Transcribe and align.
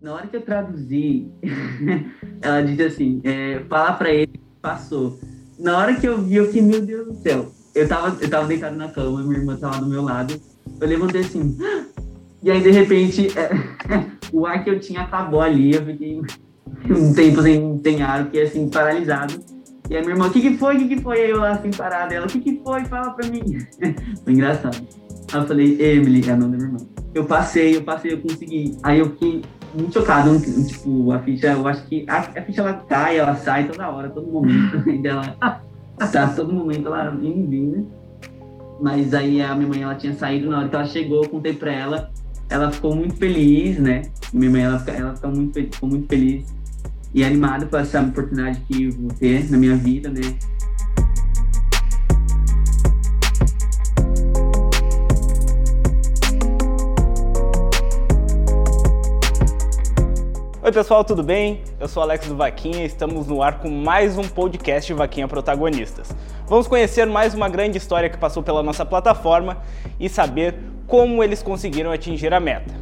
Na 0.00 0.14
hora 0.14 0.26
que 0.28 0.36
eu 0.36 0.42
traduzi, 0.42 1.28
ela 2.40 2.62
disse 2.62 2.82
assim, 2.82 3.20
é, 3.24 3.60
fala 3.68 3.94
pra 3.94 4.10
ele, 4.10 4.40
passou. 4.62 5.18
Na 5.58 5.76
hora 5.76 5.96
que 5.96 6.06
eu 6.06 6.22
vi, 6.22 6.36
eu 6.36 6.46
fiquei, 6.46 6.62
meu 6.62 6.80
Deus 6.80 7.08
do 7.08 7.14
céu. 7.14 7.50
Eu 7.74 7.88
tava, 7.88 8.16
eu 8.22 8.30
tava 8.30 8.46
deitado 8.46 8.76
na 8.76 8.88
cama, 8.88 9.22
minha 9.22 9.38
irmã 9.40 9.56
tava 9.56 9.80
do 9.80 9.86
meu 9.86 10.02
lado. 10.02 10.40
Eu 10.80 10.86
levantei 10.86 11.22
assim, 11.22 11.58
e 12.42 12.50
aí 12.50 12.62
de 12.62 12.70
repente, 12.70 13.26
é, 13.36 13.50
o 14.32 14.46
ar 14.46 14.62
que 14.62 14.70
eu 14.70 14.78
tinha 14.78 15.02
acabou 15.02 15.40
ali, 15.40 15.74
eu 15.74 15.84
fiquei 15.84 16.20
um 16.90 17.12
tempo 17.12 17.42
sem, 17.42 17.80
sem 17.82 18.02
ar, 18.02 18.24
fiquei 18.26 18.42
assim, 18.42 18.68
paralisado. 18.68 19.34
E 19.90 19.96
a 19.96 20.00
minha 20.00 20.12
irmã, 20.12 20.28
o 20.28 20.30
que 20.30 20.40
que 20.40 20.56
foi, 20.56 20.76
o 20.76 20.78
que 20.78 20.96
que 20.96 21.02
foi? 21.02 21.22
Aí 21.22 21.30
eu 21.30 21.38
lá 21.38 21.52
assim, 21.52 21.70
parada, 21.70 22.14
ela, 22.14 22.26
o 22.26 22.28
que 22.28 22.40
que 22.40 22.60
foi? 22.62 22.84
Fala 22.84 23.10
pra 23.10 23.26
mim. 23.26 23.42
foi 24.22 24.32
engraçado. 24.32 24.86
Aí 25.32 25.40
eu 25.40 25.46
falei, 25.46 25.80
Emily, 25.80 26.28
é 26.28 26.32
a 26.32 26.36
nome 26.36 26.52
da 26.52 26.58
minha 26.58 26.68
irmã. 26.68 26.86
Eu 27.14 27.24
passei, 27.24 27.74
eu 27.74 27.82
passei, 27.82 28.12
eu 28.12 28.18
consegui. 28.18 28.76
Aí 28.82 29.00
eu 29.00 29.10
fiquei 29.10 29.42
muito 29.74 29.92
chocado, 29.92 30.38
tipo, 30.66 31.12
a 31.12 31.18
ficha, 31.20 31.48
eu 31.48 31.66
acho 31.66 31.84
que 31.86 32.04
a, 32.08 32.18
a 32.18 32.42
ficha 32.42 32.60
ela 32.60 32.74
cai, 32.74 33.18
ela 33.18 33.34
sai 33.36 33.66
toda 33.66 33.88
hora, 33.88 34.08
todo 34.08 34.26
momento. 34.26 34.88
e 34.88 35.06
ela 35.06 35.36
tá 35.98 36.26
todo 36.34 36.52
momento 36.52 36.86
ela 36.88 37.14
indo 37.22 37.48
vindo. 37.48 37.86
Mas 38.80 39.12
aí 39.12 39.42
a 39.42 39.54
minha 39.54 39.68
mãe 39.68 39.82
ela 39.82 39.94
tinha 39.94 40.14
saído, 40.14 40.50
na 40.50 40.60
hora 40.60 40.68
que 40.68 40.76
ela 40.76 40.86
chegou, 40.86 41.24
eu 41.24 41.28
contei 41.28 41.52
pra 41.52 41.72
ela. 41.72 42.10
Ela 42.48 42.70
ficou 42.70 42.94
muito 42.94 43.16
feliz, 43.16 43.78
né? 43.78 44.02
Minha 44.32 44.50
mãe 44.50 44.62
ela, 44.62 44.82
ela 44.86 45.14
ficou, 45.14 45.30
muito, 45.30 45.54
ficou 45.54 45.88
muito 45.88 46.06
feliz 46.08 46.46
e 47.14 47.24
animada 47.24 47.66
por 47.66 47.80
essa 47.80 48.00
oportunidade 48.00 48.60
que 48.60 48.90
vou 48.90 49.10
ter 49.10 49.50
na 49.50 49.56
minha 49.56 49.76
vida, 49.76 50.08
né? 50.08 50.20
Oi 60.68 60.72
pessoal, 60.72 61.02
tudo 61.02 61.22
bem? 61.22 61.62
Eu 61.80 61.88
sou 61.88 62.02
Alex 62.02 62.28
do 62.28 62.36
Vaquinha 62.36 62.82
e 62.82 62.84
estamos 62.84 63.26
no 63.26 63.42
ar 63.42 63.58
com 63.58 63.70
mais 63.70 64.18
um 64.18 64.24
podcast 64.24 64.92
Vaquinha 64.92 65.26
Protagonistas. 65.26 66.14
Vamos 66.46 66.68
conhecer 66.68 67.06
mais 67.06 67.32
uma 67.32 67.48
grande 67.48 67.78
história 67.78 68.10
que 68.10 68.18
passou 68.18 68.42
pela 68.42 68.62
nossa 68.62 68.84
plataforma 68.84 69.62
e 69.98 70.10
saber 70.10 70.56
como 70.86 71.24
eles 71.24 71.42
conseguiram 71.42 71.90
atingir 71.90 72.34
a 72.34 72.38
meta. 72.38 72.74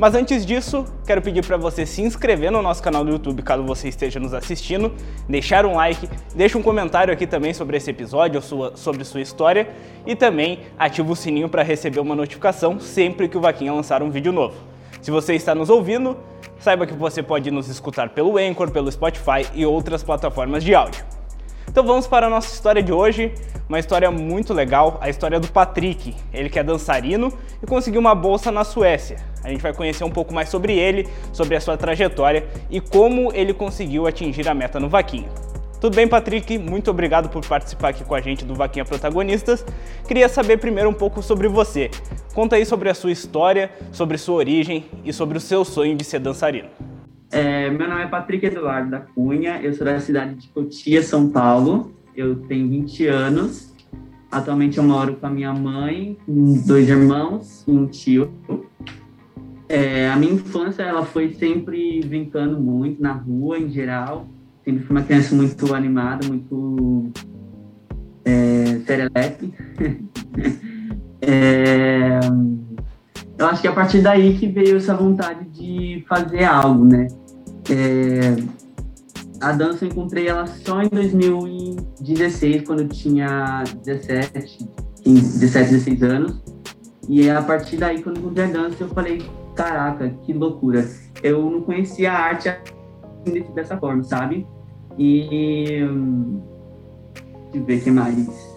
Mas 0.00 0.16
antes 0.16 0.44
disso, 0.44 0.84
quero 1.06 1.22
pedir 1.22 1.46
para 1.46 1.56
você 1.56 1.86
se 1.86 2.02
inscrever 2.02 2.50
no 2.50 2.60
nosso 2.60 2.82
canal 2.82 3.04
do 3.04 3.12
YouTube 3.12 3.40
caso 3.40 3.62
você 3.62 3.86
esteja 3.86 4.18
nos 4.18 4.34
assistindo, 4.34 4.92
deixar 5.28 5.64
um 5.64 5.76
like, 5.76 6.10
deixe 6.34 6.58
um 6.58 6.62
comentário 6.62 7.14
aqui 7.14 7.24
também 7.24 7.54
sobre 7.54 7.76
esse 7.76 7.88
episódio, 7.88 8.42
sua, 8.42 8.76
sobre 8.76 9.04
sua 9.04 9.20
história 9.20 9.68
e 10.04 10.16
também 10.16 10.58
ative 10.76 11.08
o 11.08 11.14
sininho 11.14 11.48
para 11.48 11.62
receber 11.62 12.00
uma 12.00 12.16
notificação 12.16 12.80
sempre 12.80 13.28
que 13.28 13.38
o 13.38 13.40
Vaquinha 13.40 13.72
lançar 13.72 14.02
um 14.02 14.10
vídeo 14.10 14.32
novo. 14.32 14.56
Se 15.08 15.10
você 15.10 15.34
está 15.34 15.54
nos 15.54 15.70
ouvindo, 15.70 16.18
saiba 16.60 16.86
que 16.86 16.92
você 16.92 17.22
pode 17.22 17.50
nos 17.50 17.66
escutar 17.66 18.10
pelo 18.10 18.36
Anchor, 18.36 18.70
pelo 18.70 18.92
Spotify 18.92 19.48
e 19.54 19.64
outras 19.64 20.02
plataformas 20.02 20.62
de 20.62 20.74
áudio. 20.74 21.02
Então 21.66 21.82
vamos 21.82 22.06
para 22.06 22.26
a 22.26 22.28
nossa 22.28 22.52
história 22.52 22.82
de 22.82 22.92
hoje, 22.92 23.32
uma 23.66 23.78
história 23.78 24.10
muito 24.10 24.52
legal, 24.52 24.98
a 25.00 25.08
história 25.08 25.40
do 25.40 25.48
Patrick. 25.48 26.14
Ele 26.30 26.50
que 26.50 26.58
é 26.58 26.62
dançarino 26.62 27.32
e 27.62 27.66
conseguiu 27.66 28.02
uma 28.02 28.14
bolsa 28.14 28.52
na 28.52 28.64
Suécia. 28.64 29.16
A 29.42 29.48
gente 29.48 29.62
vai 29.62 29.72
conhecer 29.72 30.04
um 30.04 30.10
pouco 30.10 30.34
mais 30.34 30.50
sobre 30.50 30.78
ele, 30.78 31.08
sobre 31.32 31.56
a 31.56 31.60
sua 31.62 31.78
trajetória 31.78 32.46
e 32.68 32.78
como 32.78 33.32
ele 33.32 33.54
conseguiu 33.54 34.06
atingir 34.06 34.46
a 34.46 34.52
meta 34.52 34.78
no 34.78 34.90
Vaquinha. 34.90 35.30
Tudo 35.80 35.94
bem, 35.94 36.08
Patrick? 36.08 36.58
Muito 36.58 36.90
obrigado 36.90 37.28
por 37.28 37.46
participar 37.46 37.90
aqui 37.90 38.02
com 38.02 38.12
a 38.12 38.20
gente 38.20 38.44
do 38.44 38.52
Vaquinha 38.52 38.84
Protagonistas. 38.84 39.64
Queria 40.08 40.28
saber 40.28 40.58
primeiro 40.58 40.90
um 40.90 40.94
pouco 40.94 41.22
sobre 41.22 41.46
você. 41.46 41.88
Conta 42.34 42.56
aí 42.56 42.66
sobre 42.66 42.88
a 42.88 42.94
sua 42.94 43.12
história, 43.12 43.70
sobre 43.92 44.18
sua 44.18 44.34
origem 44.34 44.86
e 45.04 45.12
sobre 45.12 45.38
o 45.38 45.40
seu 45.40 45.64
sonho 45.64 45.96
de 45.96 46.02
ser 46.02 46.18
dançarino. 46.18 46.68
É, 47.30 47.70
meu 47.70 47.88
nome 47.88 48.02
é 48.02 48.06
Patrick 48.08 48.44
Eduardo 48.44 48.90
da 48.90 49.00
Cunha, 49.00 49.60
eu 49.62 49.72
sou 49.72 49.84
da 49.84 50.00
cidade 50.00 50.34
de 50.34 50.48
Cotia, 50.48 51.00
São 51.00 51.30
Paulo. 51.30 51.94
Eu 52.16 52.34
tenho 52.34 52.68
20 52.68 53.06
anos. 53.06 53.72
Atualmente 54.32 54.78
eu 54.78 54.84
moro 54.84 55.14
com 55.14 55.26
a 55.26 55.30
minha 55.30 55.54
mãe, 55.54 56.18
dois 56.66 56.88
irmãos 56.88 57.64
e 57.68 57.70
um 57.70 57.86
tio. 57.86 58.32
É, 59.68 60.10
a 60.10 60.16
minha 60.16 60.32
infância 60.32 60.82
ela 60.82 61.04
foi 61.04 61.34
sempre 61.34 62.00
brincando 62.04 62.58
muito 62.58 63.00
na 63.00 63.12
rua, 63.12 63.58
em 63.58 63.70
geral 63.70 64.26
sempre 64.68 64.84
fui 64.84 64.96
uma 64.96 65.02
criança 65.02 65.34
muito 65.34 65.74
animada, 65.74 66.28
muito 66.28 67.10
é, 68.22 68.80
serelepe. 68.86 69.54
é, 71.22 72.20
eu 73.38 73.46
acho 73.46 73.62
que 73.62 73.66
é 73.66 73.70
a 73.70 73.74
partir 73.74 74.02
daí 74.02 74.36
que 74.36 74.46
veio 74.46 74.76
essa 74.76 74.94
vontade 74.94 75.48
de 75.48 76.04
fazer 76.06 76.44
algo, 76.44 76.84
né? 76.84 77.08
É, 77.70 78.36
a 79.40 79.52
dança 79.52 79.86
eu 79.86 79.88
encontrei 79.88 80.28
ela 80.28 80.46
só 80.46 80.82
em 80.82 80.88
2016, 80.88 82.64
quando 82.66 82.80
eu 82.80 82.88
tinha 82.88 83.64
17, 83.84 84.68
15, 85.02 85.38
17, 85.38 85.70
16 85.70 86.02
anos. 86.02 86.42
E 87.08 87.30
a 87.30 87.40
partir 87.40 87.78
daí, 87.78 88.02
quando 88.02 88.16
eu 88.16 88.22
encontrei 88.22 88.44
a 88.44 88.48
dança, 88.50 88.76
eu 88.80 88.88
falei, 88.88 89.24
caraca, 89.56 90.10
que 90.26 90.32
loucura. 90.34 90.86
Eu 91.22 91.48
não 91.48 91.62
conhecia 91.62 92.12
a 92.12 92.18
arte 92.18 92.54
dessa 93.54 93.78
forma, 93.78 94.02
sabe? 94.02 94.46
E. 94.98 95.80
Deixa 97.52 97.54
eu 97.54 97.64
ver 97.64 97.78
o 97.78 97.80
que 97.80 97.90
mais. 97.90 98.48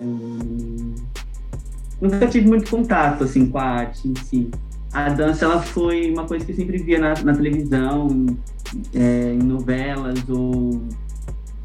Hum, 0.00 0.94
nunca 2.00 2.26
tive 2.26 2.48
muito 2.48 2.70
contato 2.70 3.24
assim, 3.24 3.46
com 3.46 3.58
a 3.58 3.62
arte 3.62 4.08
em 4.08 4.14
si. 4.16 4.50
A 4.92 5.10
dança 5.10 5.44
ela 5.44 5.60
foi 5.60 6.10
uma 6.10 6.24
coisa 6.24 6.44
que 6.44 6.52
eu 6.52 6.56
sempre 6.56 6.78
via 6.78 6.98
na, 6.98 7.14
na 7.22 7.34
televisão, 7.34 8.08
é, 8.94 9.34
em 9.34 9.38
novelas 9.38 10.18
ou 10.28 10.80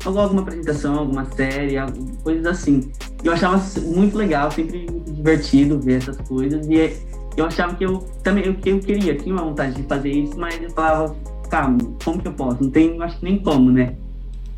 alguma 0.06 0.42
apresentação, 0.42 1.00
alguma 1.00 1.26
série, 1.26 1.76
coisas 2.24 2.46
assim. 2.46 2.92
Eu 3.24 3.32
achava 3.32 3.64
muito 3.82 4.18
legal, 4.18 4.52
sempre 4.52 4.86
divertido 5.08 5.80
ver 5.80 6.00
essas 6.00 6.18
coisas 6.28 6.68
e 6.68 6.94
eu 7.38 7.46
achava 7.46 7.76
que 7.76 7.86
eu 7.86 8.00
também 8.22 8.46
eu, 8.46 8.56
eu 8.66 8.80
queria, 8.80 9.16
tinha 9.16 9.34
uma 9.34 9.44
vontade 9.44 9.76
de 9.76 9.84
fazer 9.84 10.12
isso, 10.12 10.38
mas 10.38 10.62
eu 10.62 10.70
falava 10.72 11.16
tá, 11.54 11.72
como 12.04 12.20
que 12.20 12.28
eu 12.28 12.34
posso? 12.34 12.64
Não 12.64 12.72
tem, 12.72 13.00
acho 13.00 13.20
que 13.20 13.26
nem 13.26 13.38
como, 13.38 13.72
né? 13.72 13.94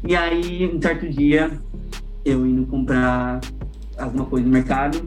E 0.07 0.15
aí, 0.15 0.71
um 0.73 0.81
certo 0.81 1.09
dia, 1.09 1.51
eu 2.23 2.45
indo 2.45 2.65
comprar 2.67 3.41
alguma 3.97 4.23
coisa 4.25 4.45
no 4.45 4.53
mercado, 4.53 5.01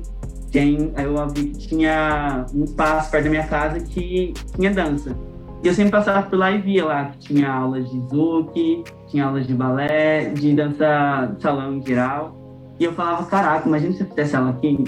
tem, 0.52 0.92
aí 0.94 1.06
eu 1.06 1.28
vi 1.30 1.46
que 1.46 1.68
tinha 1.68 2.44
um 2.54 2.64
espaço 2.64 3.10
perto 3.10 3.24
da 3.24 3.30
minha 3.30 3.46
casa 3.46 3.80
que 3.80 4.34
tinha 4.54 4.70
dança. 4.70 5.16
E 5.64 5.68
eu 5.68 5.72
sempre 5.72 5.92
passava 5.92 6.28
por 6.28 6.38
lá 6.38 6.52
e 6.52 6.60
via 6.60 6.84
lá 6.84 7.06
que 7.06 7.18
tinha 7.18 7.50
aulas 7.50 7.90
de 7.90 7.98
zouk, 8.10 8.84
tinha 9.08 9.24
aulas 9.24 9.46
de 9.46 9.54
balé, 9.54 10.26
de 10.26 10.54
dança 10.54 11.32
de 11.34 11.42
salão 11.42 11.74
em 11.74 11.86
geral. 11.86 12.36
E 12.78 12.84
eu 12.84 12.92
falava, 12.92 13.24
caraca, 13.24 13.66
imagina 13.66 13.94
se 13.94 14.02
eu 14.02 14.06
fizesse 14.08 14.36
aula 14.36 14.50
aqui. 14.50 14.84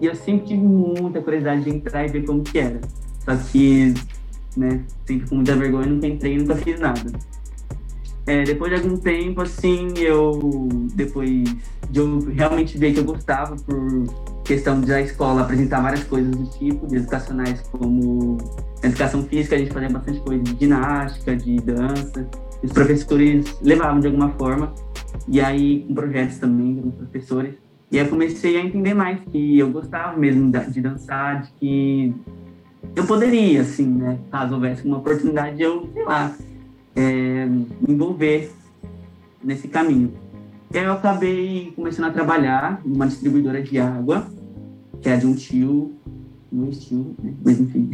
E 0.00 0.06
eu 0.06 0.14
sempre 0.14 0.46
tive 0.46 0.62
muita 0.62 1.20
curiosidade 1.20 1.62
de 1.62 1.70
entrar 1.70 2.06
e 2.06 2.08
ver 2.08 2.24
como 2.24 2.42
que 2.42 2.58
era. 2.58 2.80
Só 3.20 3.36
que 3.36 3.94
né? 4.58 4.84
Sempre 5.06 5.28
com 5.28 5.36
muita 5.36 5.56
vergonha, 5.56 5.86
nunca 5.86 6.06
entrei, 6.06 6.36
nunca 6.36 6.56
fiz 6.56 6.78
nada. 6.80 7.10
É, 8.26 8.44
depois 8.44 8.70
de 8.70 8.76
algum 8.76 8.96
tempo, 8.98 9.40
assim, 9.40 9.88
eu 9.96 10.68
depois 10.94 11.44
de 11.90 11.98
eu 11.98 12.18
realmente 12.30 12.76
ver 12.76 12.92
que 12.92 13.00
eu 13.00 13.04
gostava 13.04 13.56
por 13.56 14.04
questão 14.44 14.80
da 14.80 15.00
escola 15.00 15.42
apresentar 15.42 15.80
várias 15.80 16.04
coisas 16.04 16.30
do 16.34 16.44
tipo, 16.58 16.86
de 16.86 16.96
educacionais 16.96 17.60
como 17.72 18.36
educação 18.82 19.22
física, 19.24 19.56
a 19.56 19.58
gente 19.58 19.72
fazia 19.72 19.88
bastante 19.88 20.20
coisa 20.20 20.42
de 20.42 20.58
ginástica, 20.58 21.36
de 21.36 21.56
dança. 21.56 22.28
Os 22.62 22.72
professores 22.72 23.56
levavam 23.62 24.00
de 24.00 24.08
alguma 24.08 24.30
forma, 24.30 24.74
e 25.26 25.40
aí 25.40 25.84
com 25.86 25.94
projetos 25.94 26.38
também 26.38 26.76
com 26.76 26.90
professores. 26.90 27.54
E 27.90 27.98
aí 27.98 28.04
eu 28.04 28.10
comecei 28.10 28.58
a 28.58 28.64
entender 28.64 28.92
mais 28.92 29.20
que 29.30 29.58
eu 29.58 29.70
gostava 29.70 30.16
mesmo 30.18 30.52
de 30.70 30.80
dançar, 30.80 31.42
de 31.42 31.50
que 31.52 32.14
eu 32.94 33.06
poderia, 33.06 33.62
assim, 33.62 33.86
né? 33.86 34.18
Caso 34.30 34.54
houvesse 34.54 34.86
uma 34.86 34.98
oportunidade 34.98 35.56
de 35.56 35.62
eu, 35.62 35.88
sei 35.92 36.04
lá, 36.04 36.34
é, 36.94 37.46
me 37.46 37.68
envolver 37.88 38.50
nesse 39.42 39.68
caminho. 39.68 40.12
E 40.72 40.78
aí 40.78 40.84
eu 40.84 40.92
acabei 40.92 41.72
começando 41.74 42.06
a 42.06 42.10
trabalhar 42.10 42.80
numa 42.84 43.06
distribuidora 43.06 43.62
de 43.62 43.78
água, 43.78 44.26
que 45.00 45.08
é 45.08 45.16
de 45.16 45.26
um 45.26 45.34
tio, 45.34 45.92
um 46.52 46.70
tio, 46.70 47.14
né? 47.22 47.32
mas 47.44 47.58
enfim. 47.58 47.90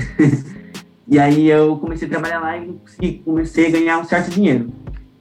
e 1.07 1.19
aí 1.19 1.49
eu 1.49 1.77
comecei 1.77 2.09
a 2.09 2.11
trabalhar 2.11 2.41
lá 2.41 2.57
e 3.01 3.13
comecei 3.25 3.69
a 3.69 3.71
ganhar 3.71 3.99
um 3.99 4.05
certo 4.05 4.31
dinheiro. 4.31 4.73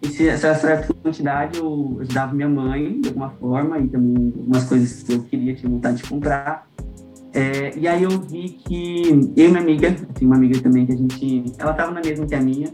E 0.02 0.28
essa 0.28 0.54
certa 0.56 0.94
quantidade 0.94 1.60
eu 1.60 1.98
ajudava 2.02 2.34
minha 2.34 2.50
mãe 2.50 3.00
de 3.00 3.10
alguma 3.10 3.30
forma 3.30 3.80
e 3.80 3.88
também 3.88 4.34
algumas 4.38 4.64
coisas 4.66 5.04
que 5.04 5.14
eu 5.14 5.24
queria, 5.24 5.56
tinha 5.56 5.72
vontade 5.72 5.98
de 5.98 6.10
comprar. 6.10 6.68
É, 7.34 7.74
e 7.76 7.88
aí 7.88 8.04
eu 8.04 8.12
vi 8.12 8.50
que 8.50 9.10
eu 9.36 9.46
e 9.46 9.48
minha 9.48 9.60
amiga, 9.60 9.96
assim, 10.16 10.26
uma 10.26 10.36
amiga 10.36 10.62
também 10.62 10.86
que 10.86 10.94
a 10.94 10.96
gente, 10.96 11.54
ela 11.58 11.72
estava 11.72 11.92
na 11.92 12.00
mesma 12.00 12.28
que 12.28 12.36
a 12.36 12.42
minha, 12.42 12.72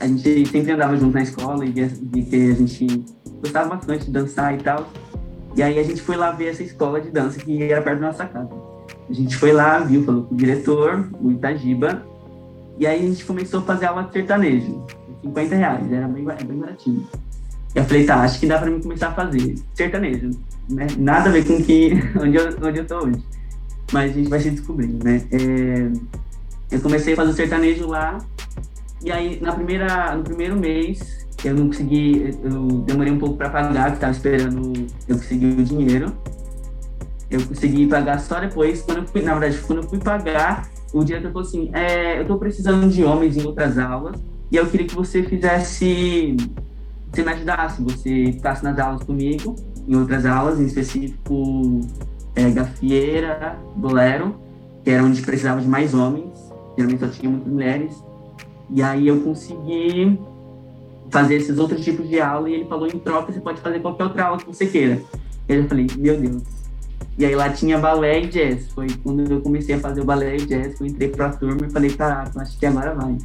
a 0.00 0.06
gente 0.06 0.46
sempre 0.46 0.72
andava 0.72 0.96
junto 0.96 1.14
na 1.14 1.22
escola 1.22 1.66
e 1.66 1.70
vi 1.70 2.22
que 2.22 2.50
a 2.50 2.54
gente 2.54 3.04
gostava 3.42 3.68
bastante 3.68 4.06
de 4.06 4.10
dançar 4.10 4.54
e 4.54 4.58
tal. 4.58 4.88
E 5.54 5.62
aí 5.62 5.78
a 5.78 5.82
gente 5.82 6.00
foi 6.00 6.16
lá 6.16 6.30
ver 6.30 6.48
essa 6.48 6.62
escola 6.62 7.00
de 7.00 7.10
dança 7.10 7.38
que 7.40 7.62
era 7.62 7.82
perto 7.82 8.00
da 8.00 8.06
nossa 8.06 8.24
casa. 8.24 8.48
A 9.08 9.12
gente 9.12 9.36
foi 9.36 9.52
lá, 9.52 9.80
viu, 9.80 10.04
falou 10.04 10.24
com 10.24 10.34
o 10.34 10.36
diretor, 10.36 11.08
o 11.20 11.30
Itagiba, 11.30 12.02
E 12.78 12.86
aí 12.86 13.04
a 13.04 13.08
gente 13.08 13.24
começou 13.24 13.60
a 13.60 13.62
fazer 13.64 13.86
aula 13.86 14.04
de 14.04 14.12
sertanejo, 14.12 14.84
50 15.22 15.56
reais, 15.56 15.92
era 15.92 16.06
bem, 16.08 16.24
bem 16.24 16.58
baratinho. 16.58 17.06
E 17.74 17.78
eu 17.78 17.84
falei, 17.84 18.06
tá, 18.06 18.22
acho 18.22 18.38
que 18.40 18.46
dá 18.46 18.58
pra 18.58 18.70
mim 18.70 18.80
começar 18.80 19.08
a 19.08 19.12
fazer 19.12 19.56
sertanejo, 19.74 20.30
né? 20.70 20.86
Nada 20.96 21.28
a 21.28 21.32
ver 21.32 21.44
com 21.44 21.62
que, 21.62 21.92
onde, 22.18 22.36
eu, 22.36 22.48
onde 22.62 22.78
eu 22.78 22.86
tô 22.86 23.04
hoje. 23.04 23.22
Mas 23.92 24.10
a 24.10 24.14
gente 24.14 24.28
vai 24.28 24.40
se 24.40 24.50
descobrindo, 24.50 25.04
né? 25.04 25.22
É, 25.30 25.90
eu 26.70 26.80
comecei 26.80 27.14
a 27.14 27.16
fazer 27.16 27.32
sertanejo 27.32 27.86
lá, 27.86 28.18
e 29.02 29.10
aí 29.10 29.40
na 29.40 29.52
primeira, 29.52 30.14
no 30.14 30.22
primeiro 30.22 30.56
mês 30.56 31.26
eu 31.44 31.54
não 31.54 31.68
consegui, 31.68 32.34
eu 32.42 32.82
demorei 32.82 33.12
um 33.12 33.18
pouco 33.18 33.36
para 33.36 33.48
pagar, 33.48 33.92
que 33.92 34.00
tava 34.00 34.12
esperando 34.12 34.72
eu 35.06 35.16
conseguir 35.16 35.46
o 35.46 35.64
dinheiro. 35.64 36.12
Eu 37.30 37.46
consegui 37.46 37.86
pagar 37.86 38.18
só 38.18 38.40
depois, 38.40 38.82
quando 38.82 38.98
eu 38.98 39.06
fui, 39.06 39.22
na 39.22 39.34
verdade, 39.34 39.62
quando 39.66 39.82
eu 39.82 39.88
fui 39.88 39.98
pagar, 39.98 40.68
o 40.92 41.04
diretor 41.04 41.30
falou 41.30 41.46
assim, 41.46 41.70
é, 41.74 42.18
eu 42.20 42.26
tô 42.26 42.38
precisando 42.38 42.88
de 42.90 43.04
homens 43.04 43.36
em 43.36 43.44
outras 43.44 43.78
aulas, 43.78 44.20
e 44.50 44.56
eu 44.56 44.66
queria 44.66 44.86
que 44.86 44.94
você 44.94 45.22
fizesse, 45.22 46.36
você 47.12 47.22
me 47.22 47.32
ajudasse, 47.32 47.82
você 47.82 48.32
ficasse 48.32 48.64
nas 48.64 48.78
aulas 48.78 49.02
comigo, 49.04 49.54
em 49.86 49.94
outras 49.94 50.24
aulas, 50.24 50.58
em 50.58 50.64
específico 50.64 51.80
é, 52.38 52.50
gafieira, 52.50 53.58
bolero, 53.74 54.36
que 54.84 54.90
era 54.90 55.02
onde 55.02 55.20
precisava 55.22 55.60
de 55.60 55.66
mais 55.66 55.92
homens, 55.92 56.38
geralmente 56.76 57.00
só 57.00 57.08
tinha 57.08 57.30
muitas 57.30 57.52
mulheres, 57.52 58.04
e 58.70 58.80
aí 58.80 59.08
eu 59.08 59.20
consegui 59.20 60.18
fazer 61.10 61.36
esses 61.36 61.58
outros 61.58 61.82
tipos 61.82 62.08
de 62.08 62.20
aula 62.20 62.48
e 62.48 62.54
ele 62.54 62.64
falou 62.66 62.86
em 62.86 62.98
troca 62.98 63.32
você 63.32 63.40
pode 63.40 63.60
fazer 63.60 63.80
qualquer 63.80 64.04
outra 64.04 64.24
aula 64.26 64.38
que 64.38 64.46
você 64.46 64.66
queira. 64.66 65.00
Eu 65.48 65.66
falei, 65.66 65.86
meu 65.96 66.20
Deus. 66.20 66.42
E 67.16 67.24
aí 67.24 67.34
lá 67.34 67.48
tinha 67.48 67.78
balé 67.78 68.20
e 68.20 68.26
jazz. 68.28 68.70
Foi 68.72 68.86
quando 69.02 69.28
eu 69.28 69.40
comecei 69.40 69.74
a 69.74 69.80
fazer 69.80 70.02
o 70.02 70.04
balé 70.04 70.36
e 70.36 70.46
jazz, 70.46 70.80
eu 70.80 70.86
entrei 70.86 71.08
pra 71.08 71.30
turma 71.30 71.66
e 71.66 71.70
falei, 71.70 71.90
caraca, 71.90 72.40
acho 72.40 72.58
que 72.58 72.66
agora 72.66 72.94
vai. 72.94 73.16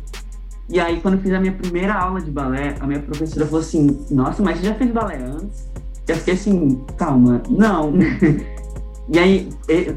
E 0.70 0.80
aí 0.80 1.00
quando 1.02 1.16
eu 1.16 1.20
fiz 1.20 1.34
a 1.34 1.40
minha 1.40 1.54
primeira 1.54 1.94
aula 1.94 2.22
de 2.22 2.32
balé, 2.32 2.76
a 2.80 2.88
minha 2.88 3.02
professora 3.02 3.46
falou 3.46 3.60
assim, 3.60 4.00
nossa, 4.10 4.42
mas 4.42 4.60
você 4.60 4.68
já 4.68 4.76
fez 4.76 4.90
balé 4.92 5.18
antes? 5.18 5.70
Eu 6.08 6.16
fiquei 6.16 6.34
assim, 6.34 6.82
calma, 6.98 7.44
não. 7.50 7.94
e 9.10 9.20
aí, 9.20 9.50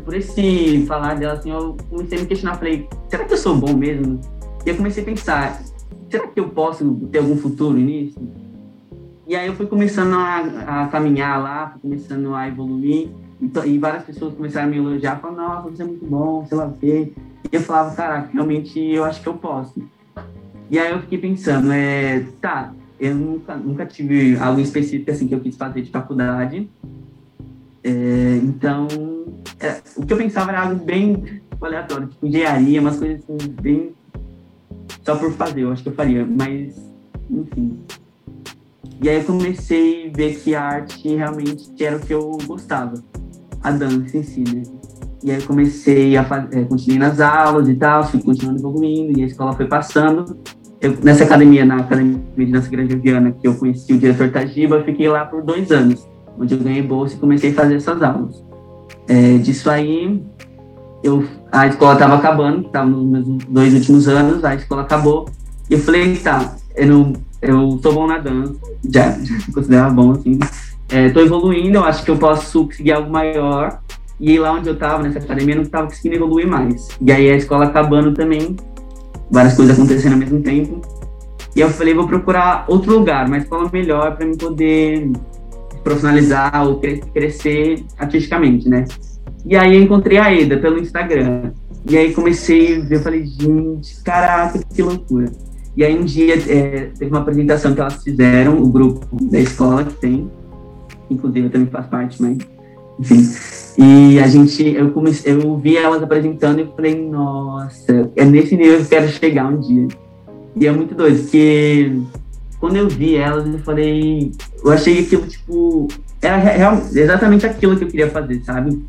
por 0.05 0.15
esse 0.15 0.85
falar 0.87 1.15
dela, 1.15 1.35
assim, 1.35 1.51
eu 1.51 1.77
comecei 1.89 2.19
a 2.19 2.21
me 2.23 2.27
questionar, 2.27 2.57
falei, 2.57 2.89
será 3.09 3.25
que 3.25 3.33
eu 3.33 3.39
sou 3.39 3.57
bom 3.57 3.75
mesmo? 3.75 4.21
E 4.65 4.71
eu 4.71 4.77
comecei 4.77 5.03
a 5.03 5.07
pensar, 5.07 5.63
será 6.11 6.27
que 6.27 6.41
eu 6.41 6.49
posso 6.49 6.95
ter 7.13 7.19
algum 7.19 7.37
futuro 7.37 7.77
nisso? 7.77 8.19
E 9.27 9.37
aí 9.37 9.47
eu 9.47 9.55
fui 9.55 9.67
começando 9.67 10.15
a, 10.15 10.85
a 10.85 10.89
caminhar 10.89 11.41
lá, 11.41 11.71
fui 11.71 11.83
começando 11.83 12.35
a 12.35 12.49
evoluir, 12.49 13.11
e, 13.41 13.69
e, 13.69 13.79
várias 13.79 14.05
pessoas 14.05 14.35
começaram 14.35 14.67
a 14.67 14.71
me 14.71 14.79
elogiar, 14.79 15.17
falando, 15.21 15.37
nossa, 15.37 15.71
você 15.71 15.83
é 15.83 15.87
muito 15.87 16.07
bom, 16.07 16.45
sei 16.47 16.57
lá 16.57 16.67
o 16.67 16.73
quê. 16.73 17.13
E 17.53 17.57
eu 17.57 17.61
falava, 17.61 17.95
caraca, 17.95 18.31
realmente 18.33 18.81
eu 18.81 19.05
acho 19.05 19.21
que 19.23 19.29
eu 19.29 19.35
posso. 19.35 19.81
E 20.69 20.79
aí 20.79 20.91
eu 20.91 21.01
fiquei 21.01 21.19
pensando, 21.19 21.71
é, 21.71 22.25
tá, 22.41 22.73
eu 22.99 23.15
nunca, 23.15 23.55
nunca 23.55 23.87
tive 23.87 24.37
algo 24.39 24.61
específico 24.61 25.11
assim 25.11 25.29
que 25.29 25.35
eu 25.35 25.41
quis 25.41 25.57
fazer 25.57 25.83
de 25.83 25.91
faculdade. 25.91 26.69
É, 27.87 28.41
então, 28.43 28.89
é, 29.61 29.81
o 29.97 30.05
que 30.05 30.13
eu 30.13 30.17
pensava 30.17 30.51
era 30.51 30.63
algo 30.63 30.85
bem 30.85 31.41
aleatório, 31.61 32.09
tipo 32.09 32.27
engenharia, 32.27 32.81
umas 32.81 32.99
coisas 32.99 33.21
assim, 33.23 33.49
bem 33.63 33.93
só 35.05 35.15
por 35.15 35.31
fazer, 35.35 35.61
eu 35.61 35.71
acho 35.71 35.85
que 35.85 35.89
eu 35.89 35.95
faria, 35.95 36.27
mas 36.27 36.75
enfim. 37.31 37.79
E 39.01 39.09
aí 39.09 39.19
eu 39.19 39.25
comecei 39.25 40.09
a 40.09 40.17
ver 40.17 40.35
que 40.35 40.53
a 40.53 40.63
arte 40.63 41.09
realmente 41.15 41.71
era 41.81 41.97
o 41.97 42.01
que 42.01 42.13
eu 42.13 42.37
gostava, 42.45 42.95
a 43.63 43.71
dança 43.71 44.19
em 44.19 44.23
si, 44.25 44.41
né? 44.41 44.65
E 45.23 45.31
aí 45.31 45.41
eu 45.41 45.47
comecei 45.47 46.17
a 46.17 46.25
fazer, 46.25 46.59
é, 46.59 46.65
continuei 46.65 46.99
nas 46.99 47.21
aulas 47.21 47.69
e 47.69 47.75
tal, 47.77 48.03
fui 48.03 48.21
continuando 48.21 48.59
evoluindo, 48.59 49.17
e 49.17 49.23
a 49.23 49.27
escola 49.27 49.53
foi 49.53 49.67
passando. 49.67 50.37
Eu, 50.81 50.97
nessa 51.05 51.23
academia, 51.23 51.65
na 51.65 51.77
Academia 51.77 52.21
de 52.37 52.47
Dança 52.47 52.69
Grande 52.69 52.97
Viana, 52.97 53.31
que 53.31 53.47
eu 53.47 53.55
conheci 53.55 53.93
o 53.93 53.99
diretor 53.99 54.29
Tajiba, 54.33 54.77
eu 54.77 54.85
fiquei 54.85 55.09
lá 55.09 55.25
por 55.25 55.43
dois 55.43 55.71
anos, 55.71 56.07
onde 56.39 56.55
eu 56.55 56.61
ganhei 56.61 56.83
bolsa 56.83 57.15
e 57.15 57.19
comecei 57.19 57.51
a 57.51 57.55
fazer 57.55 57.77
essas 57.77 58.03
aulas. 58.03 58.45
É, 59.09 59.39
disso 59.39 59.71
aí, 59.71 60.23
eu, 61.03 61.25
a 61.53 61.67
escola 61.67 61.95
estava 61.95 62.17
acabando, 62.17 62.67
estava 62.67 62.87
nos 62.87 63.05
meus 63.05 63.45
dois 63.49 63.75
últimos 63.75 64.09
anos, 64.09 64.45
a 64.45 64.55
escola 64.55 64.83
acabou, 64.83 65.29
e 65.71 65.75
eu 65.75 65.79
falei, 65.79 66.17
tá, 66.17 66.57
eu, 66.75 66.87
não, 66.87 67.13
eu 67.41 67.79
tô 67.83 67.93
bom 67.93 68.07
na 68.07 68.19
dança, 68.19 68.55
já, 68.89 69.11
já 69.23 69.35
considerava 69.53 69.95
bom, 69.95 70.13
assim, 70.13 70.39
é, 70.89 71.09
tô 71.11 71.21
evoluindo, 71.21 71.79
eu 71.79 71.85
acho 71.85 72.05
que 72.05 72.11
eu 72.11 72.17
posso 72.17 72.65
conseguir 72.67 72.93
algo 72.93 73.11
maior, 73.11 73.81
e 74.19 74.39
lá 74.39 74.53
onde 74.53 74.69
eu 74.69 74.75
estava, 74.75 75.03
nessa 75.03 75.19
academia, 75.19 75.55
eu 75.55 75.59
não 75.59 75.65
estava 75.65 75.87
conseguindo 75.89 76.17
evoluir 76.17 76.49
mais. 76.49 76.89
E 77.01 77.13
aí 77.13 77.31
a 77.31 77.37
escola 77.37 77.67
acabando 77.67 78.15
também, 78.15 78.57
várias 79.31 79.55
coisas 79.55 79.77
acontecendo 79.77 80.13
ao 80.13 80.19
mesmo 80.19 80.41
tempo, 80.41 80.81
e 81.55 81.61
eu 81.61 81.71
falei, 81.71 81.95
vou 81.95 82.07
procurar 82.07 82.65
outro 82.69 82.99
lugar, 82.99 83.27
uma 83.27 83.39
escola 83.39 83.71
melhor 83.73 84.17
para 84.17 84.27
me 84.27 84.37
poder 84.37 85.11
profissionalizar 85.87 86.67
ou 86.67 86.81
crescer 87.15 87.85
artisticamente, 87.97 88.69
né? 88.69 88.85
E 89.45 89.55
aí 89.57 89.77
eu 89.77 89.83
encontrei 89.83 90.19
a 90.19 90.35
Eda 90.35 90.57
pelo 90.57 90.81
Instagram. 90.81 91.53
E 91.89 91.97
aí 91.97 92.13
comecei 92.13 92.81
a 92.81 92.85
ver, 92.85 92.97
eu 92.97 93.01
falei, 93.01 93.25
gente, 93.25 94.03
caraca, 94.03 94.59
que 94.75 94.83
loucura. 94.83 95.31
E 95.77 95.85
aí 95.85 95.97
um 95.97 96.03
dia 96.03 96.35
é, 96.35 96.91
teve 96.99 97.07
uma 97.07 97.21
apresentação 97.21 97.73
que 97.73 97.81
elas 97.81 98.03
fizeram, 98.03 98.61
o 98.61 98.69
grupo 98.69 99.07
da 99.27 99.39
escola 99.39 99.85
que 99.85 99.95
tem, 99.95 100.29
inclusive 101.09 101.47
eu 101.47 101.51
também 101.51 101.69
faço 101.69 101.89
parte, 101.89 102.21
mas 102.21 102.39
enfim. 102.99 103.25
E 103.79 104.19
a 104.19 104.27
gente, 104.27 104.67
eu 104.67 104.91
comecei, 104.91 105.35
eu 105.35 105.57
vi 105.57 105.77
elas 105.77 106.03
apresentando 106.03 106.63
e 106.63 106.67
falei, 106.75 107.01
nossa, 107.01 108.11
é 108.17 108.25
nesse 108.25 108.57
nível 108.57 108.79
que 108.79 108.83
eu 108.83 108.89
quero 108.89 109.09
chegar 109.09 109.47
um 109.47 109.61
dia. 109.61 109.87
E 110.57 110.67
é 110.67 110.73
muito 110.73 110.97
doido, 110.97 111.21
porque 111.21 111.93
quando 112.61 112.77
eu 112.77 112.89
vi 112.89 113.17
elas, 113.17 113.47
eu 113.47 113.59
falei, 113.61 114.33
eu 114.65 114.73
achei 114.73 115.01
aquilo, 115.01 115.27
tipo, 115.27 115.89
era 116.21 116.37
real, 116.37 116.81
exatamente 116.93 117.47
aquilo 117.47 117.77
que 117.77 117.85
eu 117.85 117.89
queria 117.89 118.11
fazer, 118.11 118.43
sabe? 118.45 118.83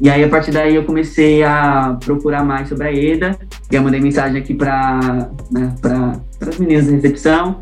E 0.00 0.08
aí, 0.08 0.22
a 0.22 0.28
partir 0.28 0.52
daí, 0.52 0.76
eu 0.76 0.84
comecei 0.84 1.42
a 1.42 1.98
procurar 2.04 2.44
mais 2.44 2.68
sobre 2.68 2.86
a 2.86 2.92
EDA, 2.92 3.36
e 3.70 3.74
eu 3.74 3.82
mandei 3.82 4.00
mensagem 4.00 4.40
aqui 4.40 4.54
para 4.54 5.30
né, 5.50 5.74
as 6.40 6.58
meninas 6.58 6.86
da 6.86 6.92
recepção, 6.92 7.56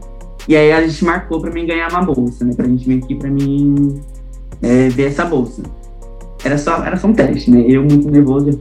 e 0.47 0.55
aí 0.55 0.73
a 0.73 0.87
gente 0.87 1.05
marcou 1.05 1.41
para 1.41 1.51
mim 1.51 1.67
ganhar 1.67 1.91
uma 1.91 2.03
bolsa, 2.03 2.45
né, 2.45 2.53
para 2.55 2.67
a 2.67 2.69
gente 2.69 2.87
vir 2.87 3.03
aqui 3.03 3.15
para 3.15 3.31
mim 3.31 4.01
é, 4.61 4.89
ver 4.89 5.07
essa 5.07 5.25
bolsa. 5.25 5.63
Era 6.45 6.59
só, 6.59 6.85
era 6.85 6.97
só 6.97 7.09
um 7.09 7.15
teste, 7.15 7.51
né, 7.51 7.65
eu 7.67 7.83
muito 7.83 8.11
nervoso, 8.11 8.61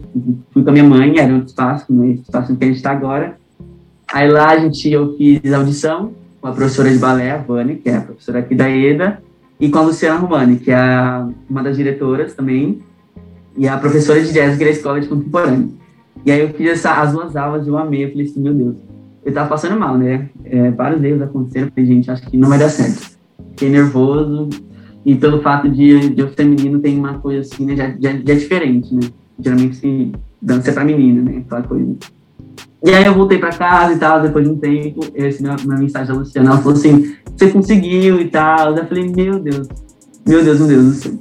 fui 0.51 0.63
com 0.63 0.69
a 0.69 0.73
minha 0.73 0.85
mãe, 0.85 1.19
era 1.19 1.33
um 1.33 1.39
espaço, 1.39 1.91
no 1.91 2.05
espaço 2.05 2.55
que 2.55 2.63
a 2.63 2.67
gente 2.67 2.77
está 2.77 2.91
agora. 2.91 3.37
Aí 4.13 4.29
lá 4.29 4.51
a 4.51 4.59
gente, 4.59 4.89
eu 4.89 5.17
fiz 5.17 5.51
audição 5.51 6.13
com 6.45 6.49
a 6.49 6.53
professora 6.53 6.91
de 6.91 6.99
balé, 6.99 7.31
a 7.31 7.37
Vânia, 7.37 7.75
que 7.75 7.89
é 7.89 7.97
a 7.97 8.01
professora 8.01 8.37
aqui 8.37 8.53
da 8.53 8.69
EDA, 8.69 9.17
e 9.59 9.67
com 9.67 9.79
a 9.79 9.81
Luciana 9.81 10.19
Romani, 10.19 10.57
que 10.57 10.69
é 10.69 10.77
uma 11.49 11.63
das 11.63 11.75
diretoras 11.75 12.35
também, 12.35 12.83
e 13.57 13.67
a 13.67 13.75
professora 13.77 14.21
de 14.21 14.31
jazz, 14.31 14.55
que 14.55 14.63
era 14.63 14.71
a 14.71 14.75
escola 14.75 15.01
de 15.01 15.07
contemporâneo. 15.07 15.73
E 16.23 16.31
aí 16.31 16.41
eu 16.41 16.49
fiz 16.49 16.69
essa, 16.69 17.01
as 17.01 17.13
duas 17.13 17.35
aulas, 17.35 17.65
eu 17.65 17.75
amei, 17.75 18.05
eu 18.05 18.11
falei 18.11 18.25
assim, 18.27 18.39
meu 18.39 18.53
Deus, 18.53 18.75
eu 19.25 19.33
tava 19.33 19.49
passando 19.49 19.79
mal, 19.79 19.97
né? 19.97 20.29
É, 20.43 20.69
vários 20.69 21.03
erros 21.03 21.23
aconteceram, 21.23 21.65
eu 21.65 21.71
falei, 21.71 21.85
gente, 21.87 22.11
acho 22.11 22.29
que 22.29 22.37
não 22.37 22.47
vai 22.47 22.59
dar 22.59 22.69
certo. 22.69 23.17
Fiquei 23.49 23.69
nervoso, 23.69 24.49
e 25.03 25.15
pelo 25.15 25.41
fato 25.41 25.67
de, 25.67 26.09
de 26.09 26.21
eu 26.21 26.31
ser 26.31 26.45
menino, 26.45 26.77
tem 26.77 26.95
uma 26.99 27.17
coisa 27.17 27.41
assim, 27.41 27.65
né, 27.65 27.75
já, 27.75 27.87
já, 27.99 28.11
já 28.23 28.33
é 28.33 28.35
diferente, 28.35 28.93
né? 28.93 29.01
Geralmente 29.39 29.77
se 29.77 30.11
dança 30.39 30.69
é 30.69 30.73
pra 30.73 30.85
menina, 30.85 31.23
né? 31.23 31.43
Aquela 31.43 31.63
coisa. 31.63 31.95
E 32.85 32.93
aí 32.93 33.03
eu 33.03 33.15
voltei 33.15 33.39
pra 33.39 33.49
casa 33.49 33.93
e 33.93 33.97
tal, 33.97 34.21
depois 34.21 34.45
de 34.45 34.51
um 34.51 34.57
tempo, 34.57 34.99
eu 35.15 35.23
recebi 35.23 35.49
uma, 35.49 35.57
uma 35.57 35.77
mensagem 35.77 36.13
da 36.13 36.19
Luciana, 36.19 36.51
ela 36.51 36.59
falou 36.59 36.77
assim, 36.77 37.15
você 37.35 37.49
conseguiu 37.49 38.21
e 38.21 38.29
tal. 38.29 38.77
Eu 38.77 38.85
falei, 38.85 39.09
meu 39.09 39.39
Deus, 39.39 39.67
meu 40.25 40.43
Deus, 40.43 40.59
meu 40.59 40.67
Deus 40.67 40.97
céu 40.97 41.13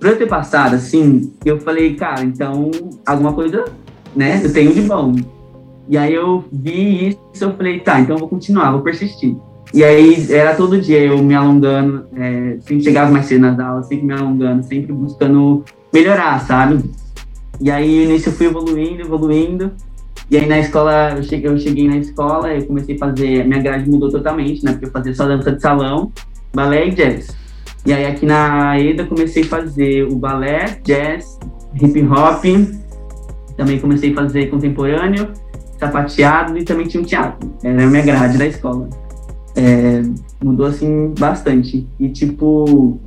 pra 0.00 0.10
eu 0.10 0.18
ter 0.18 0.26
passado, 0.26 0.74
assim, 0.74 1.30
eu 1.44 1.60
falei, 1.60 1.94
cara, 1.94 2.24
então, 2.24 2.70
alguma 3.04 3.34
coisa, 3.34 3.66
né, 4.16 4.40
eu 4.42 4.50
tenho 4.50 4.72
de 4.72 4.80
bom. 4.80 5.14
E 5.86 5.98
aí 5.98 6.14
eu 6.14 6.42
vi 6.50 7.10
isso, 7.10 7.44
eu 7.44 7.52
falei, 7.52 7.80
tá, 7.80 8.00
então 8.00 8.16
eu 8.16 8.20
vou 8.20 8.28
continuar, 8.28 8.72
vou 8.72 8.80
persistir. 8.80 9.36
E 9.74 9.84
aí 9.84 10.32
era 10.32 10.56
todo 10.56 10.80
dia 10.80 11.00
eu 11.00 11.18
me 11.22 11.34
alongando, 11.34 12.06
é, 12.16 12.56
sempre 12.60 12.82
chegava 12.82 13.10
mais 13.10 13.26
cedo 13.26 13.42
nas 13.42 13.60
aulas, 13.60 13.86
sempre 13.86 14.06
me 14.06 14.14
alongando, 14.14 14.64
sempre 14.64 14.92
buscando 14.92 15.64
melhorar, 15.92 16.40
sabe? 16.46 16.82
E 17.60 17.70
aí 17.70 18.06
nisso 18.06 18.30
eu 18.30 18.32
fui 18.32 18.46
evoluindo, 18.46 19.02
evoluindo. 19.02 19.70
E 20.30 20.36
aí 20.36 20.46
na 20.46 20.60
escola, 20.60 21.14
eu 21.16 21.22
cheguei, 21.24 21.50
eu 21.50 21.58
cheguei 21.58 21.88
na 21.88 21.96
escola, 21.96 22.54
eu 22.54 22.64
comecei 22.64 22.94
a 22.94 22.98
fazer, 22.98 23.44
minha 23.44 23.60
grade 23.60 23.90
mudou 23.90 24.10
totalmente, 24.10 24.64
né? 24.64 24.72
Porque 24.72 24.86
eu 24.86 24.90
fazia 24.90 25.12
só 25.12 25.26
dança 25.26 25.50
de 25.50 25.60
salão, 25.60 26.12
balé 26.54 26.86
e 26.86 26.90
jazz. 26.92 27.36
E 27.84 27.92
aí 27.92 28.06
aqui 28.06 28.26
na 28.26 28.78
EDA 28.78 29.04
comecei 29.06 29.42
a 29.42 29.46
fazer 29.46 30.04
o 30.04 30.14
balé, 30.14 30.78
jazz, 30.84 31.36
hip 31.74 32.00
hop, 32.06 32.44
também 33.56 33.80
comecei 33.80 34.12
a 34.12 34.14
fazer 34.14 34.46
contemporâneo, 34.50 35.32
sapateado 35.78 36.56
e 36.56 36.64
também 36.64 36.86
tinha 36.86 37.02
um 37.02 37.06
teatro. 37.06 37.52
Era 37.64 37.82
a 37.82 37.86
minha 37.86 38.02
grade 38.02 38.38
da 38.38 38.46
escola. 38.46 38.88
É, 39.56 40.02
mudou 40.44 40.66
assim 40.66 41.12
bastante. 41.18 41.88
E 41.98 42.08
tipo, 42.08 43.00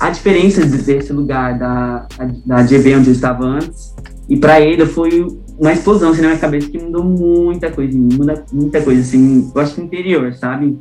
a 0.00 0.10
diferença 0.10 0.66
desse 0.66 1.12
lugar 1.12 1.56
da, 1.56 2.08
da 2.44 2.66
GB 2.66 2.96
onde 2.96 3.10
eu 3.10 3.12
estava 3.14 3.44
antes 3.44 3.94
e 4.28 4.36
para 4.36 4.60
EDA 4.60 4.86
foi 4.86 5.26
uma 5.58 5.72
explosão 5.72 6.10
assim, 6.10 6.22
na 6.22 6.28
minha 6.28 6.40
cabeça 6.40 6.68
que 6.68 6.78
mudou 6.78 7.04
muita 7.04 7.70
coisa 7.70 7.96
em 7.96 8.00
mim, 8.00 8.16
muda, 8.16 8.44
muita 8.52 8.82
coisa, 8.82 9.00
assim, 9.00 9.50
eu 9.54 9.60
acho 9.60 9.74
que 9.74 9.80
interior, 9.80 10.32
sabe? 10.34 10.78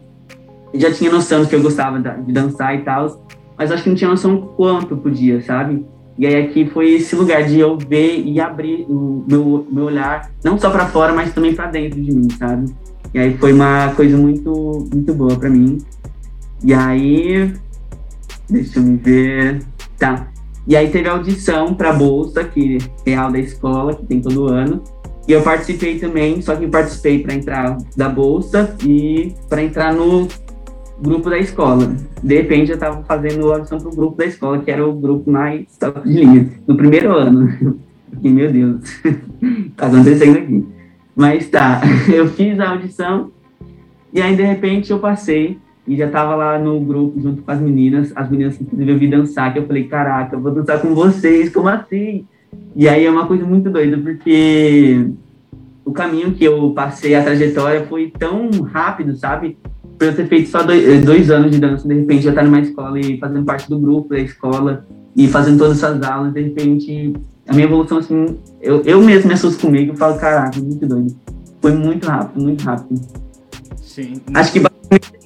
Eu 0.73 0.79
já 0.79 0.91
tinha 0.91 1.11
noção 1.11 1.45
que 1.45 1.55
eu 1.55 1.61
gostava 1.61 1.99
de 1.99 2.33
dançar 2.33 2.75
e 2.75 2.81
tal, 2.81 3.25
mas 3.57 3.71
acho 3.71 3.83
que 3.83 3.89
não 3.89 3.95
tinha 3.95 4.09
noção 4.09 4.53
quanto 4.55 4.97
podia, 4.97 5.41
sabe? 5.41 5.85
E 6.17 6.27
aí 6.27 6.45
aqui 6.45 6.67
foi 6.69 6.93
esse 6.93 7.15
lugar 7.15 7.43
de 7.43 7.59
eu 7.59 7.77
ver 7.77 8.23
e 8.23 8.39
abrir 8.39 8.85
o 8.87 9.23
meu, 9.27 9.67
meu 9.71 9.85
olhar, 9.85 10.31
não 10.43 10.57
só 10.59 10.69
para 10.69 10.87
fora, 10.87 11.13
mas 11.13 11.33
também 11.33 11.53
para 11.53 11.67
dentro 11.67 12.01
de 12.01 12.11
mim, 12.11 12.27
sabe? 12.31 12.73
E 13.13 13.19
aí 13.19 13.37
foi 13.37 13.53
uma 13.53 13.93
coisa 13.95 14.17
muito, 14.17 14.87
muito 14.91 15.13
boa 15.13 15.35
para 15.35 15.49
mim. 15.49 15.77
E 16.63 16.73
aí, 16.73 17.53
deixa 18.49 18.79
eu 18.79 18.83
me 18.83 18.97
ver. 18.97 19.61
Tá. 19.99 20.32
E 20.67 20.75
aí 20.75 20.89
teve 20.89 21.09
audição 21.09 21.73
para 21.73 21.91
bolsa, 21.91 22.43
que 22.43 22.77
é 23.05 23.11
real 23.11 23.31
da 23.31 23.39
escola, 23.39 23.95
que 23.95 24.05
tem 24.05 24.21
todo 24.21 24.47
ano. 24.47 24.81
E 25.27 25.31
eu 25.31 25.41
participei 25.41 25.99
também, 25.99 26.41
só 26.41 26.55
que 26.55 26.67
participei 26.67 27.19
para 27.19 27.33
entrar 27.33 27.77
da 27.95 28.09
bolsa 28.09 28.75
e 28.85 29.33
para 29.49 29.63
entrar 29.63 29.93
no 29.93 30.27
grupo 31.01 31.29
da 31.29 31.37
escola. 31.37 31.95
De 32.21 32.35
repente 32.35 32.71
eu 32.71 32.75
estava 32.75 33.03
fazendo 33.03 33.51
audição 33.51 33.77
para 33.77 33.89
o 33.89 33.95
grupo 33.95 34.17
da 34.17 34.25
escola, 34.25 34.59
que 34.59 34.71
era 34.71 34.85
o 34.85 34.93
grupo 34.93 35.29
mais 35.29 35.65
top 35.77 36.07
de 36.07 36.13
linha, 36.13 36.49
no 36.67 36.75
primeiro 36.75 37.11
ano. 37.11 37.79
E 38.21 38.29
meu 38.29 38.51
Deus, 38.51 38.79
tá 39.75 39.87
acontecendo 39.87 40.37
aqui. 40.37 40.63
Mas 41.15 41.49
tá, 41.49 41.81
eu 42.13 42.27
fiz 42.27 42.59
a 42.59 42.69
audição 42.69 43.31
e 44.13 44.21
aí 44.21 44.35
de 44.35 44.43
repente 44.43 44.91
eu 44.91 44.99
passei 44.99 45.57
e 45.87 45.95
já 45.95 46.09
tava 46.09 46.35
lá 46.35 46.57
no 46.57 46.79
grupo 46.79 47.19
junto 47.19 47.41
com 47.41 47.51
as 47.51 47.59
meninas, 47.59 48.11
as 48.15 48.29
meninas 48.29 48.57
que 48.57 48.63
inclusive 48.63 48.91
eu 48.91 48.97
vi 48.97 49.07
dançar, 49.07 49.51
que 49.51 49.59
eu 49.59 49.65
falei, 49.65 49.83
caraca, 49.85 50.35
eu 50.35 50.39
vou 50.39 50.51
dançar 50.51 50.81
com 50.81 50.95
vocês, 50.95 51.49
como 51.51 51.67
assim? 51.67 52.25
E 52.75 52.87
aí 52.87 53.05
é 53.05 53.09
uma 53.09 53.27
coisa 53.27 53.45
muito 53.45 53.69
doida, 53.69 53.97
porque 53.97 55.07
o 55.83 55.91
caminho 55.91 56.33
que 56.33 56.43
eu 56.43 56.71
passei, 56.71 57.15
a 57.15 57.23
trajetória 57.23 57.85
foi 57.87 58.11
tão 58.17 58.49
rápido, 58.61 59.15
sabe? 59.15 59.57
por 59.97 60.07
eu 60.07 60.15
ter 60.15 60.27
feito 60.27 60.49
só 60.49 60.63
dois, 60.63 60.87
eh, 60.87 60.99
dois, 60.99 61.29
anos 61.29 61.51
de 61.51 61.59
dança, 61.59 61.87
de 61.87 61.93
repente 61.93 62.23
já 62.23 62.31
estar 62.31 62.41
tá 62.41 62.47
numa 62.47 62.59
escola 62.59 62.99
e 62.99 63.17
fazendo 63.19 63.45
parte 63.45 63.69
do 63.69 63.79
grupo 63.79 64.09
da 64.09 64.19
escola 64.19 64.85
e 65.15 65.27
fazendo 65.27 65.59
todas 65.59 65.77
essas 65.77 66.01
aulas, 66.01 66.33
de 66.33 66.41
repente 66.41 67.13
a 67.47 67.53
minha 67.53 67.65
evolução, 67.65 67.97
assim, 67.97 68.37
eu, 68.61 68.81
eu 68.83 69.01
mesmo 69.01 69.27
me 69.27 69.33
assusto 69.33 69.65
comigo 69.65 69.93
e 69.93 69.97
falo, 69.97 70.17
caraca, 70.17 70.59
muito 70.59 70.85
doido. 70.85 71.15
Foi 71.61 71.73
muito 71.73 72.07
rápido, 72.07 72.41
muito 72.41 72.63
rápido. 72.63 72.99
Sim. 73.81 74.13
Acho 74.33 74.51
que 74.53 74.59
basicamente 74.59 75.22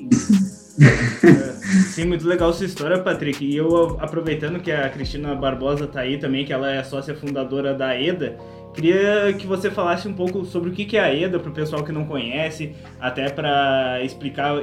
sim, 1.94 2.06
muito 2.06 2.28
legal 2.28 2.54
sua 2.54 2.66
história, 2.66 3.00
Patrick. 3.00 3.44
E 3.44 3.56
eu, 3.56 3.98
aproveitando 4.00 4.60
que 4.60 4.72
a 4.72 4.90
Cristina 4.90 5.36
Barbosa 5.36 5.88
tá 5.88 6.02
aí 6.02 6.18
também, 6.18 6.46
que 6.46 6.54
ela 6.54 6.72
é 6.72 6.84
sócia 6.84 7.16
fundadora 7.16 7.74
da 7.74 8.00
EDA, 8.00 8.38
Queria 8.78 9.34
que 9.34 9.48
você 9.48 9.72
falasse 9.72 10.08
um 10.08 10.14
pouco 10.14 10.46
sobre 10.46 10.70
o 10.70 10.72
que 10.72 10.96
é 10.96 11.00
a 11.00 11.12
EDA 11.12 11.40
para 11.40 11.50
o 11.50 11.54
pessoal 11.54 11.84
que 11.84 11.92
não 11.92 12.06
conhece, 12.06 12.76
até 13.00 13.28
para 13.28 14.04
explicar 14.04 14.54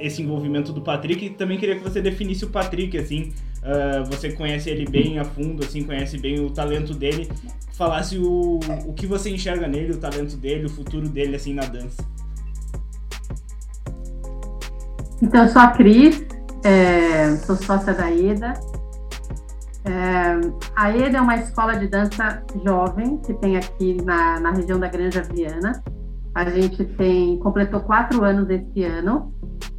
esse 0.00 0.20
envolvimento 0.20 0.72
do 0.72 0.80
Patrick. 0.80 1.26
E 1.26 1.30
também 1.30 1.56
queria 1.56 1.76
que 1.76 1.82
você 1.84 2.00
definisse 2.02 2.44
o 2.44 2.48
Patrick, 2.48 2.98
assim, 2.98 3.32
uh, 3.62 4.04
você 4.06 4.32
conhece 4.32 4.68
ele 4.68 4.84
bem 4.84 5.20
a 5.20 5.24
fundo, 5.24 5.64
assim, 5.64 5.84
conhece 5.84 6.18
bem 6.18 6.44
o 6.44 6.50
talento 6.50 6.92
dele. 6.92 7.28
Falasse 7.74 8.18
o, 8.18 8.58
o 8.84 8.92
que 8.94 9.06
você 9.06 9.30
enxerga 9.30 9.68
nele, 9.68 9.92
o 9.92 9.98
talento 9.98 10.36
dele, 10.36 10.66
o 10.66 10.68
futuro 10.68 11.08
dele, 11.08 11.36
assim, 11.36 11.54
na 11.54 11.62
dança. 11.62 12.04
Então, 15.22 15.44
eu 15.44 15.48
sou 15.48 15.62
a 15.62 15.68
Cris, 15.68 16.26
é, 16.64 17.36
sou 17.36 17.54
sócia 17.54 17.94
da 17.94 18.10
EDA. 18.10 18.54
É, 19.84 20.40
a 20.74 20.90
EDA 20.90 21.18
é 21.18 21.20
uma 21.20 21.36
escola 21.36 21.76
de 21.76 21.86
dança 21.86 22.42
jovem 22.64 23.18
que 23.18 23.32
tem 23.34 23.56
aqui 23.56 24.02
na, 24.02 24.40
na 24.40 24.50
região 24.50 24.80
da 24.80 24.88
Granja 24.88 25.22
Viana. 25.22 25.80
A 26.34 26.44
gente 26.50 26.84
tem 26.84 27.38
completou 27.38 27.80
quatro 27.82 28.24
anos 28.24 28.50
esse 28.50 28.82
ano, 28.82 29.32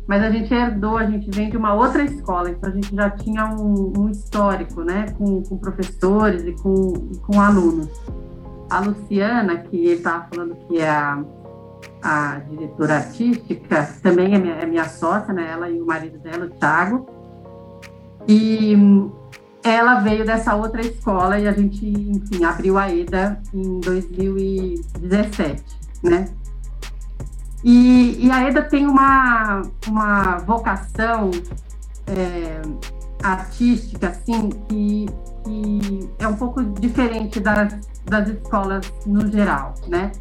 mas 0.07 0.23
a 0.23 0.31
gente 0.31 0.53
herdou, 0.53 0.97
a 0.97 1.05
gente 1.05 1.29
vem 1.29 1.49
de 1.49 1.57
uma 1.57 1.73
outra 1.73 2.03
escola, 2.03 2.49
então 2.49 2.69
a 2.69 2.73
gente 2.73 2.95
já 2.95 3.09
tinha 3.09 3.45
um, 3.45 3.91
um 3.97 4.09
histórico, 4.09 4.81
né, 4.81 5.07
com, 5.17 5.43
com 5.43 5.57
professores 5.57 6.43
e 6.45 6.53
com, 6.53 7.09
e 7.11 7.17
com 7.17 7.41
alunos. 7.41 7.89
A 8.69 8.79
Luciana, 8.79 9.57
que 9.57 9.75
ele 9.75 9.95
estava 9.95 10.25
falando 10.33 10.55
que 10.67 10.79
é 10.79 10.89
a, 10.89 11.21
a 12.01 12.39
diretora 12.49 12.95
artística, 12.95 13.89
também 14.01 14.35
é 14.35 14.37
minha, 14.37 14.55
é 14.55 14.65
minha 14.65 14.87
sócia, 14.89 15.33
né, 15.33 15.49
ela 15.51 15.69
e 15.69 15.81
o 15.81 15.85
marido 15.85 16.17
dela, 16.19 16.45
o 16.45 16.49
Thiago. 16.49 17.07
E 18.27 18.75
ela 19.63 19.99
veio 19.99 20.25
dessa 20.25 20.55
outra 20.55 20.81
escola 20.81 21.39
e 21.39 21.47
a 21.47 21.53
gente, 21.53 21.85
enfim, 21.87 22.43
abriu 22.43 22.77
a 22.77 22.91
EDA 22.91 23.39
em 23.53 23.79
2017, 23.79 25.63
né? 26.03 26.27
E, 27.63 28.25
e 28.25 28.29
a 28.29 28.49
EDA 28.49 28.61
tem 28.63 28.85
uma, 28.85 29.61
uma 29.87 30.37
vocação 30.39 31.31
é, 32.07 32.61
artística, 33.23 34.09
assim, 34.09 34.49
que, 34.67 35.05
que 35.45 36.09
é 36.19 36.27
um 36.27 36.35
pouco 36.35 36.61
diferente 36.61 37.39
das, 37.39 37.73
das 38.05 38.27
escolas 38.27 38.91
no 39.05 39.31
geral, 39.31 39.75
né? 39.87 40.11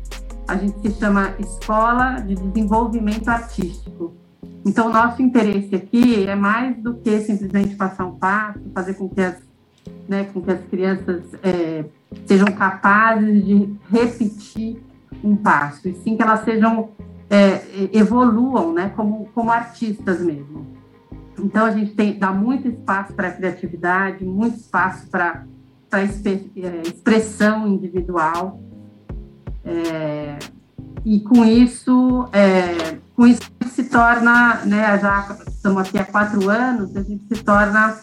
A 0.47 0.57
gente 0.57 0.81
se 0.81 0.99
chama 0.99 1.35
Escola 1.39 2.21
de 2.21 2.35
Desenvolvimento 2.35 3.29
Artístico. 3.29 4.15
Então, 4.65 4.93
nosso 4.93 5.23
interesse 5.23 5.75
aqui 5.75 6.27
é 6.27 6.35
mais 6.35 6.77
do 6.77 6.95
que 6.95 7.21
simplesmente 7.21 7.75
passar 7.75 8.07
um 8.07 8.17
passo, 8.17 8.61
fazer 8.75 8.95
com 8.95 9.09
que 9.09 9.21
as, 9.21 9.37
né, 10.09 10.25
com 10.25 10.41
que 10.41 10.51
as 10.51 10.61
crianças 10.67 11.25
é, 11.43 11.85
sejam 12.27 12.47
capazes 12.49 13.45
de 13.45 13.75
repetir 13.91 14.83
um 15.23 15.37
passo, 15.37 15.89
e 15.89 15.95
sim 15.95 16.17
que 16.17 16.23
elas 16.23 16.45
sejam, 16.45 16.91
é, 17.29 17.63
evoluam 17.93 18.73
né, 18.73 18.93
como, 18.95 19.29
como 19.35 19.51
artistas 19.51 20.21
mesmo. 20.21 20.67
Então, 21.39 21.65
a 21.65 21.71
gente 21.71 21.95
tem, 21.95 22.19
dá 22.19 22.33
muito 22.33 22.69
espaço 22.69 23.15
para 23.15 23.29
a 23.29 23.33
criatividade, 23.33 24.25
muito 24.25 24.59
espaço 24.59 25.09
para 25.09 25.45
é, 25.93 26.83
expressão 26.83 27.67
individual. 27.67 28.61
É, 29.65 30.39
e 31.05 31.21
com 31.21 31.45
isso, 31.45 32.29
é, 32.33 32.99
com 33.15 33.27
isso 33.27 33.43
se 33.67 33.85
torna, 33.85 34.61
né, 34.65 34.99
já 34.99 35.37
estamos 35.49 35.83
aqui 35.83 35.99
há 35.99 36.05
quatro 36.05 36.49
anos, 36.49 36.95
a 36.97 37.03
gente 37.03 37.25
se 37.27 37.43
torna 37.43 37.97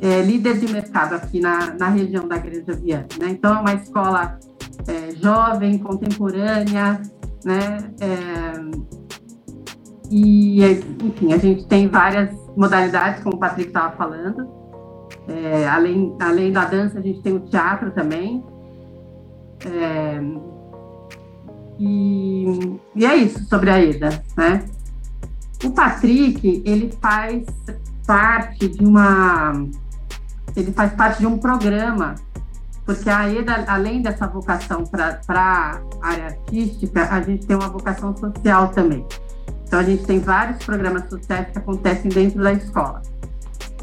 é, 0.00 0.22
líder 0.22 0.58
de 0.58 0.72
mercado 0.72 1.14
aqui 1.14 1.40
na, 1.40 1.74
na 1.74 1.88
região 1.88 2.26
da 2.26 2.36
Granja 2.38 2.72
Viana. 2.72 3.06
Né? 3.18 3.30
Então, 3.30 3.56
é 3.56 3.60
uma 3.60 3.74
escola 3.74 4.38
é, 4.86 5.14
jovem, 5.16 5.78
contemporânea, 5.78 7.00
né? 7.44 7.78
É, 8.00 8.98
e, 10.10 10.62
enfim, 11.02 11.32
a 11.32 11.38
gente 11.38 11.66
tem 11.66 11.88
várias 11.88 12.30
modalidades, 12.56 13.22
como 13.22 13.36
o 13.36 13.38
Patrick 13.38 13.68
estava 13.68 13.94
falando. 13.96 14.48
É, 15.26 15.68
além, 15.68 16.16
além 16.20 16.52
da 16.52 16.64
dança, 16.64 16.98
a 16.98 17.02
gente 17.02 17.20
tem 17.22 17.34
o 17.34 17.40
teatro 17.40 17.90
também. 17.90 18.42
É, 19.66 20.20
e, 21.78 22.78
e 22.94 23.06
é 23.06 23.16
isso 23.16 23.44
sobre 23.44 23.70
a 23.70 23.80
EDA, 23.80 24.22
né? 24.36 24.64
O 25.64 25.70
Patrick, 25.70 26.62
ele 26.64 26.92
faz 27.00 27.44
parte 28.06 28.68
de 28.68 28.84
uma 28.84 29.52
ele 30.56 30.72
faz 30.72 30.92
parte 30.92 31.20
de 31.20 31.26
um 31.26 31.38
programa, 31.38 32.14
porque 32.84 33.08
a 33.08 33.30
EDA, 33.30 33.64
além 33.68 34.02
dessa 34.02 34.26
vocação 34.26 34.82
para 34.84 35.20
a 35.30 35.80
área 36.00 36.26
artística, 36.26 37.08
a 37.08 37.20
gente 37.20 37.46
tem 37.46 37.54
uma 37.54 37.68
vocação 37.68 38.16
social 38.16 38.68
também. 38.68 39.06
Então, 39.64 39.78
a 39.78 39.82
gente 39.82 40.04
tem 40.04 40.18
vários 40.18 40.64
programas 40.64 41.08
sociais 41.08 41.50
que 41.52 41.58
acontecem 41.58 42.10
dentro 42.10 42.42
da 42.42 42.52
escola. 42.52 43.02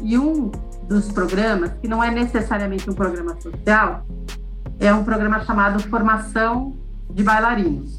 E 0.02 0.18
um 0.18 0.50
dos 0.88 1.10
programas, 1.12 1.70
que 1.80 1.88
não 1.88 2.02
é 2.02 2.10
necessariamente 2.10 2.90
um 2.90 2.94
programa 2.94 3.40
social, 3.40 4.04
é 4.80 4.92
um 4.92 5.04
programa 5.04 5.44
chamado 5.44 5.80
Formação 5.88 6.76
de 7.16 7.22
bailarinos. 7.22 7.98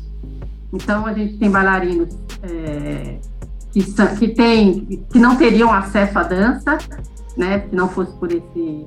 Então 0.71 1.05
a 1.07 1.13
gente 1.13 1.37
tem 1.39 1.49
bailarinos 1.49 2.15
é, 2.43 3.17
que, 3.71 3.81
são, 3.81 4.15
que, 4.15 4.27
tem, 4.29 5.05
que 5.09 5.17
não 5.17 5.35
teriam 5.35 5.73
acesso 5.73 6.19
à 6.19 6.23
dança, 6.23 6.77
né, 7.35 7.65
se 7.67 7.75
não 7.75 7.89
fosse 7.89 8.15
por 8.19 8.31
esse, 8.31 8.85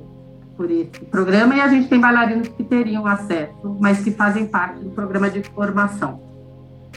por 0.55 0.71
esse 0.71 1.05
programa, 1.11 1.53
e 1.55 1.59
a 1.59 1.67
gente 1.67 1.89
tem 1.89 1.99
bailarinos 1.99 2.47
que 2.47 2.63
teriam 2.63 3.05
acesso, 3.05 3.77
mas 3.79 4.01
que 4.01 4.11
fazem 4.11 4.45
parte 4.47 4.79
do 4.79 4.91
programa 4.91 5.29
de 5.29 5.43
formação. 5.43 6.21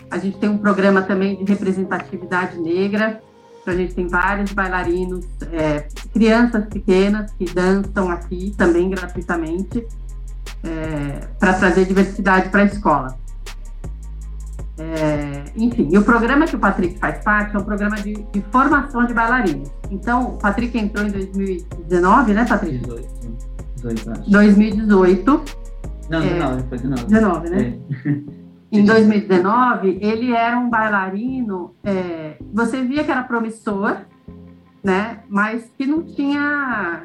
A 0.08 0.18
gente 0.18 0.38
tem 0.38 0.48
um 0.48 0.58
programa 0.58 1.02
também 1.02 1.36
de 1.36 1.44
representatividade 1.50 2.56
negra, 2.60 3.20
então 3.60 3.74
a 3.74 3.76
gente 3.76 3.94
tem 3.94 4.06
vários 4.06 4.52
bailarinos, 4.52 5.26
é, 5.50 5.88
crianças 6.12 6.66
pequenas 6.66 7.32
que 7.32 7.46
dançam 7.46 8.10
aqui 8.10 8.54
também 8.56 8.90
gratuitamente, 8.90 9.84
é, 10.62 11.26
para 11.38 11.54
trazer 11.54 11.84
diversidade 11.84 12.48
para 12.50 12.62
a 12.62 12.66
escola. 12.66 13.23
É, 14.76 15.44
enfim, 15.56 15.88
e 15.92 15.98
o 15.98 16.02
programa 16.02 16.46
que 16.46 16.56
o 16.56 16.58
Patrick 16.58 16.98
faz 16.98 17.22
parte 17.22 17.54
é 17.54 17.58
um 17.58 17.64
programa 17.64 17.96
de, 17.96 18.14
de, 18.14 18.40
formação 18.50 19.06
de 19.06 19.14
bailarinos. 19.14 19.70
Então, 19.90 20.34
o 20.34 20.38
Patrick 20.38 20.76
entrou 20.76 21.06
em 21.06 21.10
2019, 21.10 22.32
né, 22.32 22.44
Patrick? 22.44 22.78
18. 22.78 23.08
18 23.76 24.30
2018. 24.30 25.44
Não, 26.10 26.20
19, 26.20 26.62
foi 26.68 26.78
19. 26.78 27.04
19, 27.06 27.50
né? 27.50 27.78
É. 28.04 28.44
Em 28.72 28.84
2019, 28.84 29.98
ele 30.00 30.32
era 30.32 30.58
um 30.58 30.68
bailarino, 30.68 31.76
é, 31.84 32.36
você 32.52 32.82
via 32.82 33.04
que 33.04 33.10
era 33.12 33.22
promissor, 33.22 33.98
né? 34.82 35.20
Mas 35.28 35.70
que 35.78 35.86
não 35.86 36.02
tinha 36.02 37.04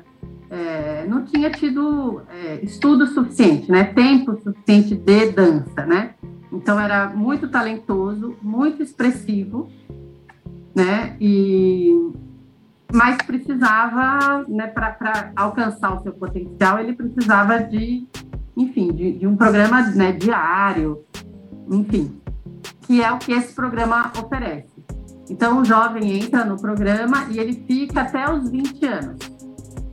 é, 0.49 1.05
não 1.07 1.23
tinha 1.23 1.51
tido 1.51 2.23
é, 2.27 2.59
estudo 2.63 3.05
suficiente, 3.05 3.71
né? 3.71 3.83
Tempo 3.83 4.35
suficiente 4.41 4.95
de 4.95 5.31
dança, 5.31 5.85
né? 5.85 6.15
Então 6.51 6.79
era 6.79 7.09
muito 7.09 7.47
talentoso, 7.47 8.35
muito 8.41 8.81
expressivo, 8.81 9.69
né? 10.75 11.15
E 11.19 12.11
mas 12.91 13.17
precisava, 13.17 14.45
né? 14.47 14.67
Para 14.67 15.31
alcançar 15.35 15.95
o 15.95 16.01
seu 16.01 16.13
potencial, 16.13 16.79
ele 16.79 16.93
precisava 16.93 17.59
de, 17.59 18.07
enfim, 18.57 18.91
de, 18.91 19.13
de 19.13 19.27
um 19.27 19.35
programa 19.35 19.81
né, 19.91 20.11
diário, 20.11 21.03
enfim, 21.69 22.19
que 22.81 23.01
é 23.01 23.11
o 23.11 23.19
que 23.19 23.31
esse 23.31 23.53
programa 23.53 24.11
oferece. 24.17 24.79
Então 25.29 25.61
o 25.61 25.65
jovem 25.65 26.19
entra 26.19 26.43
no 26.43 26.59
programa 26.59 27.27
e 27.29 27.37
ele 27.37 27.53
fica 27.67 28.01
até 28.01 28.27
os 28.31 28.49
20 28.49 28.85
anos. 28.87 29.39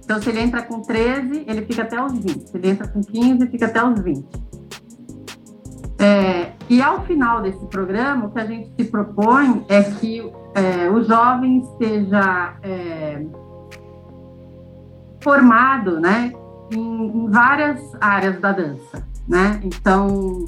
Então, 0.07 0.23
se 0.23 0.29
ele 0.29 0.39
entra 0.39 0.63
com 0.63 0.81
13, 0.81 1.45
ele 1.49 1.63
fica 1.63 1.83
até 1.83 2.01
os 2.01 2.13
20. 2.13 2.49
Se 2.49 2.57
ele 2.57 2.69
entra 2.69 2.87
com 2.87 3.03
15, 3.03 3.45
fica 3.49 3.67
até 3.67 3.85
os 3.85 4.01
20. 4.01 4.25
É, 5.99 6.53
e 6.69 6.83
ao 6.83 7.05
final 7.07 7.41
desse 7.41 7.65
programa, 7.67 8.27
o 8.27 8.31
que 8.31 8.39
a 8.39 8.47
gente 8.47 8.71
se 8.77 8.85
propõe 8.85 9.65
é 9.69 9.83
que 9.83 10.31
é, 10.55 10.91
o 10.91 11.03
jovem 11.03 11.61
esteja 11.61 12.55
é, 12.63 13.25
formado 15.21 15.99
né, 16.01 16.33
em, 16.71 17.07
em, 17.07 17.31
várias 17.31 17.81
áreas 18.01 18.41
da 18.41 18.53
dança. 18.53 19.07
Né? 19.27 19.61
Então, 19.65 20.45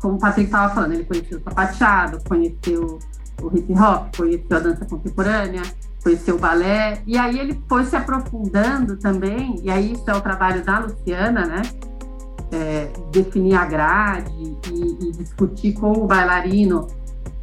como 0.00 0.14
o 0.14 0.18
Patrick 0.18 0.46
estava 0.46 0.74
falando, 0.74 0.94
ele 0.94 1.04
conheceu 1.04 1.38
o 1.38 1.42
sapateado, 1.42 2.18
conheceu 2.28 2.98
o 3.42 3.56
hip 3.56 3.72
hop, 3.72 4.16
conheceu 4.16 4.56
a 4.56 4.60
dança 4.60 4.84
contemporânea, 4.84 5.62
conheceu 6.02 6.36
o 6.36 6.38
balé, 6.38 7.02
e 7.06 7.18
aí 7.18 7.38
ele 7.38 7.62
foi 7.68 7.84
se 7.84 7.96
aprofundando 7.96 8.96
também, 8.96 9.60
e 9.62 9.70
aí 9.70 9.92
isso 9.92 10.08
é 10.08 10.14
o 10.14 10.20
trabalho 10.20 10.64
da 10.64 10.78
Luciana, 10.78 11.44
né? 11.44 11.62
É, 12.52 12.90
definir 13.12 13.54
a 13.54 13.64
grade 13.64 14.32
e, 14.72 15.08
e, 15.08 15.12
discutir 15.12 15.74
com 15.74 15.92
o 15.92 16.06
bailarino 16.06 16.86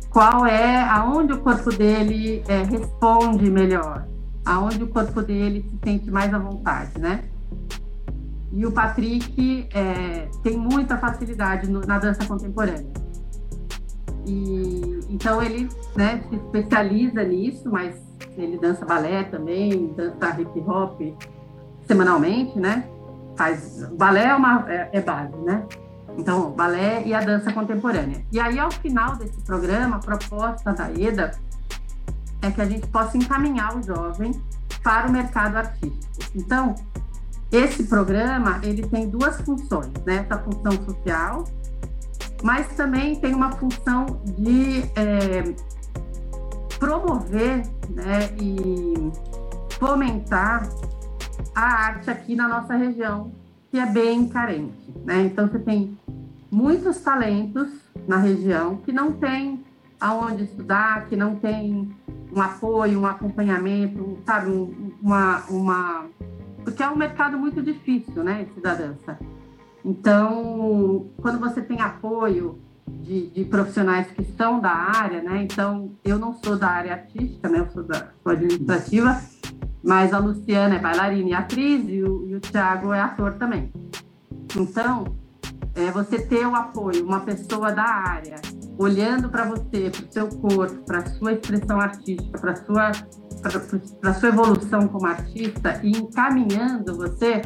qual 0.09 0.45
é, 0.45 0.81
aonde 0.81 1.33
o 1.33 1.39
corpo 1.39 1.69
dele 1.71 2.43
é, 2.47 2.63
responde 2.63 3.49
melhor, 3.49 4.07
aonde 4.45 4.83
o 4.83 4.87
corpo 4.87 5.21
dele 5.21 5.65
se 5.69 5.77
sente 5.83 6.09
mais 6.09 6.33
à 6.33 6.39
vontade, 6.39 6.99
né? 6.99 7.25
E 8.53 8.65
o 8.65 8.71
Patrick 8.71 9.67
é, 9.73 10.29
tem 10.41 10.57
muita 10.57 10.97
facilidade 10.97 11.69
no, 11.69 11.81
na 11.81 11.99
dança 11.99 12.25
contemporânea. 12.25 12.87
E, 14.25 15.01
então 15.09 15.43
ele 15.43 15.67
né, 15.95 16.23
se 16.29 16.35
especializa 16.35 17.23
nisso, 17.23 17.69
mas 17.69 17.95
ele 18.37 18.57
dança 18.57 18.85
balé 18.85 19.25
também, 19.25 19.93
dança 19.95 20.39
hip 20.39 20.59
hop 20.61 21.01
semanalmente, 21.85 22.57
né? 22.57 22.87
Faz 23.35 23.83
balé 23.93 24.25
é 24.27 24.35
uma 24.35 24.65
é, 24.69 24.89
é 24.93 25.01
base, 25.01 25.35
né? 25.37 25.65
Então, 26.17 26.51
balé 26.51 27.03
e 27.05 27.13
a 27.13 27.19
dança 27.19 27.51
contemporânea. 27.51 28.25
E 28.31 28.39
aí, 28.39 28.57
ao 28.57 28.71
final 28.71 29.15
desse 29.17 29.39
programa, 29.41 29.97
a 29.97 29.99
proposta 29.99 30.73
da 30.73 30.89
EDA 30.91 31.31
é 32.41 32.51
que 32.51 32.61
a 32.61 32.65
gente 32.65 32.87
possa 32.87 33.17
encaminhar 33.17 33.77
o 33.77 33.83
jovem 33.83 34.31
para 34.81 35.07
o 35.07 35.11
mercado 35.11 35.57
artístico. 35.57 36.31
Então, 36.33 36.75
esse 37.51 37.83
programa 37.83 38.59
ele 38.63 38.87
tem 38.87 39.09
duas 39.09 39.39
funções, 39.41 39.91
né? 40.05 40.25
Essa 40.29 40.37
função 40.37 40.71
social, 40.85 41.43
mas 42.43 42.67
também 42.75 43.15
tem 43.15 43.33
uma 43.33 43.51
função 43.53 44.05
de 44.37 44.83
é, 44.95 45.55
promover, 46.79 47.63
né? 47.89 48.29
E 48.39 49.11
fomentar 49.77 50.67
a 51.55 51.61
arte 51.61 52.09
aqui 52.09 52.35
na 52.35 52.47
nossa 52.47 52.75
região, 52.75 53.31
que 53.71 53.79
é 53.79 53.85
bem 53.85 54.27
carente. 54.27 54.93
Né? 55.05 55.23
Então, 55.23 55.47
você 55.47 55.59
tem 55.59 55.97
muitos 56.51 56.99
talentos 56.99 57.69
na 58.07 58.17
região 58.17 58.77
que 58.77 58.91
não 58.91 59.13
tem 59.13 59.63
aonde 59.99 60.43
estudar, 60.43 61.07
que 61.07 61.15
não 61.15 61.35
tem 61.35 61.89
um 62.35 62.41
apoio, 62.41 62.99
um 62.99 63.05
acompanhamento, 63.05 64.17
sabe, 64.25 64.51
uma, 65.01 65.43
uma... 65.49 66.05
porque 66.63 66.83
é 66.83 66.89
um 66.89 66.95
mercado 66.95 67.37
muito 67.37 67.61
difícil, 67.61 68.23
né, 68.23 68.43
esse 68.43 68.59
da 68.59 68.75
dança. 68.75 69.17
Então, 69.83 71.07
quando 71.21 71.39
você 71.39 71.61
tem 71.61 71.79
apoio 71.79 72.59
de, 72.87 73.27
de, 73.29 73.45
profissionais 73.45 74.07
que 74.07 74.23
são 74.35 74.59
da 74.59 74.71
área, 74.71 75.21
né, 75.21 75.43
então 75.43 75.91
eu 76.03 76.19
não 76.19 76.33
sou 76.33 76.57
da 76.57 76.67
área 76.67 76.93
artística, 76.93 77.47
né, 77.47 77.59
eu 77.59 77.69
sou 77.69 77.83
da 77.83 78.09
sou 78.21 78.31
administrativa, 78.31 79.21
mas 79.85 80.13
a 80.13 80.17
Luciana 80.17 80.75
é 80.75 80.79
bailarina 80.79 81.29
e 81.29 81.33
atriz 81.33 81.87
e 81.87 82.01
o, 82.01 82.27
e 82.27 82.35
o 82.35 82.39
Thiago 82.39 82.91
é 82.91 82.99
ator 82.99 83.33
também. 83.33 83.71
Então, 84.55 85.15
é, 85.75 85.91
você 85.91 86.17
ter 86.19 86.47
o 86.47 86.55
apoio, 86.55 87.05
uma 87.05 87.19
pessoa 87.19 87.71
da 87.71 87.83
área, 87.83 88.37
olhando 88.79 89.29
para 89.29 89.45
você, 89.45 89.91
para 89.91 90.03
o 90.03 90.11
seu 90.11 90.27
corpo, 90.27 90.83
para 90.85 91.05
sua 91.05 91.33
expressão 91.33 91.79
artística, 91.79 92.39
para 92.39 92.55
sua, 92.55 92.91
para 94.01 94.13
sua 94.15 94.29
evolução 94.29 94.87
como 94.87 95.05
artista 95.05 95.79
e 95.83 95.91
encaminhando 95.91 96.95
você, 96.95 97.43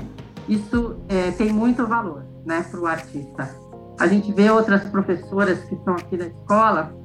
isso 0.48 0.98
é, 1.10 1.32
tem 1.32 1.52
muito 1.52 1.86
valor 1.86 2.24
né, 2.46 2.64
para 2.72 2.80
o 2.80 2.86
artista. 2.86 3.54
A 4.00 4.08
gente 4.08 4.32
vê 4.32 4.50
outras 4.50 4.86
professoras 4.86 5.60
que 5.66 5.76
estão 5.76 5.96
aqui 5.96 6.16
da 6.16 6.28
escola, 6.28 6.96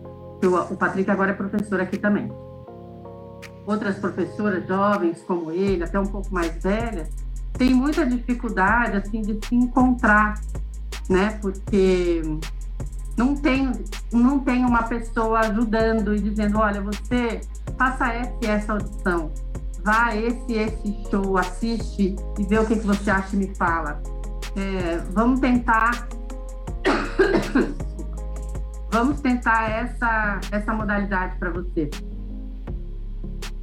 que 0.41 0.47
o, 0.47 0.55
o 0.55 0.77
Patrick 0.77 1.11
agora 1.11 1.33
é 1.33 1.35
professor 1.35 1.81
aqui 1.81 1.99
também 1.99 2.31
outras 3.67 3.97
professoras 3.97 4.67
jovens 4.67 5.23
como 5.27 5.51
ele, 5.51 5.85
até 5.85 5.99
um 5.99 6.07
pouco 6.07 6.33
mais 6.33 6.63
velhas, 6.63 7.09
têm 7.53 7.75
muita 7.75 8.05
dificuldade 8.05 8.97
assim 8.97 9.23
de 9.23 9.39
se 9.47 9.55
encontrar, 9.55 10.41
né? 11.09 11.39
Porque 11.41 12.23
não 13.17 13.35
tem 13.35 13.73
não 14.13 14.41
tem 14.41 14.65
uma 14.65 14.85
pessoa 14.85 15.41
ajudando 15.41 16.15
e 16.15 16.21
dizendo, 16.21 16.59
olha, 16.59 16.81
você 16.81 17.41
faça 17.79 18.09
essa 18.09 18.35
e 18.43 18.47
essa 18.47 18.73
audição, 18.73 19.33
vá 19.83 20.15
esse 20.15 20.53
esse 20.53 21.11
show, 21.11 21.39
assiste 21.39 22.17
e 22.39 22.45
vê 22.45 22.59
o 22.59 22.67
que, 22.67 22.77
que 22.77 22.87
você 22.87 23.11
acha 23.11 23.35
e 23.35 23.39
me 23.39 23.55
fala. 23.55 24.03
É, 24.57 24.99
vamos 25.13 25.41
tentar 25.41 26.09
vamos 28.91 29.21
tentar 29.21 29.71
essa 29.71 30.41
essa 30.51 30.73
modalidade 30.73 31.39
para 31.39 31.51
você. 31.51 31.91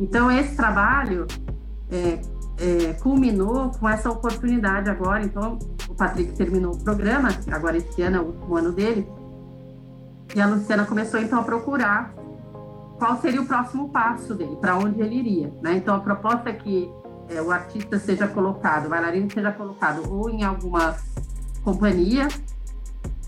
Então, 0.02 0.32
esse 0.32 0.56
trabalho 0.56 1.28
é, 1.92 2.20
é, 2.58 2.94
culminou 2.94 3.70
com 3.70 3.88
essa 3.88 4.10
oportunidade 4.10 4.90
agora. 4.90 5.24
Então, 5.24 5.60
o 5.88 5.94
Patrick 5.94 6.34
terminou 6.34 6.74
o 6.74 6.84
programa, 6.84 7.30
agora 7.52 7.78
esse 7.78 8.02
ano 8.02 8.18
é 8.18 8.20
o 8.20 8.24
último 8.24 8.58
ano 8.58 8.72
dele, 8.72 9.08
e 10.36 10.42
a 10.42 10.48
Luciana 10.48 10.86
começou 10.86 11.20
então 11.20 11.40
a 11.40 11.44
procurar 11.44 12.14
qual 12.98 13.20
seria 13.22 13.42
o 13.42 13.46
próximo 13.46 13.90
passo 13.90 14.34
dele, 14.34 14.56
para 14.56 14.76
onde 14.76 15.00
ele 15.02 15.16
iria. 15.16 15.54
Né? 15.62 15.76
Então, 15.76 15.96
a 15.96 16.00
proposta 16.00 16.50
é 16.50 16.54
que 16.54 16.92
é, 17.30 17.40
o 17.40 17.52
artista 17.52 18.00
seja 18.00 18.28
colocado, 18.28 18.88
o 18.88 18.90
bailarino 18.90 19.32
seja 19.32 19.52
colocado 19.52 20.12
ou 20.12 20.30
em 20.30 20.44
alguma 20.44 20.96
companhia, 21.64 22.28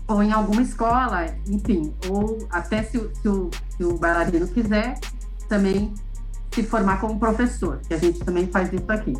ou 0.08 0.22
em 0.22 0.32
alguma 0.32 0.62
escola, 0.62 1.26
enfim, 1.46 1.94
ou 2.10 2.46
até 2.50 2.82
se, 2.82 2.98
se, 3.14 3.28
o, 3.28 3.48
se 3.76 3.84
o 3.84 3.96
bailarino 3.96 4.48
quiser, 4.48 4.98
também 5.48 5.94
se 6.54 6.62
formar 6.62 7.00
como 7.00 7.18
professor, 7.18 7.80
que 7.86 7.94
a 7.94 7.98
gente 7.98 8.20
também 8.20 8.46
faz 8.46 8.72
isso 8.72 8.90
aqui. 8.90 9.14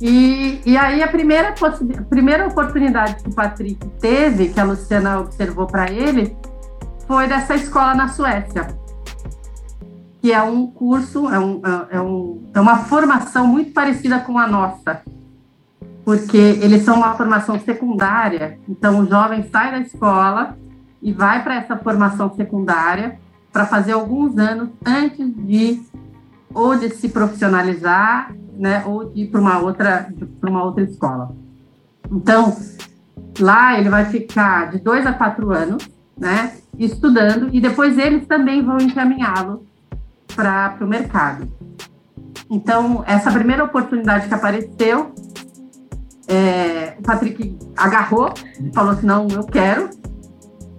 E, 0.00 0.60
e 0.64 0.76
aí 0.76 1.02
a 1.02 1.08
primeira, 1.08 1.48
a 1.48 2.02
primeira 2.02 2.46
oportunidade 2.46 3.16
que 3.16 3.28
o 3.28 3.34
Patrick 3.34 3.84
teve, 4.00 4.50
que 4.50 4.60
a 4.60 4.64
Luciana 4.64 5.18
observou 5.18 5.66
para 5.66 5.90
ele, 5.90 6.36
foi 7.06 7.26
dessa 7.26 7.56
escola 7.56 7.94
na 7.94 8.08
Suécia, 8.08 8.68
que 10.20 10.32
é 10.32 10.40
um 10.40 10.68
curso, 10.68 11.28
é, 11.28 11.38
um, 11.38 11.60
é, 11.90 12.00
um, 12.00 12.42
é 12.54 12.60
uma 12.60 12.78
formação 12.84 13.46
muito 13.46 13.72
parecida 13.72 14.20
com 14.20 14.38
a 14.38 14.46
nossa, 14.46 15.02
porque 16.04 16.36
eles 16.36 16.84
são 16.84 16.96
uma 16.98 17.14
formação 17.14 17.58
secundária, 17.58 18.58
então 18.68 19.00
o 19.00 19.06
jovem 19.06 19.48
sai 19.50 19.72
da 19.72 19.80
escola 19.80 20.56
e 21.02 21.12
vai 21.12 21.42
para 21.42 21.56
essa 21.56 21.76
formação 21.76 22.32
secundária, 22.34 23.18
para 23.58 23.66
fazer 23.66 23.90
alguns 23.90 24.38
anos 24.38 24.68
antes 24.86 25.34
de 25.34 25.82
ou 26.54 26.76
de 26.76 26.90
se 26.90 27.08
profissionalizar, 27.08 28.32
né, 28.56 28.84
ou 28.86 29.06
de 29.06 29.22
ir 29.22 29.26
para 29.32 29.40
uma 29.40 29.58
outra 29.58 30.08
para 30.40 30.48
uma 30.48 30.62
outra 30.62 30.84
escola. 30.84 31.34
Então, 32.08 32.56
lá 33.40 33.76
ele 33.76 33.88
vai 33.88 34.04
ficar 34.04 34.70
de 34.70 34.78
dois 34.78 35.04
a 35.04 35.12
quatro 35.12 35.50
anos, 35.50 35.90
né, 36.16 36.52
estudando 36.78 37.48
e 37.52 37.60
depois 37.60 37.98
eles 37.98 38.28
também 38.28 38.62
vão 38.62 38.78
encaminhá-lo 38.78 39.66
para 40.36 40.76
o 40.80 40.86
mercado. 40.86 41.48
Então, 42.48 43.02
essa 43.08 43.32
primeira 43.32 43.64
oportunidade 43.64 44.28
que 44.28 44.34
apareceu, 44.34 45.12
é, 46.28 46.94
o 46.96 47.02
Patrick 47.02 47.58
agarrou, 47.76 48.32
falou 48.72 48.92
assim, 48.92 49.06
não, 49.06 49.26
eu 49.26 49.42
quero. 49.42 49.90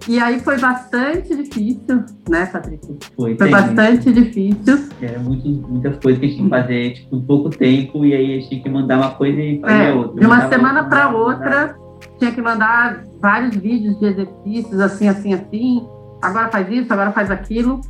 E 0.08 0.18
aí 0.18 0.40
foi 0.40 0.58
bastante 0.58 1.34
difícil, 1.36 2.04
né, 2.28 2.46
Patrick? 2.46 2.86
Foi, 3.14 3.36
foi 3.36 3.50
bastante 3.50 4.12
difícil. 4.12 4.88
Era 5.00 5.18
muito, 5.18 5.46
muitas 5.48 5.96
coisas 5.98 6.18
que 6.18 6.26
a 6.26 6.28
gente 6.28 6.38
tinha 6.38 6.48
que 6.48 6.56
fazer, 6.56 6.92
tipo, 6.94 7.16
em 7.16 7.22
pouco 7.22 7.50
tempo, 7.50 8.04
e 8.04 8.14
aí 8.14 8.32
a 8.32 8.34
gente 8.36 8.48
tinha 8.48 8.62
que 8.62 8.70
mandar 8.70 8.96
uma 8.96 9.10
coisa 9.10 9.40
e 9.40 9.60
fazer 9.60 9.84
é, 9.84 9.92
outra. 9.92 10.20
De 10.20 10.26
uma 10.26 10.48
semana 10.48 10.84
para 10.84 11.10
outra, 11.10 11.76
tinha 12.18 12.32
que 12.32 12.40
mandar 12.40 13.04
vários 13.20 13.56
vídeos 13.56 13.98
de 13.98 14.06
exercícios, 14.06 14.80
assim, 14.80 15.08
assim, 15.08 15.34
assim. 15.34 15.86
Agora 16.22 16.48
faz 16.48 16.68
isso, 16.70 16.92
agora 16.92 17.12
faz 17.12 17.30
aquilo. 17.30 17.80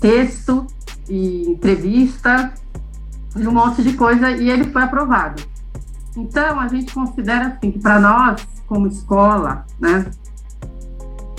Texto 0.00 0.66
e 1.08 1.50
entrevista 1.50 2.52
e 3.36 3.46
um 3.46 3.52
monte 3.52 3.82
de 3.82 3.92
coisa, 3.92 4.30
e 4.30 4.48
ele 4.48 4.64
foi 4.64 4.82
aprovado. 4.82 5.42
Então, 6.16 6.58
a 6.58 6.66
gente 6.68 6.94
considera 6.94 7.48
assim 7.48 7.70
que 7.70 7.78
para 7.78 8.00
nós, 8.00 8.46
como 8.66 8.86
escola, 8.86 9.66
né, 9.78 10.06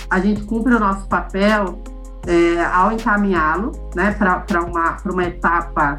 a 0.10 0.20
gente 0.20 0.44
cumpre 0.44 0.74
o 0.74 0.80
nosso 0.80 1.08
papel 1.08 1.82
é, 2.26 2.64
ao 2.66 2.92
encaminhá-lo 2.92 3.72
né, 3.96 4.12
para 4.12 4.64
uma, 4.64 4.98
uma 5.06 5.24
etapa 5.24 5.96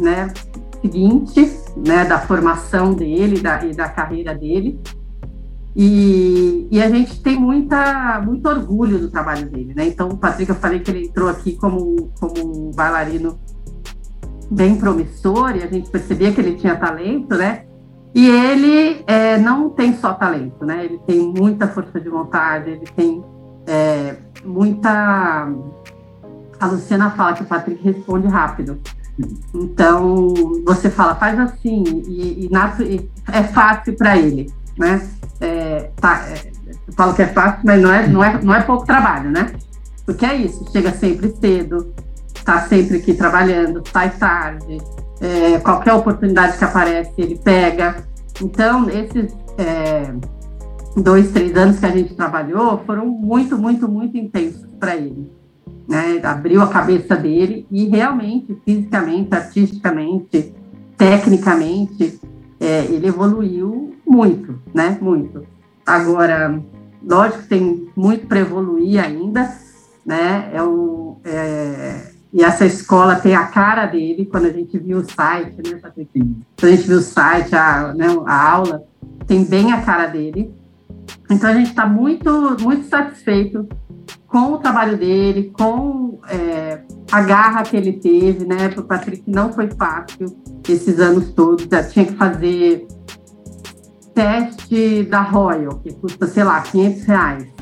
né, 0.00 0.32
seguinte 0.80 1.58
né, 1.76 2.04
da 2.04 2.18
formação 2.18 2.92
dele 2.92 3.40
da, 3.40 3.64
e 3.64 3.72
da 3.72 3.88
carreira 3.88 4.34
dele. 4.34 4.80
E, 5.76 6.68
e, 6.70 6.80
a 6.80 6.88
gente 6.88 7.20
tem 7.20 7.36
muita, 7.36 8.20
muito 8.20 8.48
orgulho 8.48 8.96
do 8.96 9.10
trabalho 9.10 9.50
dele. 9.50 9.74
Né? 9.74 9.88
Então, 9.88 10.08
o 10.08 10.16
Patrick, 10.16 10.48
eu 10.48 10.56
falei 10.56 10.78
que 10.78 10.90
ele 10.90 11.06
entrou 11.06 11.28
aqui 11.28 11.56
como, 11.56 12.12
como 12.20 12.68
um 12.68 12.70
bailarino 12.70 13.40
bem 14.48 14.76
promissor 14.76 15.56
e 15.56 15.64
a 15.64 15.66
gente 15.66 15.90
percebia 15.90 16.32
que 16.32 16.40
ele 16.40 16.54
tinha 16.54 16.76
talento, 16.76 17.34
né? 17.34 17.64
E 18.14 18.28
ele 18.28 19.02
é, 19.08 19.36
não 19.38 19.68
tem 19.70 19.96
só 19.96 20.14
talento, 20.14 20.64
né? 20.64 20.84
Ele 20.84 20.98
tem 21.06 21.20
muita 21.20 21.66
força 21.66 22.00
de 22.00 22.08
vontade, 22.08 22.70
ele 22.70 22.86
tem 22.94 23.24
é, 23.66 24.14
muita. 24.44 25.48
A 26.60 26.66
Luciana 26.66 27.10
fala 27.10 27.32
que 27.32 27.42
o 27.42 27.46
Patrick 27.46 27.82
responde 27.82 28.28
rápido. 28.28 28.78
Então, 29.52 30.32
você 30.64 30.90
fala, 30.90 31.14
faz 31.14 31.38
assim, 31.38 31.82
e, 32.06 32.46
e, 32.46 32.50
e 32.82 33.10
é 33.32 33.42
fácil 33.42 33.96
para 33.96 34.16
ele, 34.16 34.52
né? 34.78 35.08
É, 35.40 35.90
tá, 35.96 36.24
é, 36.28 36.52
eu 36.86 36.92
falo 36.94 37.14
que 37.14 37.22
é 37.22 37.26
fácil, 37.26 37.60
mas 37.64 37.82
não 37.82 37.92
é, 37.92 38.06
não, 38.06 38.24
é, 38.24 38.42
não 38.42 38.54
é 38.54 38.60
pouco 38.62 38.86
trabalho, 38.86 39.30
né? 39.30 39.52
Porque 40.06 40.24
é 40.24 40.34
isso, 40.34 40.64
chega 40.70 40.92
sempre 40.92 41.34
cedo, 41.40 41.92
está 42.34 42.60
sempre 42.62 42.98
aqui 42.98 43.14
trabalhando, 43.14 43.82
sai 43.92 44.10
tarde, 44.10 44.78
é, 45.20 45.58
qualquer 45.58 45.92
oportunidade 45.94 46.58
que 46.58 46.64
aparece 46.64 47.12
ele 47.18 47.38
pega. 47.38 48.06
Então, 48.40 48.88
esses 48.90 49.34
é, 49.58 50.12
dois, 50.96 51.30
três 51.32 51.56
anos 51.56 51.78
que 51.78 51.86
a 51.86 51.90
gente 51.90 52.14
trabalhou 52.14 52.82
foram 52.84 53.06
muito, 53.06 53.56
muito, 53.56 53.88
muito 53.88 54.16
intensos 54.16 54.66
para 54.78 54.96
ele. 54.96 55.30
Né? 55.88 56.20
Abriu 56.22 56.62
a 56.62 56.68
cabeça 56.68 57.14
dele 57.14 57.66
e 57.70 57.86
realmente, 57.86 58.58
fisicamente, 58.64 59.34
artisticamente, 59.34 60.54
tecnicamente, 60.96 62.20
é, 62.60 62.84
ele 62.84 63.06
evoluiu 63.06 63.94
muito, 64.06 64.58
né? 64.72 64.96
Muito. 65.00 65.44
Agora, 65.84 66.62
lógico 67.02 67.42
que 67.42 67.48
tem 67.48 67.88
muito 67.94 68.26
para 68.26 68.40
evoluir 68.40 69.02
ainda, 69.04 69.54
né? 70.06 70.50
É 70.52 70.62
um, 70.62 71.16
é, 71.24 72.13
e 72.34 72.42
essa 72.42 72.66
escola 72.66 73.14
tem 73.14 73.36
a 73.36 73.46
cara 73.46 73.86
dele, 73.86 74.26
quando 74.26 74.46
a 74.46 74.52
gente 74.52 74.76
viu 74.76 74.98
o 74.98 75.08
site, 75.08 75.56
né, 75.64 75.78
Patrick? 75.80 76.10
Quando 76.58 76.72
a 76.72 76.74
gente 76.74 76.88
viu 76.88 76.98
o 76.98 77.00
site, 77.00 77.54
a, 77.54 77.94
né, 77.94 78.08
a 78.26 78.50
aula, 78.50 78.82
tem 79.24 79.44
bem 79.44 79.72
a 79.72 79.80
cara 79.82 80.08
dele. 80.08 80.52
Então 81.30 81.48
a 81.48 81.54
gente 81.54 81.70
está 81.70 81.86
muito, 81.86 82.56
muito 82.60 82.88
satisfeito 82.88 83.68
com 84.26 84.54
o 84.54 84.58
trabalho 84.58 84.98
dele, 84.98 85.52
com 85.56 86.18
é, 86.28 86.80
a 87.12 87.22
garra 87.22 87.62
que 87.62 87.76
ele 87.76 87.92
teve, 87.92 88.44
né? 88.44 88.68
Para 88.68 88.80
o 88.80 88.84
Patrick 88.84 89.22
não 89.30 89.52
foi 89.52 89.70
fácil 89.70 90.36
esses 90.68 90.98
anos 90.98 91.30
todos, 91.30 91.68
já 91.70 91.84
tinha 91.84 92.04
que 92.04 92.14
fazer 92.14 92.88
teste 94.12 95.04
da 95.04 95.20
Royal, 95.20 95.78
que 95.78 95.92
custa, 95.94 96.26
sei 96.26 96.42
lá, 96.42 96.60
500 96.62 97.04
reais 97.04 97.53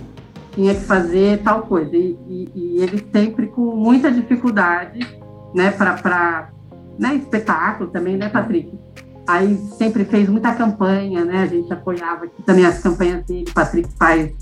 tinha 0.52 0.74
que 0.74 0.82
fazer 0.82 1.42
tal 1.42 1.62
coisa. 1.62 1.96
E, 1.96 2.18
e, 2.28 2.52
e 2.54 2.82
ele 2.82 3.06
sempre 3.12 3.46
com 3.48 3.74
muita 3.76 4.10
dificuldade, 4.10 5.00
né, 5.54 5.70
para 5.70 6.50
né, 6.98 7.14
espetáculo 7.16 7.90
também, 7.90 8.16
né, 8.16 8.28
Patrick? 8.28 8.72
Aí 9.26 9.56
sempre 9.78 10.04
fez 10.04 10.28
muita 10.28 10.52
campanha, 10.52 11.24
né? 11.24 11.42
A 11.42 11.46
gente 11.46 11.72
apoiava 11.72 12.24
aqui 12.24 12.42
também 12.42 12.66
as 12.66 12.80
campanhas 12.80 13.24
dele. 13.24 13.46
Patrick 13.54 13.88
faz, 13.96 14.32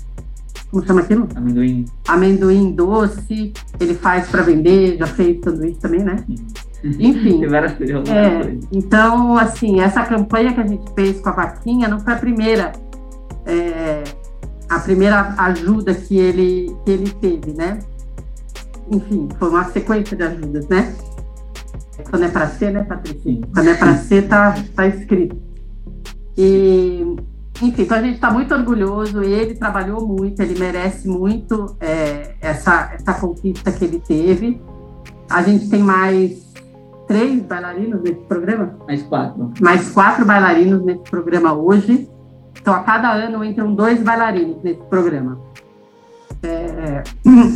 como 0.71 0.85
chama 0.85 1.01
aquilo? 1.01 1.27
Amendoim. 1.35 1.85
Amendoim 2.07 2.71
doce. 2.71 3.53
Ele 3.79 3.93
faz 3.93 4.27
para 4.27 4.41
vender, 4.41 4.97
já 4.97 5.05
fez 5.05 5.39
sanduíche 5.43 5.79
também, 5.79 6.03
né? 6.03 6.15
Enfim. 6.83 7.41
é, 7.45 8.57
então, 8.71 9.37
assim, 9.37 9.79
essa 9.79 10.03
campanha 10.03 10.51
que 10.51 10.61
a 10.61 10.67
gente 10.67 10.91
fez 10.95 11.21
com 11.21 11.29
a 11.29 11.33
vaquinha 11.33 11.87
não 11.87 11.99
foi 11.99 12.13
a 12.13 12.17
primeira. 12.17 12.71
É, 13.45 14.03
a 14.71 14.79
primeira 14.79 15.35
ajuda 15.37 15.93
que 15.93 16.17
ele, 16.17 16.73
que 16.85 16.91
ele 16.91 17.11
teve, 17.11 17.51
né? 17.51 17.79
Enfim, 18.89 19.27
foi 19.37 19.49
uma 19.49 19.65
sequência 19.65 20.15
de 20.15 20.23
ajudas, 20.23 20.65
né? 20.69 20.95
Quando 22.09 22.23
é 22.23 22.29
para 22.29 22.47
ser, 22.47 22.71
né, 22.71 22.83
Patrícia? 22.83 23.41
Quando 23.53 23.67
é 23.67 23.73
para 23.73 23.97
ser, 23.97 24.29
tá, 24.29 24.55
tá 24.73 24.87
escrito. 24.87 25.35
E, 26.37 27.17
enfim, 27.61 27.81
então 27.81 27.97
a 27.97 28.01
gente 28.01 28.15
está 28.15 28.31
muito 28.31 28.55
orgulhoso. 28.55 29.21
Ele 29.21 29.55
trabalhou 29.55 30.07
muito, 30.07 30.41
ele 30.41 30.57
merece 30.57 31.05
muito 31.05 31.75
é, 31.81 32.35
essa, 32.39 32.93
essa 32.93 33.13
conquista 33.13 33.73
que 33.73 33.83
ele 33.83 33.99
teve. 33.99 34.61
A 35.29 35.41
gente 35.43 35.69
tem 35.69 35.83
mais 35.83 36.49
três 37.09 37.43
bailarinos 37.43 38.01
nesse 38.01 38.21
programa? 38.21 38.73
Mais 38.87 39.03
quatro. 39.03 39.51
Mais 39.59 39.89
quatro 39.89 40.25
bailarinos 40.25 40.81
nesse 40.81 41.03
programa 41.03 41.53
hoje. 41.53 42.09
Então, 42.59 42.73
a 42.73 42.79
cada 42.79 43.11
ano 43.11 43.43
entram 43.43 43.73
dois 43.73 44.01
bailarinos 44.01 44.61
nesse 44.63 44.81
programa. 44.83 45.39
É, 46.43 47.03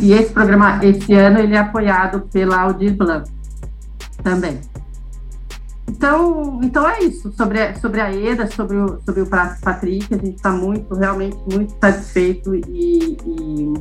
e 0.00 0.12
esse 0.12 0.32
programa, 0.32 0.84
esse 0.84 1.12
ano, 1.14 1.38
ele 1.38 1.54
é 1.54 1.58
apoiado 1.58 2.22
pela 2.32 2.60
Aldir 2.60 2.96
Blanc 2.96 3.30
também. 4.22 4.60
Então, 5.88 6.60
então 6.62 6.88
é 6.88 7.00
isso 7.04 7.32
sobre, 7.32 7.74
sobre 7.76 8.00
a 8.00 8.12
EDA, 8.12 8.48
sobre 8.48 8.76
o, 8.76 9.00
sobre 9.04 9.22
o 9.22 9.26
Patrick. 9.26 10.12
A 10.12 10.18
gente 10.18 10.36
está 10.36 10.50
muito, 10.50 10.94
realmente 10.94 11.36
muito 11.50 11.74
satisfeito 11.80 12.54
e, 12.54 13.16
e 13.24 13.74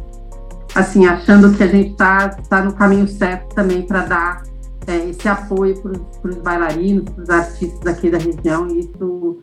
assim, 0.76 1.06
achando 1.08 1.52
que 1.56 1.64
a 1.64 1.68
gente 1.68 1.92
está 1.92 2.30
tá 2.30 2.64
no 2.64 2.74
caminho 2.74 3.08
certo 3.08 3.54
também 3.56 3.82
para 3.82 4.06
dar 4.06 4.44
é, 4.88 5.10
esse 5.10 5.28
apoio 5.28 5.76
para 5.82 6.30
os 6.30 6.38
bailarinos, 6.38 7.10
para 7.10 7.24
os 7.24 7.30
artistas 7.30 7.88
aqui 7.88 8.10
da 8.10 8.18
região. 8.18 8.68
E 8.68 8.80
isso 8.82 9.40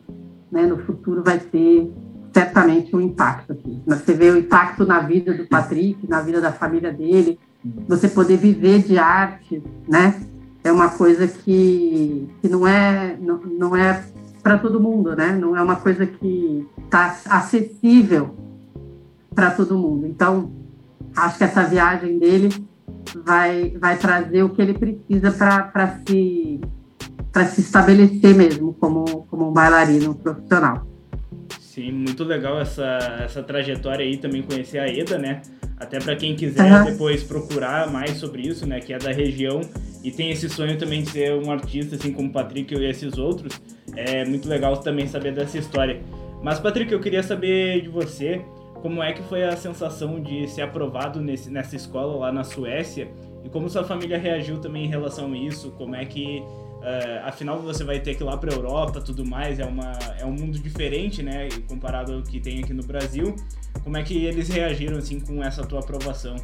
né, 0.53 0.67
no 0.67 0.77
futuro 0.77 1.23
vai 1.23 1.39
ter 1.39 1.91
certamente 2.31 2.95
um 2.95 3.01
impacto 3.01 3.53
aqui. 3.53 3.81
Você 3.87 4.13
vê 4.13 4.29
o 4.29 4.37
impacto 4.37 4.85
na 4.85 4.99
vida 4.99 5.33
do 5.33 5.47
Patrick, 5.47 6.07
na 6.07 6.21
vida 6.21 6.39
da 6.39 6.51
família 6.51 6.93
dele, 6.93 7.39
você 7.87 8.07
poder 8.07 8.37
viver 8.37 8.83
de 8.83 8.97
arte, 8.97 9.63
né? 9.87 10.21
É 10.63 10.71
uma 10.71 10.89
coisa 10.89 11.27
que, 11.27 12.29
que 12.41 12.47
não 12.47 12.67
é 12.67 13.17
não, 13.19 13.37
não 13.37 13.75
é 13.75 14.03
para 14.41 14.57
todo 14.57 14.79
mundo, 14.79 15.15
né? 15.15 15.31
Não 15.31 15.57
é 15.57 15.61
uma 15.61 15.75
coisa 15.75 16.05
que 16.05 16.67
está 16.85 17.17
acessível 17.29 18.35
para 19.33 19.51
todo 19.51 19.77
mundo. 19.77 20.05
Então, 20.05 20.51
acho 21.15 21.37
que 21.37 21.43
essa 21.43 21.63
viagem 21.63 22.19
dele 22.19 22.49
vai 23.25 23.75
vai 23.79 23.97
trazer 23.97 24.43
o 24.43 24.49
que 24.49 24.61
ele 24.61 24.73
precisa 24.73 25.31
para 25.31 25.99
se 26.07 26.61
para 27.33 27.47
se 27.47 27.61
estabelecer 27.61 28.35
mesmo 28.35 28.75
como, 28.75 29.25
como 29.29 29.49
um 29.49 29.51
bailarino 29.51 30.13
profissional. 30.13 30.87
Sim, 31.59 31.91
muito 31.91 32.23
legal 32.23 32.61
essa, 32.61 32.99
essa 33.25 33.41
trajetória 33.41 34.05
aí, 34.05 34.17
também 34.17 34.43
conhecer 34.43 34.77
a 34.77 34.87
Eda, 34.87 35.17
né? 35.17 35.41
Até 35.79 35.99
para 35.99 36.15
quem 36.15 36.35
quiser 36.35 36.71
uhum. 36.71 36.85
depois 36.85 37.23
procurar 37.23 37.91
mais 37.91 38.17
sobre 38.17 38.43
isso, 38.43 38.67
né? 38.67 38.79
Que 38.79 38.93
é 38.93 38.99
da 38.99 39.11
região 39.11 39.61
e 40.03 40.11
tem 40.11 40.29
esse 40.29 40.47
sonho 40.47 40.77
também 40.77 41.01
de 41.01 41.09
ser 41.09 41.33
um 41.33 41.49
artista, 41.49 41.95
assim 41.95 42.13
como 42.13 42.29
o 42.29 42.31
Patrick 42.31 42.75
e 42.75 42.85
esses 42.85 43.17
outros. 43.17 43.59
É 43.95 44.23
muito 44.23 44.47
legal 44.47 44.77
também 44.77 45.07
saber 45.07 45.33
dessa 45.33 45.57
história. 45.57 45.99
Mas, 46.43 46.59
Patrick, 46.59 46.93
eu 46.93 46.99
queria 46.99 47.23
saber 47.23 47.81
de 47.81 47.89
você 47.89 48.41
como 48.83 49.01
é 49.01 49.13
que 49.13 49.23
foi 49.23 49.43
a 49.43 49.55
sensação 49.55 50.21
de 50.21 50.47
ser 50.49 50.61
aprovado 50.61 51.21
nesse, 51.21 51.49
nessa 51.49 51.75
escola 51.75 52.17
lá 52.17 52.31
na 52.31 52.43
Suécia 52.43 53.07
e 53.43 53.49
como 53.49 53.69
sua 53.69 53.83
família 53.83 54.17
reagiu 54.17 54.59
também 54.59 54.85
em 54.85 54.89
relação 54.89 55.31
a 55.31 55.37
isso, 55.37 55.71
como 55.71 55.95
é 55.95 56.05
que 56.05 56.43
Uh, 56.83 57.25
afinal, 57.25 57.61
você 57.61 57.81
vai 57.81 58.01
ter 58.01 58.13
que 58.13 58.21
ir 58.21 58.25
lá 58.25 58.35
para 58.35 58.51
a 58.51 58.55
Europa, 58.57 58.99
tudo 58.99 59.25
mais, 59.25 59.57
é, 59.57 59.65
uma, 59.65 59.93
é 60.19 60.25
um 60.25 60.33
mundo 60.33 60.59
diferente, 60.59 61.23
né, 61.23 61.47
comparado 61.69 62.13
ao 62.13 62.21
que 62.21 62.41
tem 62.41 62.61
aqui 62.61 62.73
no 62.73 62.83
Brasil. 62.83 63.37
Como 63.85 63.95
é 63.95 64.03
que 64.03 64.25
eles 64.25 64.49
reagiram, 64.49 64.97
assim, 64.97 65.21
com 65.21 65.41
essa 65.41 65.65
tua 65.65 65.79
aprovação? 65.79 66.35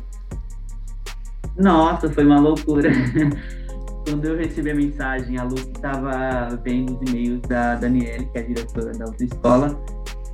Nossa, 1.57 2.09
foi 2.09 2.25
uma 2.25 2.39
loucura. 2.39 2.89
quando 4.07 4.25
eu 4.25 4.37
recebi 4.37 4.71
a 4.71 4.75
mensagem, 4.75 5.37
a 5.37 5.43
Lu 5.43 5.55
estava 5.55 6.55
vendo 6.63 6.97
os 6.97 7.09
e-mails 7.09 7.41
da 7.41 7.75
Daniele, 7.75 8.25
que 8.31 8.37
é 8.37 8.41
a 8.41 8.45
diretora 8.45 8.91
da 8.93 9.05
outra 9.05 9.25
escola, 9.25 9.79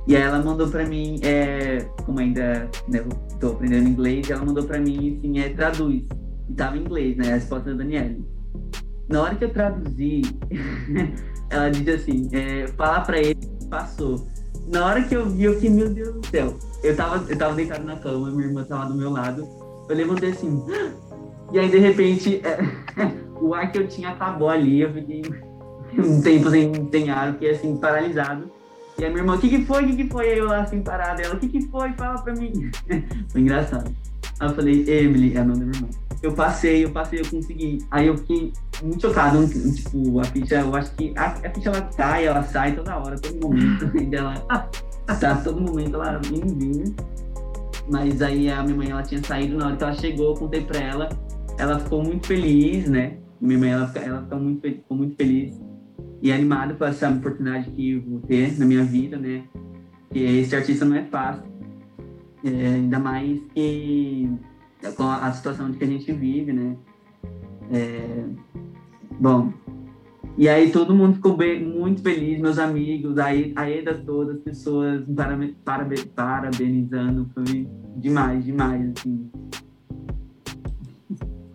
e 0.06 0.14
aí 0.14 0.22
ela 0.22 0.40
mandou 0.40 0.68
para 0.68 0.86
mim, 0.86 1.18
é, 1.22 1.80
como 2.04 2.20
ainda 2.20 2.70
né, 2.88 3.04
aprendendo 3.42 3.88
inglês, 3.88 4.30
ela 4.30 4.44
mandou 4.44 4.62
para 4.62 4.78
mim 4.78 5.18
assim, 5.18 5.40
é, 5.40 5.48
traduz. 5.48 6.04
E 6.48 6.54
tava 6.54 6.76
em 6.76 6.82
inglês, 6.82 7.16
né? 7.16 7.32
A 7.32 7.34
resposta 7.34 7.70
da 7.70 7.78
Daniele. 7.78 8.24
Na 9.08 9.22
hora 9.22 9.34
que 9.34 9.44
eu 9.44 9.50
traduzi, 9.50 10.22
ela 11.48 11.70
disse 11.70 11.90
assim, 11.90 12.28
é, 12.32 12.66
falar 12.68 13.02
para 13.02 13.18
ele, 13.18 13.38
passou. 13.70 14.26
Na 14.66 14.84
hora 14.84 15.02
que 15.02 15.14
eu 15.14 15.28
vi, 15.30 15.44
eu 15.44 15.54
fiquei, 15.54 15.70
meu 15.70 15.88
Deus 15.88 16.14
do 16.14 16.26
céu. 16.26 16.56
Eu 16.82 16.96
tava, 16.96 17.24
eu 17.30 17.38
tava 17.38 17.54
deitado 17.54 17.84
na 17.84 17.96
cama, 17.96 18.30
minha 18.30 18.48
irmã 18.48 18.64
tava 18.64 18.86
do 18.86 18.94
meu 18.94 19.10
lado. 19.10 19.46
Eu 19.88 19.96
levantei 19.96 20.30
assim, 20.30 20.64
e 21.52 21.58
aí 21.58 21.70
de 21.70 21.78
repente, 21.78 22.40
é, 22.44 22.58
o 23.40 23.54
ar 23.54 23.70
que 23.70 23.78
eu 23.78 23.86
tinha 23.86 24.10
acabou 24.10 24.48
ali, 24.48 24.80
eu 24.80 24.92
fiquei 24.92 25.22
um 25.98 26.20
tempo 26.20 26.50
sem, 26.50 26.88
sem 26.90 27.10
ar, 27.10 27.32
fiquei 27.34 27.50
assim, 27.50 27.76
paralisado. 27.76 28.50
E 28.98 29.04
a 29.04 29.08
minha 29.08 29.20
irmã, 29.20 29.36
o 29.36 29.38
que 29.38 29.48
que 29.48 29.64
foi? 29.64 29.84
O 29.84 29.86
que 29.88 30.04
que 30.04 30.10
foi? 30.10 30.30
Aí 30.30 30.38
eu 30.38 30.46
lá 30.46 30.62
assim, 30.62 30.82
parada, 30.82 31.22
ela, 31.22 31.34
o 31.34 31.38
que 31.38 31.48
que 31.48 31.62
foi? 31.68 31.92
Fala 31.92 32.20
pra 32.20 32.34
mim. 32.34 32.70
foi 33.28 33.40
engraçado. 33.40 33.94
Aí 34.40 34.48
eu 34.48 34.54
falei, 34.54 34.84
Emily, 34.88 35.36
é 35.36 35.40
a 35.40 35.44
nome 35.44 35.60
da 35.60 35.66
minha 35.66 35.76
irmã. 35.76 35.88
Eu 36.22 36.32
passei, 36.32 36.84
eu 36.84 36.90
passei, 36.90 37.20
eu 37.20 37.26
consegui. 37.26 37.78
Aí 37.90 38.06
eu 38.06 38.16
fiquei 38.16 38.52
muito 38.82 39.00
chocado, 39.00 39.46
tipo, 39.74 40.20
a 40.20 40.24
ficha, 40.24 40.56
eu 40.56 40.74
acho 40.74 40.94
que 40.94 41.12
a, 41.16 41.26
a 41.26 41.50
ficha 41.54 41.70
ela 41.70 41.82
cai, 41.96 42.26
ela 42.26 42.42
sai 42.42 42.74
toda 42.74 42.96
hora, 42.96 43.18
todo 43.18 43.40
momento. 43.40 43.90
ela 44.12 45.16
tá 45.20 45.34
todo 45.36 45.60
momento 45.60 45.96
ela 45.96 46.18
vindo, 46.18 46.94
Mas 47.90 48.20
aí 48.22 48.50
a 48.50 48.62
minha 48.62 48.76
mãe, 48.76 48.90
ela 48.90 49.02
tinha 49.02 49.22
saído, 49.22 49.56
na 49.56 49.66
hora 49.66 49.76
que 49.76 49.84
ela 49.84 49.94
chegou, 49.94 50.26
eu 50.26 50.34
contei 50.34 50.62
pra 50.62 50.78
ela. 50.78 51.08
Ela 51.58 51.78
ficou 51.78 52.02
muito 52.02 52.26
feliz, 52.26 52.88
né? 52.88 53.16
Minha 53.40 53.58
mãe, 53.58 53.70
ela, 53.70 53.92
ela 53.96 54.22
ficou, 54.22 54.38
muito, 54.38 54.62
ficou 54.62 54.96
muito 54.96 55.16
feliz 55.16 55.54
e 56.22 56.32
animada 56.32 56.74
com 56.74 56.84
essa 56.84 57.08
oportunidade 57.10 57.70
que 57.70 57.92
eu 57.92 58.02
vou 58.02 58.20
ter 58.20 58.58
na 58.58 58.64
minha 58.64 58.84
vida, 58.84 59.16
né? 59.16 59.44
Que 60.10 60.18
esse 60.18 60.56
artista 60.56 60.84
não 60.84 60.96
é 60.96 61.04
fácil. 61.04 61.44
É, 62.44 62.74
ainda 62.74 62.98
mais 62.98 63.40
que 63.54 64.30
com 64.96 65.04
a, 65.04 65.32
situação 65.32 65.72
que 65.72 65.82
a 65.82 65.86
gente 65.86 66.12
vive, 66.12 66.52
né? 66.52 66.76
É, 67.72 68.24
bom, 69.18 69.52
e 70.38 70.48
aí 70.48 70.70
todo 70.70 70.94
mundo 70.94 71.14
ficou 71.14 71.36
bem, 71.36 71.64
muito 71.64 72.02
feliz, 72.02 72.38
meus 72.38 72.58
amigos, 72.58 73.16
aí 73.16 73.52
a 73.56 73.70
Eda 73.70 73.94
toda, 73.94 74.34
as 74.34 74.40
pessoas 74.40 75.02
parabenizando, 76.14 77.30
foi 77.34 77.66
demais, 77.96 78.44
demais, 78.44 78.92
assim. 78.98 79.30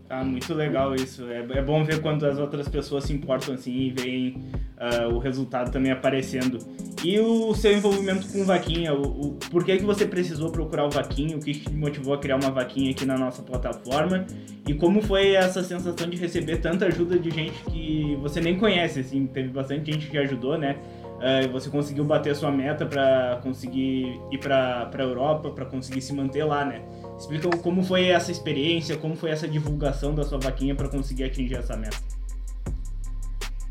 Ah, 0.10 0.26
muito 0.26 0.54
legal 0.54 0.94
isso. 0.94 1.26
É, 1.30 1.40
é 1.40 1.62
bom 1.62 1.86
ver 1.86 2.02
quando 2.02 2.26
as 2.26 2.38
outras 2.38 2.68
pessoas 2.68 3.06
se 3.06 3.14
importam 3.14 3.54
assim 3.54 3.72
e 3.72 3.92
veem 3.92 4.38
uh, 4.78 5.14
o 5.14 5.20
resultado 5.20 5.72
também 5.72 5.92
aparecendo. 5.92 6.58
E 7.04 7.20
o 7.20 7.54
seu 7.56 7.74
envolvimento 7.74 8.28
com 8.28 8.46
Vaquinha, 8.46 8.94
o, 8.94 9.02
o, 9.02 9.32
por 9.50 9.66
que, 9.66 9.78
que 9.78 9.84
você 9.84 10.06
precisou 10.06 10.52
procurar 10.52 10.86
o 10.86 10.90
Vaquinha, 10.90 11.36
o 11.36 11.40
que 11.40 11.54
te 11.54 11.74
motivou 11.74 12.14
a 12.14 12.20
criar 12.20 12.36
uma 12.36 12.52
Vaquinha 12.52 12.92
aqui 12.92 13.06
na 13.06 13.18
nossa 13.18 13.42
plataforma 13.42 14.26
e 14.68 14.76
como 14.76 15.02
foi 15.02 15.34
essa 15.34 15.64
sensação 15.64 16.08
de 16.08 16.16
receber 16.16 16.58
tanta 16.58 16.86
ajuda 16.86 17.18
de 17.18 17.32
gente 17.32 17.60
que 17.64 18.16
você 18.22 18.40
nem 18.40 18.58
conhece, 18.58 19.00
assim, 19.00 19.26
teve 19.26 19.50
bastante 19.50 19.92
gente 19.92 20.08
que 20.08 20.18
ajudou, 20.18 20.58
né? 20.58 20.78
Uh, 21.18 21.52
você 21.52 21.70
conseguiu 21.70 22.04
bater 22.04 22.32
a 22.32 22.36
sua 22.36 22.52
meta 22.52 22.86
para 22.86 23.40
conseguir 23.44 24.20
ir 24.32 24.38
para 24.40 24.90
a 24.92 25.02
Europa, 25.02 25.50
para 25.50 25.66
conseguir 25.66 26.02
se 26.02 26.14
manter 26.14 26.44
lá, 26.44 26.66
né? 26.66 26.82
Explica 27.18 27.50
como 27.58 27.84
foi 27.84 28.08
essa 28.08 28.32
experiência, 28.32 28.96
como 28.98 29.16
foi 29.16 29.32
essa 29.32 29.48
divulgação 29.48 30.14
da 30.14 30.24
sua 30.24 30.40
vaquinha 30.40 30.76
para 30.76 30.88
conseguir 30.88 31.24
atingir 31.24 31.56
essa 31.56 31.76
meta. 31.76 32.21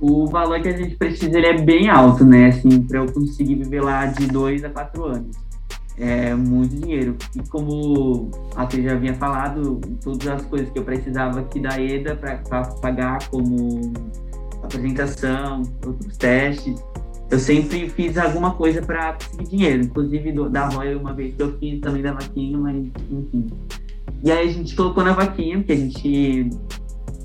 O 0.01 0.27
valor 0.27 0.61
que 0.63 0.69
a 0.69 0.77
gente 0.77 0.97
precisa 0.97 1.37
ele 1.37 1.47
é 1.47 1.61
bem 1.61 1.89
alto, 1.89 2.25
né? 2.25 2.47
Assim, 2.47 2.83
para 2.83 2.99
eu 2.99 3.13
conseguir 3.13 3.57
viver 3.57 3.83
lá 3.83 4.07
de 4.07 4.27
dois 4.27 4.65
a 4.65 4.71
quatro 4.71 5.05
anos. 5.05 5.37
É 5.99 6.35
muito 6.35 6.75
dinheiro. 6.77 7.17
E 7.37 7.47
como 7.49 8.31
a 8.57 8.65
você 8.65 8.83
já 8.83 8.93
havia 8.93 9.15
falado, 9.15 9.81
todas 10.03 10.27
as 10.27 10.43
coisas 10.47 10.71
que 10.71 10.79
eu 10.79 10.85
precisava 10.85 11.41
aqui 11.41 11.61
da 11.61 11.79
EDA 11.79 12.17
para 12.17 12.63
pagar, 12.81 13.29
como 13.29 13.93
apresentação, 14.63 15.63
outros 15.85 16.17
testes, 16.17 16.83
eu 17.31 17.39
sempre 17.39 17.89
fiz 17.89 18.19
alguma 18.19 18.55
coisa 18.55 18.83
para 18.83 19.13
conseguir 19.13 19.51
dinheiro, 19.51 19.85
inclusive 19.85 20.33
do, 20.33 20.49
da 20.49 20.69
Royal 20.69 20.99
uma 20.99 21.13
vez 21.13 21.35
que 21.35 21.43
eu 21.43 21.57
fiz 21.59 21.81
também 21.81 22.03
da 22.03 22.13
vaquinha, 22.13 22.59
mas 22.59 22.77
enfim. 23.11 23.47
E 24.25 24.33
aí 24.33 24.49
a 24.49 24.53
gente 24.53 24.75
colocou 24.75 25.05
na 25.05 25.13
vaquinha, 25.13 25.59
porque 25.59 25.73
a 25.73 25.77
gente 25.77 26.51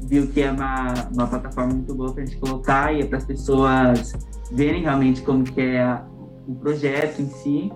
viu 0.06 0.28
que 0.28 0.42
é 0.42 0.52
uma, 0.52 0.94
uma 1.14 1.28
plataforma 1.28 1.74
muito 1.74 1.94
boa 1.94 2.14
para 2.14 2.24
a 2.24 2.26
gente 2.26 2.38
colocar 2.38 2.94
e 2.94 3.02
é 3.02 3.06
para 3.06 3.18
as 3.18 3.26
pessoas 3.26 4.14
verem 4.52 4.82
realmente 4.82 5.22
como 5.22 5.44
que 5.44 5.62
é 5.62 6.02
o 6.48 6.56
projeto 6.56 7.22
em 7.22 7.30
si 7.30 7.72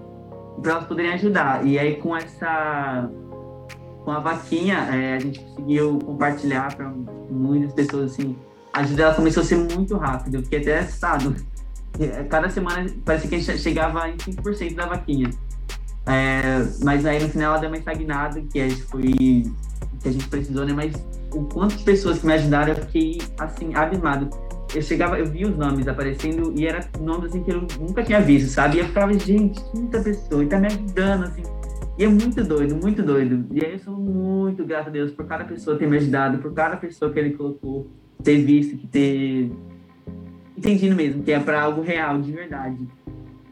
para 0.61 0.73
elas 0.73 0.85
poderem 0.85 1.13
ajudar. 1.13 1.65
E 1.65 1.79
aí 1.79 1.95
com 1.95 2.15
essa 2.15 3.09
com 4.03 4.11
a 4.11 4.19
vaquinha 4.19 4.77
é, 4.91 5.15
a 5.15 5.19
gente 5.19 5.39
conseguiu 5.39 5.99
compartilhar 5.99 6.75
para 6.75 6.89
muitas 7.29 7.73
pessoas 7.73 8.13
assim. 8.13 8.35
A 8.73 8.81
ajuda 8.81 9.03
ela 9.03 9.13
começou 9.13 9.41
a 9.41 9.45
ser 9.45 9.57
muito 9.57 9.97
rápida, 9.97 10.37
eu 10.37 10.43
fiquei 10.43 10.59
até 10.59 10.79
assustado 10.79 11.35
é, 11.97 12.23
cada 12.23 12.49
semana 12.49 12.89
parece 13.03 13.27
que 13.27 13.35
a 13.35 13.39
gente 13.39 13.57
chegava 13.57 14.07
em 14.09 14.17
5% 14.17 14.75
da 14.75 14.85
vaquinha. 14.85 15.29
É, 16.05 16.65
mas 16.83 17.05
aí 17.05 17.21
no 17.21 17.29
final 17.29 17.53
ela 17.53 17.59
deu 17.59 17.69
uma 17.69 17.77
estagnada, 17.77 18.41
que 18.41 18.59
a 18.59 18.67
gente 18.67 18.83
foi. 18.83 19.51
Que 20.01 20.09
a 20.09 20.11
gente 20.11 20.27
precisou, 20.27 20.65
né? 20.65 20.73
Mas 20.73 20.93
o 21.33 21.43
quanto 21.43 21.75
de 21.75 21.83
pessoas 21.83 22.19
que 22.19 22.27
me 22.27 22.33
ajudaram, 22.33 22.73
eu 22.73 22.75
fiquei 22.85 23.17
assim, 23.37 23.73
abismado. 23.73 24.29
Eu 24.73 24.81
chegava, 24.81 25.17
eu 25.17 25.25
vi 25.25 25.45
os 25.45 25.57
nomes 25.57 25.87
aparecendo 25.87 26.53
e 26.55 26.67
era 26.67 26.87
nomes 26.99 27.31
assim 27.31 27.43
que 27.43 27.51
eu 27.51 27.65
nunca 27.79 28.03
tinha 28.03 28.21
visto, 28.21 28.49
sabe? 28.49 28.77
E 28.77 28.79
eu 28.79 28.85
ficava, 28.85 29.11
gente, 29.13 29.59
quinta 29.71 29.99
pessoa, 30.01 30.43
e 30.43 30.47
tá 30.47 30.59
me 30.59 30.67
ajudando, 30.67 31.23
assim. 31.23 31.43
E 31.97 32.03
é 32.03 32.07
muito 32.07 32.43
doido, 32.43 32.75
muito 32.75 33.03
doido. 33.03 33.45
E 33.51 33.65
aí 33.65 33.73
eu 33.73 33.79
sou 33.79 33.97
muito 33.97 34.63
grato 34.63 34.87
a 34.87 34.91
Deus 34.91 35.11
por 35.11 35.25
cada 35.25 35.43
pessoa 35.43 35.77
ter 35.77 35.87
me 35.87 35.97
ajudado, 35.97 36.37
por 36.37 36.53
cada 36.53 36.77
pessoa 36.77 37.11
que 37.11 37.19
ele 37.19 37.31
colocou, 37.31 37.87
ter 38.23 38.37
visto, 38.43 38.77
que 38.77 38.87
ter 38.87 39.51
entendido 40.55 40.95
mesmo, 40.95 41.23
que 41.23 41.31
é 41.31 41.39
para 41.39 41.61
algo 41.61 41.81
real, 41.81 42.21
de 42.21 42.31
verdade. 42.31 42.87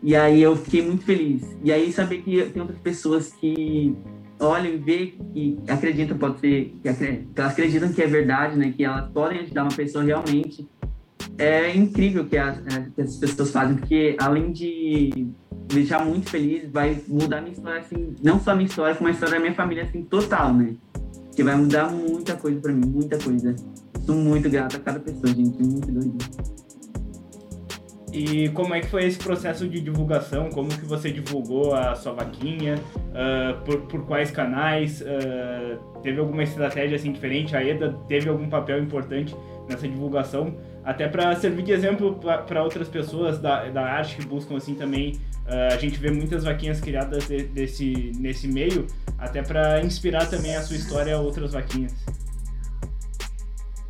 E 0.02 0.16
aí 0.16 0.42
eu 0.42 0.56
fiquei 0.56 0.82
muito 0.82 1.04
feliz. 1.04 1.58
E 1.64 1.72
aí 1.72 1.92
saber 1.92 2.22
que 2.22 2.42
tem 2.46 2.62
outras 2.62 2.80
pessoas 2.80 3.34
que 3.34 3.96
olham 4.40 4.74
e 4.74 4.78
veem 4.78 5.20
que 5.34 5.58
acreditam, 5.68 6.18
pode 6.18 6.40
ser, 6.40 6.76
que, 6.82 6.88
elas 6.88 7.52
acreditam 7.52 7.92
que 7.92 8.02
é 8.02 8.08
verdade, 8.08 8.58
né? 8.58 8.74
Que 8.76 8.84
elas 8.84 9.10
podem 9.12 9.40
ajudar 9.40 9.64
uma 9.64 9.72
pessoa 9.72 10.04
realmente. 10.04 10.68
É 11.38 11.76
incrível 11.76 12.26
que, 12.26 12.38
as, 12.38 12.60
né, 12.64 12.92
que 12.96 13.02
essas 13.02 13.18
pessoas 13.18 13.52
fazem, 13.52 13.76
porque 13.78 14.16
além 14.20 14.52
de 14.52 15.12
me 15.16 15.36
deixar 15.68 16.04
muito 16.04 16.30
feliz, 16.30 16.70
vai 16.72 17.02
mudar 17.08 17.42
minha 17.42 17.54
história, 17.54 17.82
assim, 17.82 18.16
não 18.24 18.40
só 18.40 18.56
minha 18.56 18.68
história, 18.68 18.96
como 18.96 19.08
a 19.08 19.12
história 19.12 19.36
da 19.36 19.40
minha 19.40 19.54
família, 19.54 19.84
assim, 19.84 20.04
total, 20.04 20.54
né? 20.54 20.74
Que 21.36 21.44
vai 21.44 21.56
mudar 21.56 21.92
muita 21.92 22.36
coisa 22.36 22.60
para 22.60 22.74
mim, 22.74 22.88
muita 22.88 23.18
coisa. 23.20 23.56
Sou 24.06 24.16
muito 24.16 24.50
grato 24.50 24.78
a 24.78 24.80
cada 24.80 25.00
pessoa, 25.00 25.28
gente, 25.28 25.62
muito 25.62 25.92
doido. 25.92 26.18
E 28.18 28.50
como 28.50 28.74
é 28.74 28.82
que 28.82 28.88
foi 28.88 29.06
esse 29.06 29.20
processo 29.20 29.68
de 29.68 29.80
divulgação? 29.80 30.50
Como 30.50 30.70
que 30.70 30.86
você 30.86 31.12
divulgou 31.12 31.76
a 31.76 31.94
sua 31.94 32.14
vaquinha? 32.14 32.74
Uh, 32.96 33.62
por, 33.64 33.82
por, 33.82 34.06
quais 34.08 34.32
canais? 34.32 35.02
Uh, 35.02 35.78
teve 36.02 36.20
alguma 36.20 36.42
estratégia 36.42 36.96
assim 36.96 37.12
diferente? 37.12 37.56
A 37.56 37.64
EDA 37.64 37.96
teve 38.08 38.28
algum 38.28 38.50
papel 38.50 38.82
importante 38.82 39.36
nessa 39.70 39.88
divulgação? 39.88 40.56
Até 40.84 41.08
para 41.08 41.36
servir 41.36 41.62
de 41.62 41.72
exemplo 41.72 42.20
para 42.48 42.64
outras 42.64 42.88
pessoas 42.88 43.38
da, 43.38 43.70
da 43.70 43.84
arte 43.84 44.16
que 44.16 44.26
buscam 44.26 44.58
assim 44.58 44.74
também. 44.74 45.12
Uh, 45.46 45.74
a 45.74 45.78
gente 45.78 46.00
vê 46.00 46.10
muitas 46.10 46.44
vaquinhas 46.44 46.82
criadas 46.82 47.28
de, 47.28 47.44
desse, 47.44 48.14
nesse 48.18 48.48
meio, 48.48 48.88
até 49.20 49.44
para 49.44 49.80
inspirar 49.82 50.28
também 50.28 50.56
a 50.56 50.64
sua 50.64 50.76
história 50.76 51.16
a 51.16 51.20
outras 51.20 51.54
vaquinhas. 51.54 51.94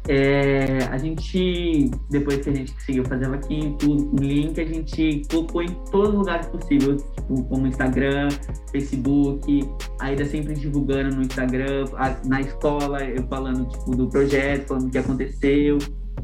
É, 0.10 0.80
a 0.89 0.98
gente, 0.98 1.91
depois 2.10 2.38
que 2.38 2.50
a 2.50 2.54
gente 2.54 2.72
conseguiu 2.74 3.04
fazer 3.06 3.26
a 3.26 3.30
vaquinha 3.30 3.76
o 3.84 4.15
link 4.15 4.60
a 4.60 4.65
gente 4.65 5.22
colocou 5.30 5.62
em 5.62 5.70
todos 5.91 6.10
os 6.10 6.15
lugares 6.15 6.48
possíveis, 6.48 7.04
tipo, 7.13 7.43
como 7.43 7.67
Instagram, 7.67 8.30
Facebook, 8.72 9.70
ainda 10.00 10.26
sempre 10.26 10.54
divulgando 10.54 11.15
no 11.15 11.24
Instagram, 11.24 11.86
na 12.26 12.39
escola, 12.39 13.04
eu 13.04 13.28
falando 13.28 13.67
tipo, 13.67 13.96
do 13.96 14.08
projeto, 14.08 14.67
falando 14.67 14.88
o 14.88 14.89
que 14.89 14.98
aconteceu, 14.98 15.78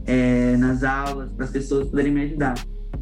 é, 0.05 0.55
nas 0.55 0.83
aulas, 0.83 1.31
para 1.33 1.45
as 1.45 1.51
pessoas 1.51 1.89
poderem 1.89 2.13
me 2.13 2.23
ajudar. 2.23 2.55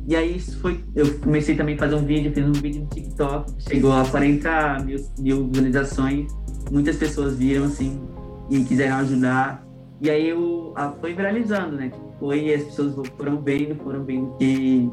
E 0.07 0.15
aí 0.15 0.37
isso 0.37 0.59
foi, 0.59 0.83
eu 0.95 1.19
comecei 1.19 1.55
também 1.55 1.75
a 1.75 1.77
fazer 1.77 1.95
um 1.95 2.05
vídeo, 2.05 2.33
fiz 2.33 2.43
um 2.43 2.53
vídeo 2.53 2.81
no 2.81 2.87
TikTok, 2.87 3.53
chegou 3.59 3.91
a 3.91 4.03
40 4.03 4.79
mil, 4.83 4.97
mil 5.19 5.47
visualizações, 5.47 6.31
muitas 6.71 6.95
pessoas 6.95 7.35
viram 7.35 7.65
assim 7.65 8.01
e 8.49 8.63
quiseram 8.63 8.97
ajudar. 8.97 9.70
E 10.01 10.09
aí 10.09 10.29
eu, 10.29 10.73
a, 10.75 10.89
foi 10.93 11.13
viralizando, 11.13 11.75
né? 11.75 11.91
Foi, 12.19 12.51
as 12.51 12.63
pessoas 12.63 12.95
foram 13.15 13.39
vendo, 13.39 13.75
foram 13.83 14.03
vendo 14.03 14.35
que 14.37 14.89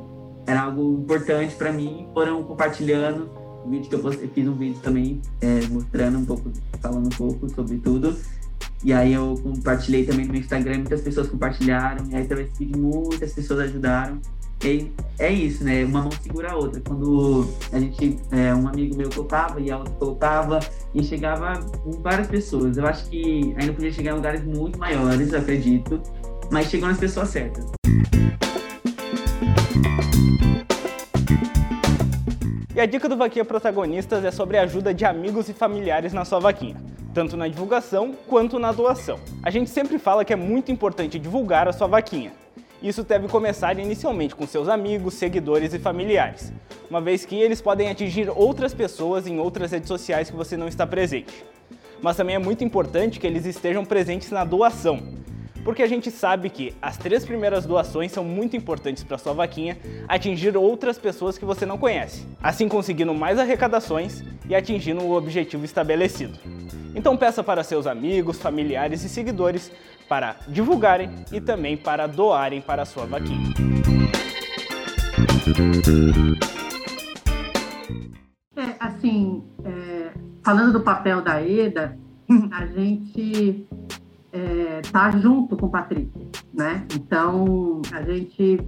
era 0.47 0.63
algo 0.63 1.01
importante 1.01 1.55
para 1.55 1.73
mim, 1.73 2.07
foram 2.13 2.45
compartilhando. 2.45 3.31
O 3.65 3.71
vídeo 3.71 3.89
que 3.89 3.95
eu, 3.95 4.01
postei, 4.01 4.29
fiz 4.29 4.47
um 4.47 4.55
vídeo 4.55 4.79
também 4.83 5.21
é, 5.41 5.67
mostrando 5.71 6.19
um 6.19 6.25
pouco, 6.27 6.51
falando 6.81 7.07
um 7.07 7.17
pouco 7.17 7.49
sobre 7.49 7.79
tudo. 7.79 8.17
E 8.85 8.93
aí 8.93 9.15
eu 9.15 9.35
compartilhei 9.43 10.05
também 10.05 10.27
no 10.27 10.33
meu 10.33 10.41
Instagram, 10.43 10.77
muitas 10.77 11.01
pessoas 11.01 11.29
compartilharam, 11.29 12.05
e 12.11 12.15
aí 12.15 12.23
através 12.23 12.51
vídeo 12.53 12.67
muitas 12.67 13.33
pessoas 13.33 13.61
ajudaram. 13.61 14.21
E 14.65 14.91
é 15.19 15.33
isso, 15.33 15.63
né? 15.63 15.85
Uma 15.85 16.03
mão 16.03 16.11
segura 16.11 16.53
a 16.53 16.57
outra. 16.57 16.81
Quando 16.81 17.49
a 17.73 17.79
gente, 17.79 18.19
é, 18.33 18.55
um 18.55 18.67
amigo 18.67 18.97
meu 18.97 19.09
colocava 19.09 19.61
e 19.61 19.71
a 19.71 19.79
outra 19.79 19.95
colocava, 19.95 20.61
e 20.95 21.03
chegava 21.03 21.61
várias 22.03 22.27
pessoas. 22.27 22.77
Eu 22.77 22.87
acho 22.87 23.09
que 23.09 23.55
ainda 23.59 23.73
podia 23.73 23.93
chegar 23.93 24.13
em 24.13 24.15
lugares 24.15 24.45
muito 24.45 24.79
maiores, 24.79 25.33
acredito, 25.33 26.01
mas 26.51 26.69
chegou 26.69 26.89
nas 26.89 26.99
pessoas 26.99 27.29
certas. 27.29 27.65
E 32.75 32.81
a 32.81 32.87
dica 32.87 33.09
do 33.09 33.17
Vaquinha 33.17 33.45
Protagonistas 33.45 34.25
é 34.25 34.31
sobre 34.31 34.57
a 34.57 34.63
ajuda 34.63 34.95
de 34.95 35.05
amigos 35.05 35.49
e 35.49 35.53
familiares 35.53 36.13
na 36.13 36.25
sua 36.25 36.39
vaquinha, 36.39 36.77
tanto 37.13 37.37
na 37.37 37.49
divulgação 37.49 38.15
quanto 38.29 38.57
na 38.57 38.71
doação. 38.71 39.19
A 39.43 39.51
gente 39.51 39.69
sempre 39.69 39.99
fala 39.99 40.25
que 40.25 40.33
é 40.33 40.37
muito 40.37 40.71
importante 40.71 41.19
divulgar 41.19 41.67
a 41.67 41.73
sua 41.73 41.89
vaquinha. 41.89 42.33
Isso 42.83 43.03
deve 43.03 43.27
começar 43.27 43.77
inicialmente 43.77 44.37
com 44.37 44.47
seus 44.47 44.69
amigos, 44.69 45.15
seguidores 45.15 45.75
e 45.75 45.81
familiares, 45.81 46.53
uma 46.89 47.01
vez 47.01 47.25
que 47.25 47.35
eles 47.35 47.61
podem 47.61 47.91
atingir 47.91 48.31
outras 48.31 48.73
pessoas 48.73 49.27
em 49.27 49.41
outras 49.41 49.73
redes 49.73 49.89
sociais 49.89 50.31
que 50.31 50.37
você 50.37 50.57
não 50.57 50.69
está 50.69 50.87
presente. 50.87 51.45
Mas 52.01 52.17
também 52.17 52.37
é 52.37 52.39
muito 52.39 52.63
importante 52.63 53.19
que 53.19 53.27
eles 53.27 53.45
estejam 53.47 53.85
presentes 53.85 54.31
na 54.31 54.45
doação, 54.45 55.03
porque 55.69 55.83
a 55.83 55.87
gente 55.87 56.11
sabe 56.11 56.49
que 56.49 56.75
as 56.81 56.97
três 56.97 57.27
primeiras 57.27 57.67
doações 57.67 58.11
são 58.11 58.25
muito 58.25 58.57
importantes 58.57 59.05
para 59.05 59.19
sua 59.19 59.35
vaquinha 59.35 59.77
atingir 60.09 60.57
outras 60.57 60.97
pessoas 60.97 61.37
que 61.37 61.45
você 61.45 61.67
não 61.67 61.77
conhece, 61.77 62.27
assim 62.43 62.67
conseguindo 62.67 63.13
mais 63.13 63.39
arrecadações 63.39 64.25
e 64.49 64.55
atingindo 64.55 65.03
o 65.03 65.15
objetivo 65.15 65.67
estabelecido. 65.67 66.39
Então 66.95 67.19
peça 67.19 67.45
para 67.45 67.63
seus 67.63 67.87
amigos, 67.87 68.41
familiares 68.41 69.05
e 69.05 69.11
seguidores 69.11 69.71
para 70.09 70.37
divulgarem 70.49 71.11
e 71.31 71.39
também 71.39 71.77
para 71.77 72.07
doarem 72.07 72.63
para 72.63 72.81
a 72.81 72.87
sua 72.87 73.05
vaquinha. 73.05 73.53
É, 78.57 78.75
assim, 78.81 79.45
é, 79.67 80.13
falando 80.43 80.73
do 80.73 80.81
papel 80.81 81.21
da 81.21 81.43
EDA, 81.43 81.95
a 82.53 82.65
gente 82.65 83.67
é, 84.33 84.83
tá 84.93 85.11
junto 85.11 85.57
com 85.57 85.67
o 85.67 85.71
Patrick, 85.71 86.11
né? 86.53 86.87
Então, 86.95 87.81
a 87.93 88.03
gente, 88.03 88.61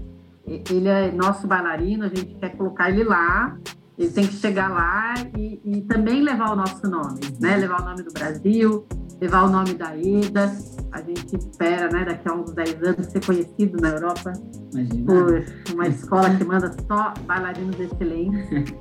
ele 0.47 0.89
é 0.89 1.13
nosso 1.13 1.47
bailarino, 1.47 2.05
a 2.05 2.09
gente 2.09 2.35
quer 2.37 2.57
colocar 2.57 2.91
ele 2.91 3.05
lá, 3.05 3.57
ele 3.99 4.11
tem 4.11 4.27
que 4.27 4.35
chegar 4.35 4.71
lá 4.71 5.15
e, 5.37 5.61
e 5.63 5.83
também 5.83 6.23
levar 6.23 6.53
o 6.53 6.57
nosso 6.57 6.89
nome, 6.89 7.21
né? 7.39 7.57
Levar 7.57 7.83
o 7.83 7.85
nome 7.85 8.03
do 8.03 8.13
Brasil, 8.13 8.87
levar 9.21 9.45
o 9.45 9.51
nome 9.51 9.75
da 9.75 9.95
Ida. 9.95 10.51
A 10.91 11.03
gente 11.03 11.37
espera, 11.37 11.89
né, 11.91 12.05
daqui 12.05 12.29
a 12.29 12.33
uns 12.33 12.53
10 12.53 12.83
anos, 12.83 13.07
ser 13.07 13.25
conhecido 13.25 13.79
na 13.81 13.91
Europa 13.91 14.33
Imagina. 14.73 15.05
por 15.07 15.75
uma 15.75 15.87
escola 15.87 16.35
que 16.35 16.45
manda 16.45 16.75
só 16.89 17.13
bailarinos 17.27 17.79
excelentes. 17.79 18.75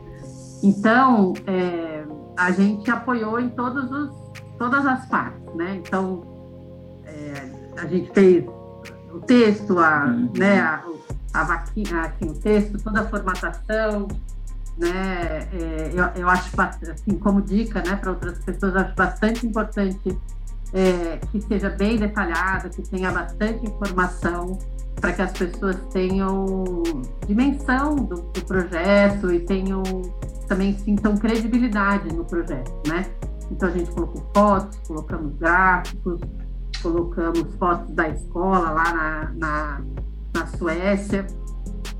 Então, 0.63 1.33
é, 1.45 2.05
a 2.37 2.51
gente 2.51 2.89
apoiou 2.89 3.39
em 3.39 3.49
todos 3.49 3.91
os, 3.91 4.11
todas 4.57 4.85
as 4.85 5.05
partes, 5.07 5.53
né? 5.55 5.81
Então, 5.85 6.38
a 7.81 7.87
gente 7.87 8.11
fez 8.13 8.45
o 9.11 9.19
texto, 9.19 9.77
a, 9.79 10.05
uhum. 10.05 10.31
né, 10.37 10.59
a, 10.59 10.83
a 11.33 11.43
vaquinha, 11.43 12.01
assim, 12.01 12.29
o 12.29 12.33
texto, 12.35 12.77
toda 12.83 13.01
a 13.01 13.05
formatação, 13.07 14.07
né, 14.77 15.47
é, 15.53 15.91
eu, 15.93 16.21
eu 16.21 16.29
acho, 16.29 16.49
assim, 16.61 17.17
como 17.19 17.41
dica, 17.41 17.81
né, 17.81 17.95
para 17.95 18.11
outras 18.11 18.39
pessoas, 18.39 18.75
acho 18.75 18.95
bastante 18.95 19.45
importante 19.45 20.17
é, 20.73 21.17
que 21.31 21.41
seja 21.41 21.69
bem 21.69 21.97
detalhado, 21.97 22.69
que 22.69 22.81
tenha 22.83 23.11
bastante 23.11 23.65
informação, 23.65 24.57
para 24.99 25.13
que 25.13 25.21
as 25.21 25.31
pessoas 25.31 25.77
tenham 25.91 26.83
dimensão 27.25 27.95
do, 27.95 28.15
do, 28.15 28.45
projeto 28.45 29.31
e 29.31 29.39
tenham 29.39 29.81
também 30.47 30.77
sintam 30.77 31.15
credibilidade 31.15 32.13
no 32.13 32.25
projeto, 32.25 32.71
né? 32.87 33.05
Então 33.51 33.69
a 33.69 33.71
gente 33.71 33.89
colocou 33.91 34.29
fotos, 34.33 34.77
colocamos 34.87 35.35
gráficos, 35.37 36.19
colocamos 36.81 37.53
fotos 37.55 37.93
da 37.93 38.09
escola 38.09 38.71
lá 38.71 38.93
na, 38.93 39.31
na, 39.35 39.81
na 40.33 40.47
Suécia, 40.47 41.25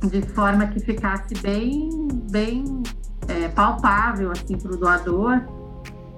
de 0.02 0.22
forma 0.22 0.68
que 0.68 0.80
ficasse 0.80 1.34
bem, 1.42 2.08
bem 2.32 2.84
é, 3.28 3.48
palpável 3.50 4.32
assim, 4.32 4.58
para 4.58 4.72
o 4.72 4.78
doador 4.78 5.42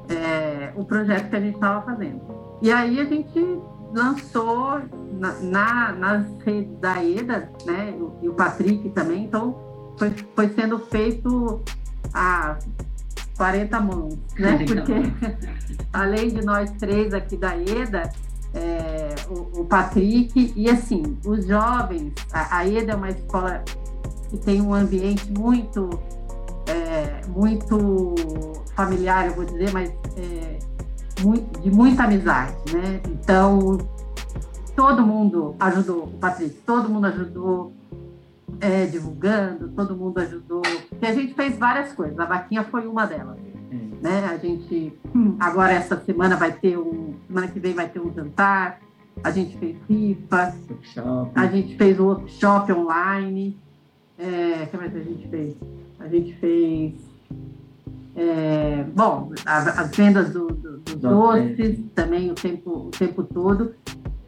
é, 0.09 0.71
o 0.75 0.83
projeto 0.83 1.29
que 1.29 1.35
a 1.35 1.39
gente 1.39 1.55
estava 1.55 1.81
fazendo. 1.85 2.21
E 2.61 2.71
aí 2.71 2.99
a 2.99 3.05
gente 3.05 3.59
lançou 3.93 4.81
na, 5.19 5.33
na, 5.41 5.91
nas 5.93 6.25
redes 6.43 6.79
da 6.79 7.03
EDA, 7.03 7.49
né, 7.65 7.93
e 8.21 8.29
o 8.29 8.33
Patrick 8.33 8.89
também, 8.91 9.25
então 9.25 9.55
foi, 9.97 10.13
foi 10.35 10.49
sendo 10.49 10.79
feito 10.79 11.61
a 12.13 12.57
40 13.35 13.79
mãos, 13.81 14.17
né, 14.37 14.59
porque 14.65 14.93
além 15.91 16.29
de 16.29 16.45
nós 16.45 16.71
três 16.71 17.13
aqui 17.13 17.35
da 17.35 17.57
EDA, 17.57 18.09
é, 18.53 19.15
o, 19.29 19.61
o, 19.61 19.65
Patrick, 19.65 20.53
e 20.55 20.69
assim, 20.69 21.17
os 21.25 21.45
jovens, 21.45 22.13
a, 22.33 22.57
a 22.57 22.67
EDA 22.67 22.93
é 22.93 22.95
uma 22.95 23.09
escola 23.09 23.63
que 24.29 24.37
tem 24.37 24.61
um 24.61 24.73
ambiente 24.73 25.31
muito, 25.31 25.89
é, 26.67 27.25
muito 27.27 28.15
familiar, 28.75 29.27
eu 29.27 29.35
vou 29.35 29.45
dizer, 29.45 29.71
mas 29.71 29.89
é, 30.17 30.59
muito, 31.21 31.59
de 31.61 31.71
muita 31.71 32.03
amizade, 32.03 32.55
né? 32.73 33.01
Então, 33.07 33.77
todo 34.75 35.05
mundo 35.05 35.55
ajudou, 35.59 36.03
o 36.05 36.17
Patrick, 36.17 36.55
todo 36.65 36.89
mundo 36.89 37.07
ajudou 37.07 37.73
é, 38.59 38.85
divulgando, 38.85 39.69
todo 39.69 39.95
mundo 39.95 40.19
ajudou, 40.19 40.61
e 41.01 41.05
a 41.05 41.13
gente 41.13 41.33
fez 41.33 41.57
várias 41.57 41.93
coisas, 41.93 42.19
a 42.19 42.25
vaquinha 42.25 42.63
foi 42.63 42.85
uma 42.85 43.05
delas 43.05 43.50
né? 44.01 44.25
A 44.25 44.37
gente 44.37 44.93
agora 45.39 45.71
essa 45.73 45.99
semana 45.99 46.35
vai 46.35 46.51
ter 46.51 46.77
um, 46.77 47.15
semana 47.27 47.47
que 47.47 47.59
vem 47.59 47.73
vai 47.73 47.87
ter 47.87 47.99
um 47.99 48.13
jantar. 48.13 48.79
A 49.23 49.31
gente 49.31 49.57
fez 49.57 49.77
rifa, 49.89 50.55
a 51.35 51.45
gente 51.47 51.75
fez 51.75 51.99
o 51.99 52.05
workshop 52.05 52.71
online. 52.71 53.57
É, 54.17 54.63
o 54.63 54.67
que 54.67 54.77
mais 54.77 54.95
a 54.95 54.99
gente 54.99 55.27
fez? 55.27 55.55
A 55.99 56.07
gente 56.07 56.33
fez 56.35 56.93
é, 58.15 58.83
bom, 58.93 59.31
as 59.45 59.95
vendas 59.95 60.31
do, 60.31 60.47
do, 60.47 60.77
dos 60.79 60.95
doces 60.95 61.79
também 61.95 62.29
o 62.29 62.35
tempo, 62.35 62.87
o 62.87 62.91
tempo 62.91 63.23
todo. 63.23 63.73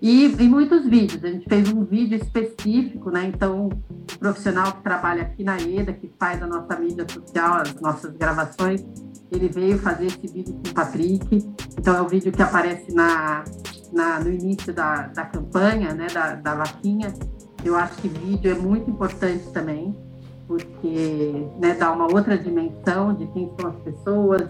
E, 0.03 0.25
e, 0.25 0.49
muitos 0.49 0.85
vídeos. 0.85 1.23
A 1.23 1.29
gente 1.29 1.47
fez 1.47 1.71
um 1.71 1.85
vídeo 1.85 2.17
específico, 2.17 3.09
né? 3.09 3.31
Então, 3.33 3.69
o 3.69 4.19
profissional 4.19 4.73
que 4.73 4.83
trabalha 4.83 5.21
aqui 5.21 5.45
na 5.45 5.55
EDA, 5.61 5.93
que 5.93 6.11
faz 6.19 6.43
a 6.43 6.45
nossa 6.45 6.77
mídia 6.77 7.05
social, 7.09 7.61
as 7.61 7.73
nossas 7.79 8.11
gravações, 8.17 8.83
ele 9.31 9.47
veio 9.47 9.79
fazer 9.79 10.07
esse 10.07 10.27
vídeo 10.27 10.55
com 10.55 10.71
o 10.71 10.73
Patrick. 10.73 11.49
Então, 11.79 11.95
é 11.95 12.01
o 12.01 12.07
vídeo 12.09 12.33
que 12.33 12.41
aparece 12.41 12.93
na, 12.93 13.45
na 13.93 14.19
no 14.19 14.29
início 14.29 14.73
da, 14.73 15.07
da 15.07 15.23
campanha, 15.23 15.93
né, 15.93 16.07
da, 16.13 16.35
da 16.35 16.55
vaquinha. 16.55 17.13
Eu 17.63 17.77
acho 17.77 17.95
que 18.01 18.09
vídeo 18.09 18.51
é 18.51 18.55
muito 18.55 18.91
importante 18.91 19.49
também, 19.53 19.95
porque 20.45 21.47
né, 21.61 21.75
dá 21.75 21.93
uma 21.93 22.11
outra 22.13 22.37
dimensão 22.37 23.13
de 23.13 23.25
quem 23.27 23.49
são 23.57 23.69
as 23.69 23.75
pessoas. 23.77 24.49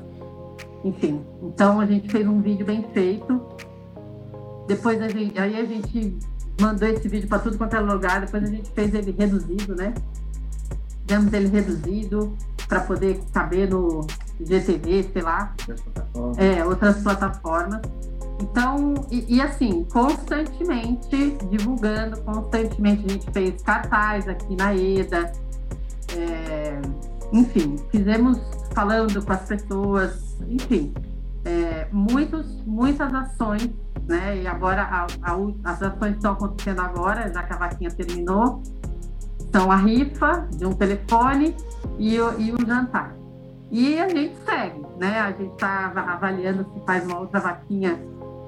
Enfim, 0.83 1.21
então 1.43 1.79
a 1.79 1.85
gente 1.85 2.09
fez 2.09 2.27
um 2.27 2.41
vídeo 2.41 2.65
bem 2.65 2.83
feito. 2.91 3.39
Depois 4.67 5.01
a 5.01 5.07
gente, 5.09 5.37
aí 5.37 5.59
a 5.59 5.65
gente 5.65 6.17
mandou 6.59 6.87
esse 6.87 7.07
vídeo 7.07 7.27
para 7.27 7.39
tudo 7.39 7.57
quanto 7.57 7.75
é 7.75 7.79
lugar. 7.79 8.21
Depois 8.21 8.43
a 8.43 8.47
gente 8.47 8.69
fez 8.71 8.93
ele 8.93 9.11
reduzido, 9.11 9.75
né? 9.75 9.93
Fizemos 11.01 11.33
ele 11.33 11.47
reduzido 11.47 12.35
para 12.67 12.79
poder 12.81 13.21
caber 13.33 13.69
no, 13.69 14.07
GTV, 14.39 15.09
sei 15.11 15.21
lá. 15.21 15.53
É, 16.37 16.65
outras 16.65 17.01
plataformas. 17.01 17.81
Então, 18.41 18.93
e, 19.09 19.35
e, 19.35 19.41
assim, 19.41 19.85
constantemente 19.91 21.37
divulgando, 21.49 22.19
constantemente 22.21 23.05
a 23.05 23.09
gente 23.09 23.31
fez 23.31 23.61
cartaz 23.61 24.27
aqui 24.27 24.55
na 24.55 24.75
EDA. 24.75 25.31
É, 26.17 26.81
enfim, 27.31 27.77
fizemos 27.89 28.39
falando 28.73 29.23
com 29.23 29.31
as 29.31 29.43
pessoas, 29.43 30.35
enfim, 30.47 30.93
é, 31.45 31.87
muitos, 31.91 32.63
muitas 32.65 33.13
ações, 33.13 33.69
né? 34.07 34.41
E 34.41 34.47
agora 34.47 34.83
a, 34.83 35.07
a, 35.21 35.71
as 35.71 35.81
ações 35.81 36.15
estão 36.15 36.33
acontecendo 36.33 36.79
agora, 36.79 37.31
já 37.31 37.43
que 37.43 37.53
a 37.53 37.57
vaquinha 37.57 37.91
terminou. 37.91 38.61
São 39.51 39.71
a 39.71 39.75
rifa 39.75 40.47
de 40.51 40.65
um 40.65 40.73
telefone 40.73 41.55
e 41.99 42.19
o, 42.19 42.39
e 42.39 42.51
o 42.51 42.65
jantar. 42.65 43.15
E 43.69 43.99
a 43.99 44.07
gente 44.07 44.35
segue, 44.45 44.81
né? 44.99 45.19
A 45.19 45.31
gente 45.31 45.51
está 45.53 45.91
avaliando 45.95 46.65
se 46.73 46.85
faz 46.85 47.05
uma 47.05 47.19
outra 47.19 47.39
vaquinha 47.39 47.99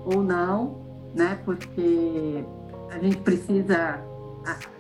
ou 0.06 0.24
não, 0.24 0.82
né? 1.14 1.40
Porque 1.46 2.44
a 2.92 3.00
gente 3.00 3.18
precisa, 3.18 4.00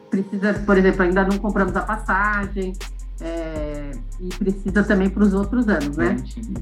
precisa, 0.09 0.53
por 0.65 0.77
exemplo, 0.77 1.03
ainda 1.03 1.23
não 1.23 1.37
compramos 1.37 1.75
a 1.75 1.81
passagem 1.81 2.73
é, 3.21 3.91
e 4.19 4.29
precisa 4.29 4.83
também 4.83 5.09
para 5.09 5.23
os 5.23 5.33
outros 5.33 5.67
anos, 5.67 5.97
né? 5.97 6.15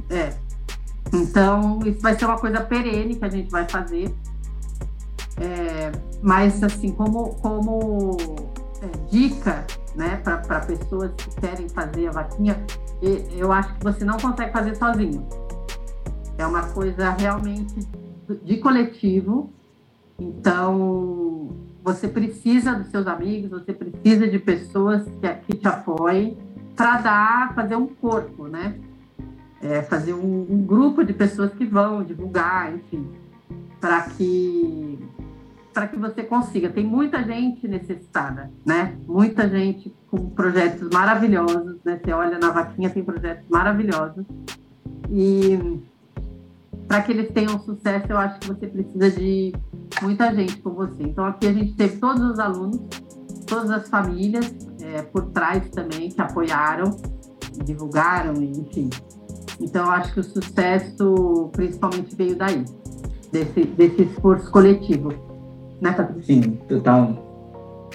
É. 0.10 0.34
Então, 1.14 1.80
isso 1.86 2.02
vai 2.02 2.18
ser 2.18 2.26
uma 2.26 2.40
coisa 2.40 2.60
perene 2.62 3.16
que 3.16 3.24
a 3.24 3.30
gente 3.30 3.52
vai 3.52 3.68
fazer. 3.70 4.14
É, 5.38 5.92
mas, 6.22 6.64
assim, 6.64 6.92
como, 6.92 7.36
como 7.36 8.18
é, 8.82 9.10
dica 9.10 9.66
né, 9.96 10.18
para 10.18 10.60
pessoas 10.62 11.12
que 11.16 11.30
querem 11.40 11.70
fazer 11.70 12.08
a 12.08 12.12
vaquinha, 12.12 12.66
eu 13.36 13.52
acho 13.52 13.74
que 13.76 13.84
você 13.84 14.04
não 14.04 14.18
consegue 14.18 14.52
fazer 14.52 14.76
sozinho. 14.76 15.28
É 16.38 16.48
uma 16.48 16.64
coisa 16.70 17.12
realmente 17.12 17.88
de 18.44 18.58
coletivo. 18.58 19.52
Então, 20.18 21.50
você 21.84 22.08
precisa 22.08 22.74
dos 22.74 22.88
seus 22.88 23.06
amigos, 23.06 23.52
você 23.52 23.74
precisa 23.74 24.28
de 24.28 24.40
pessoas 24.40 25.04
que, 25.04 25.34
que 25.46 25.58
te 25.58 25.68
apoiem 25.68 26.38
para 26.76 27.02
dar, 27.02 27.54
fazer 27.54 27.76
um 27.76 27.88
corpo, 27.88 28.48
né? 28.48 28.80
É, 29.64 29.82
fazer 29.82 30.14
um, 30.14 30.46
um, 30.50 30.66
grupo 30.66 31.06
de 31.06 31.14
pessoas 31.14 31.54
que 31.54 31.66
vão 31.66 32.04
divulgar, 32.04 32.74
enfim, 32.76 33.08
para 33.80 34.02
que 34.02 35.00
para 35.74 35.88
que 35.88 35.98
você 35.98 36.22
consiga. 36.22 36.70
Tem 36.70 36.86
muita 36.86 37.24
gente 37.24 37.68
necessitada, 37.68 38.52
né? 38.66 38.96
Muita 39.08 39.50
gente 39.50 39.96
com 40.12 40.30
projetos 40.30 40.90
maravilhosos, 40.94 41.78
né? 41.84 42.00
Você 42.04 42.12
olha 42.12 42.38
na 42.38 42.52
vaquinha 42.52 42.90
tem 42.90 43.04
projetos 43.04 43.48
maravilhosos 43.50 44.26
e 45.10 45.80
para 46.88 47.02
que 47.02 47.12
eles 47.12 47.32
tenham 47.32 47.60
sucesso, 47.60 48.06
eu 48.10 48.18
acho 48.18 48.40
que 48.40 48.48
você 48.48 48.68
precisa 48.68 49.10
de 49.12 49.54
muita 50.02 50.34
gente 50.34 50.58
com 50.58 50.72
você. 50.72 51.04
Então, 51.04 51.26
aqui 51.26 51.48
a 51.48 51.54
gente 51.54 51.74
teve 51.74 51.98
todos 51.98 52.22
os 52.22 52.40
alunos, 52.40 52.80
todas 53.48 53.72
as 53.72 53.90
famílias 53.90 54.56
é, 54.82 55.02
por 55.02 55.32
trás 55.32 55.70
também 55.70 56.10
que 56.10 56.22
apoiaram, 56.22 56.96
divulgaram, 57.64 58.34
enfim. 58.42 58.90
Então, 59.60 59.86
eu 59.86 59.92
acho 59.92 60.14
que 60.14 60.20
o 60.20 60.24
sucesso 60.24 61.50
principalmente 61.54 62.16
veio 62.16 62.36
daí, 62.36 62.66
desse, 63.32 63.64
desse 63.64 64.04
esforço 64.04 64.52
coletivo. 64.52 65.14
Né, 65.82 65.92
Patrícia? 65.92 66.36
Sim, 66.36 66.42
total. 66.68 67.92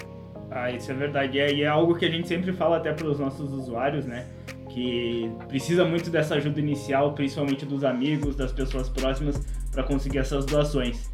Ah, 0.51 0.71
isso 0.71 0.91
é 0.91 0.95
verdade. 0.95 1.37
E 1.37 1.63
é 1.63 1.67
algo 1.67 1.95
que 1.95 2.05
a 2.05 2.09
gente 2.09 2.27
sempre 2.27 2.51
fala 2.53 2.77
até 2.77 2.93
para 2.93 3.07
os 3.07 3.19
nossos 3.19 3.51
usuários, 3.51 4.05
né? 4.05 4.25
que 4.69 5.29
precisa 5.47 5.83
muito 5.83 6.09
dessa 6.09 6.35
ajuda 6.35 6.59
inicial, 6.59 7.13
principalmente 7.13 7.65
dos 7.65 7.83
amigos, 7.83 8.35
das 8.35 8.51
pessoas 8.51 8.87
próximas, 8.87 9.41
para 9.71 9.83
conseguir 9.83 10.19
essas 10.19 10.45
doações. 10.45 11.09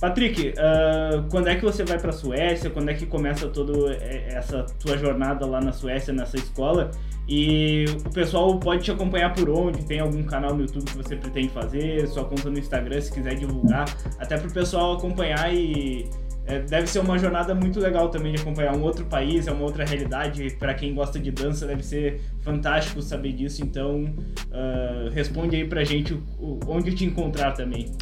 Patrick, 0.00 0.50
uh, 0.50 1.28
quando 1.28 1.48
é 1.48 1.56
que 1.56 1.64
você 1.64 1.84
vai 1.84 1.98
para 1.98 2.10
a 2.10 2.12
Suécia? 2.12 2.70
Quando 2.70 2.90
é 2.90 2.94
que 2.94 3.04
começa 3.04 3.48
toda 3.48 3.92
essa 3.94 4.62
tua 4.78 4.96
jornada 4.96 5.44
lá 5.44 5.60
na 5.60 5.72
Suécia, 5.72 6.12
nessa 6.12 6.36
escola? 6.36 6.92
E 7.28 7.84
o 8.06 8.10
pessoal 8.10 8.58
pode 8.58 8.84
te 8.84 8.90
acompanhar 8.90 9.34
por 9.34 9.50
onde? 9.50 9.84
Tem 9.84 10.00
algum 10.00 10.22
canal 10.22 10.54
no 10.54 10.62
YouTube 10.62 10.86
que 10.86 10.96
você 10.96 11.14
pretende 11.14 11.50
fazer? 11.50 12.08
Sua 12.08 12.24
conta 12.24 12.48
no 12.48 12.58
Instagram, 12.58 13.00
se 13.00 13.12
quiser 13.12 13.34
divulgar, 13.34 13.84
até 14.18 14.38
para 14.38 14.48
o 14.48 14.52
pessoal 14.52 14.94
acompanhar 14.94 15.54
e 15.54 16.08
é, 16.48 16.60
deve 16.60 16.86
ser 16.86 17.00
uma 17.00 17.18
jornada 17.18 17.54
muito 17.54 17.78
legal 17.78 18.08
também 18.08 18.32
de 18.32 18.40
acompanhar 18.40 18.74
um 18.74 18.82
outro 18.82 19.04
país, 19.04 19.46
é 19.46 19.52
uma 19.52 19.64
outra 19.64 19.84
realidade. 19.84 20.56
Para 20.58 20.72
quem 20.72 20.94
gosta 20.94 21.18
de 21.18 21.30
dança, 21.30 21.66
deve 21.66 21.84
ser 21.84 22.22
fantástico 22.40 23.02
saber 23.02 23.32
disso. 23.34 23.62
Então, 23.62 24.04
uh, 24.04 25.10
responde 25.12 25.56
aí 25.56 25.68
pra 25.68 25.84
gente 25.84 26.18
onde 26.66 26.94
te 26.94 27.04
encontrar 27.04 27.52
também. 27.52 27.92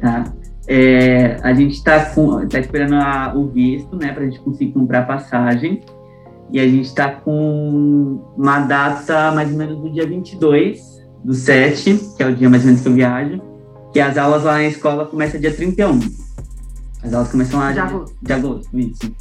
Tá. 0.00 0.32
É, 0.66 1.36
a 1.42 1.52
gente 1.52 1.74
está 1.74 2.14
tá 2.50 2.58
esperando 2.58 2.94
a, 2.94 3.34
o 3.36 3.48
visto, 3.48 3.94
né, 3.96 4.12
para 4.12 4.22
a 4.22 4.26
gente 4.26 4.40
conseguir 4.40 4.72
comprar 4.72 5.06
passagem. 5.06 5.82
E 6.52 6.60
a 6.60 6.68
gente 6.68 6.84
está 6.84 7.10
com 7.10 8.22
uma 8.36 8.60
data 8.60 9.32
mais 9.32 9.50
ou 9.50 9.56
menos 9.56 9.80
do 9.80 9.90
dia 9.90 10.06
22 10.06 10.78
do 11.24 11.32
7, 11.32 11.98
que 12.16 12.22
é 12.22 12.26
o 12.26 12.34
dia 12.34 12.50
mais 12.50 12.62
ou 12.62 12.66
menos 12.66 12.82
que 12.82 12.88
eu 12.88 12.92
viajo, 12.92 13.40
que 13.92 13.98
as 13.98 14.18
aulas 14.18 14.44
lá 14.44 14.54
na 14.54 14.64
escola 14.66 15.06
começam 15.06 15.40
dia 15.40 15.52
31. 15.52 15.98
As 17.02 17.14
aulas 17.14 17.30
começam 17.30 17.58
lá 17.58 17.72
de, 17.72 17.78
agosto. 17.78 18.16
De 18.20 18.32
agosto, 18.32 18.78
isso. 18.78 19.14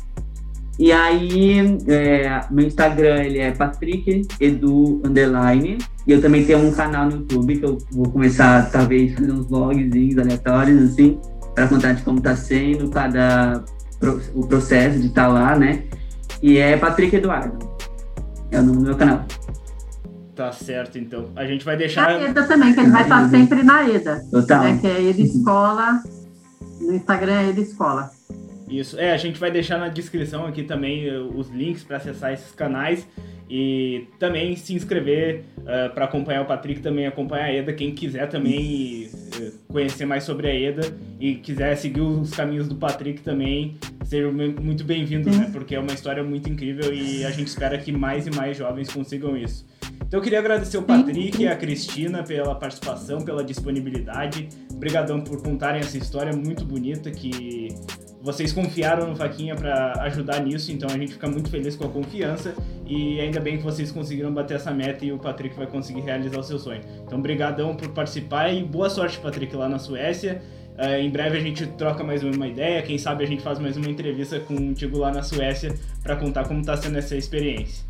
E 0.77 0.91
aí, 0.91 1.77
é, 1.87 2.41
meu 2.49 2.65
Instagram 2.65 3.23
ele 3.23 3.39
é 3.39 3.51
Patrick 3.51 4.27
Edu 4.39 5.01
Underline. 5.05 5.77
E 6.07 6.11
eu 6.11 6.21
também 6.21 6.43
tenho 6.43 6.59
um 6.59 6.71
canal 6.71 7.05
no 7.05 7.17
YouTube 7.17 7.57
que 7.57 7.65
eu 7.65 7.77
vou 7.91 8.09
começar, 8.09 8.69
talvez, 8.71 9.13
fazer 9.13 9.31
uns 9.31 9.47
vlogs 9.47 10.17
aleatórios, 10.17 10.91
assim, 10.91 11.19
para 11.53 11.67
contar 11.67 11.93
de 11.93 12.01
como 12.01 12.17
está 12.17 12.35
sendo 12.35 12.89
cada 12.89 13.63
o 14.33 14.47
processo 14.47 14.99
de 14.99 15.07
estar 15.07 15.27
tá 15.27 15.27
lá, 15.27 15.55
né? 15.55 15.83
E 16.41 16.57
é 16.57 16.77
Patrick 16.77 17.15
Eduardo. 17.15 17.57
É 18.49 18.59
o 18.59 18.63
nome 18.63 18.79
do 18.79 18.83
meu 18.83 18.97
canal. 18.97 19.25
Tá 20.35 20.51
certo, 20.51 20.97
então. 20.97 21.29
A 21.35 21.45
gente 21.45 21.63
vai 21.63 21.77
deixar. 21.77 22.07
A 22.07 22.21
EDA 22.23 22.43
também, 22.43 22.73
que 22.73 22.79
ele 22.79 22.89
vai 22.89 23.03
estar 23.03 23.29
sempre 23.29 23.63
na 23.63 23.87
EDA. 23.87 24.21
Total. 24.31 24.63
Né, 24.63 24.77
que 24.81 24.87
é 24.87 25.01
EDA 25.01 25.21
Escola 25.21 26.01
no 26.81 26.95
Instagram 26.95 27.39
é 27.39 27.49
ele 27.49 27.61
escola. 27.61 28.11
Isso, 28.69 28.99
é, 28.99 29.11
a 29.11 29.17
gente 29.17 29.39
vai 29.39 29.51
deixar 29.51 29.77
na 29.77 29.89
descrição 29.89 30.45
aqui 30.45 30.63
também 30.63 31.07
eh, 31.07 31.19
os 31.19 31.49
links 31.49 31.83
para 31.83 31.97
acessar 31.97 32.33
esses 32.33 32.51
canais 32.53 33.05
e 33.49 34.07
também 34.17 34.55
se 34.55 34.73
inscrever 34.73 35.43
uh, 35.57 35.69
eh, 35.69 35.89
para 35.89 36.05
acompanhar 36.05 36.41
o 36.41 36.45
Patrick, 36.45 36.79
também 36.79 37.05
acompanhar 37.05 37.45
a 37.45 37.53
Eda, 37.53 37.73
quem 37.73 37.93
quiser 37.93 38.29
também 38.29 39.09
conhecer 39.67 40.05
mais 40.05 40.23
sobre 40.23 40.47
a 40.47 40.55
Eda 40.55 40.81
e 41.19 41.35
quiser 41.35 41.75
seguir 41.75 42.01
os 42.01 42.31
caminhos 42.31 42.67
do 42.67 42.75
Patrick 42.75 43.21
também, 43.21 43.77
seja 44.03 44.31
muito 44.31 44.83
bem-vindo, 44.83 45.29
né? 45.29 45.49
Porque 45.51 45.75
é 45.75 45.79
uma 45.79 45.93
história 45.93 46.23
muito 46.23 46.49
incrível 46.49 46.93
e 46.93 47.23
a 47.25 47.31
gente 47.31 47.47
espera 47.47 47.77
que 47.77 47.91
mais 47.91 48.27
e 48.27 48.31
mais 48.31 48.57
jovens 48.57 48.91
consigam 48.91 49.37
isso. 49.37 49.65
Então 50.05 50.19
eu 50.19 50.23
queria 50.23 50.39
agradecer 50.39 50.77
o 50.77 50.83
Patrick 50.83 51.41
e 51.41 51.47
a 51.47 51.55
Cristina 51.55 52.21
pela 52.23 52.53
participação, 52.53 53.21
pela 53.21 53.43
disponibilidade. 53.43 54.49
Obrigadão 54.69 55.21
por 55.21 55.41
contarem 55.41 55.79
essa 55.79 55.97
história 55.97 56.33
muito 56.33 56.65
bonita 56.65 57.09
que 57.09 57.69
vocês 58.21 58.53
confiaram 58.53 59.07
no 59.07 59.15
Vaquinha 59.15 59.55
para 59.55 59.93
ajudar 60.03 60.39
nisso, 60.41 60.71
então 60.71 60.87
a 60.89 60.97
gente 60.97 61.13
fica 61.13 61.27
muito 61.27 61.49
feliz 61.49 61.75
com 61.75 61.85
a 61.85 61.89
confiança 61.89 62.53
e 62.85 63.19
ainda 63.19 63.39
bem 63.39 63.57
que 63.57 63.63
vocês 63.63 63.91
conseguiram 63.91 64.31
bater 64.31 64.55
essa 64.55 64.71
meta 64.71 65.03
e 65.03 65.11
o 65.11 65.17
Patrick 65.17 65.55
vai 65.55 65.65
conseguir 65.65 66.01
realizar 66.01 66.39
o 66.39 66.43
seu 66.43 66.59
sonho. 66.59 66.81
Então, 67.05 67.17
obrigadão 67.17 67.75
por 67.75 67.89
participar 67.89 68.49
e 68.53 68.63
boa 68.63 68.89
sorte, 68.89 69.17
Patrick, 69.19 69.55
lá 69.55 69.67
na 69.67 69.79
Suécia. 69.79 70.41
Uh, 70.77 71.01
em 71.01 71.09
breve 71.09 71.37
a 71.37 71.41
gente 71.41 71.65
troca 71.67 72.03
mais 72.03 72.23
uma 72.23 72.47
ideia, 72.47 72.81
quem 72.81 72.97
sabe 72.97 73.23
a 73.23 73.27
gente 73.27 73.43
faz 73.43 73.59
mais 73.59 73.75
uma 73.75 73.89
entrevista 73.89 74.39
contigo 74.39 74.99
lá 74.99 75.11
na 75.11 75.21
Suécia 75.21 75.75
para 76.01 76.15
contar 76.15 76.47
como 76.47 76.61
está 76.61 76.77
sendo 76.77 76.97
essa 76.97 77.15
experiência. 77.15 77.85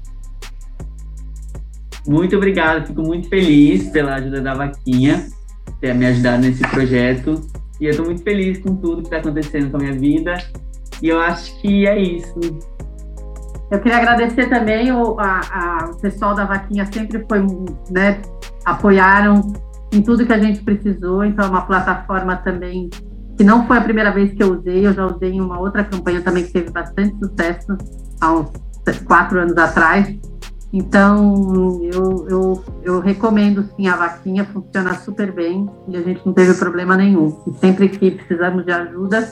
Muito 2.08 2.36
obrigado, 2.36 2.88
fico 2.88 3.02
muito 3.02 3.30
feliz 3.30 3.90
pela 3.90 4.16
ajuda 4.16 4.42
da 4.42 4.54
Vaquinha, 4.54 5.28
ter 5.80 5.94
me 5.94 6.06
ajudado 6.08 6.42
nesse 6.42 6.68
projeto. 6.70 7.42
E 7.82 7.86
eu 7.86 7.90
estou 7.90 8.06
muito 8.06 8.22
feliz 8.22 8.60
com 8.60 8.76
tudo 8.76 8.98
que 8.98 9.08
está 9.08 9.18
acontecendo 9.18 9.72
com 9.72 9.78
a 9.78 9.80
minha 9.80 9.94
vida. 9.94 10.38
E 11.02 11.10
eu 11.10 11.20
acho 11.20 11.60
que 11.60 11.88
é 11.88 12.00
isso. 12.00 12.40
Eu 13.72 13.80
queria 13.80 13.98
agradecer 13.98 14.48
também 14.50 14.92
o, 14.92 15.20
a, 15.20 15.42
a, 15.52 15.86
o 15.90 16.00
pessoal 16.00 16.36
da 16.36 16.46
Vaquinha, 16.46 16.86
sempre 16.86 17.26
foi, 17.28 17.40
né, 17.90 18.22
apoiaram 18.64 19.54
em 19.92 20.02
tudo 20.02 20.28
que 20.28 20.34
a 20.34 20.38
gente 20.38 20.62
precisou. 20.62 21.26
Então, 21.26 21.46
é 21.46 21.48
uma 21.48 21.64
plataforma 21.64 22.36
também 22.36 22.88
que 23.36 23.44
não 23.44 23.66
foi 23.66 23.80
a 23.80 23.82
primeira 23.82 24.12
vez 24.12 24.32
que 24.32 24.44
eu 24.44 24.60
usei, 24.60 24.86
eu 24.86 24.94
já 24.94 25.08
usei 25.08 25.32
em 25.32 25.42
uma 25.42 25.60
outra 25.60 25.84
campanha 25.84 26.22
também 26.22 26.44
que 26.44 26.54
teve 26.54 26.70
bastante 26.70 27.18
sucesso 27.18 27.76
há 28.20 28.32
uns 28.34 28.52
quatro 29.08 29.40
anos 29.40 29.58
atrás. 29.58 30.08
Então, 30.74 31.82
eu, 31.84 32.28
eu, 32.30 32.64
eu 32.82 33.00
recomendo 33.02 33.70
sim 33.76 33.88
a 33.88 33.96
vaquinha, 33.96 34.46
funciona 34.46 34.96
super 34.96 35.32
bem 35.32 35.70
e 35.90 35.98
a 35.98 36.02
gente 36.02 36.26
não 36.26 36.34
teve 36.34 36.54
problema 36.54 36.96
nenhum. 36.96 37.38
E 37.46 37.54
sempre 37.60 37.90
que 37.90 38.12
precisamos 38.12 38.66
de 38.66 38.72
ajuda, 38.72 39.30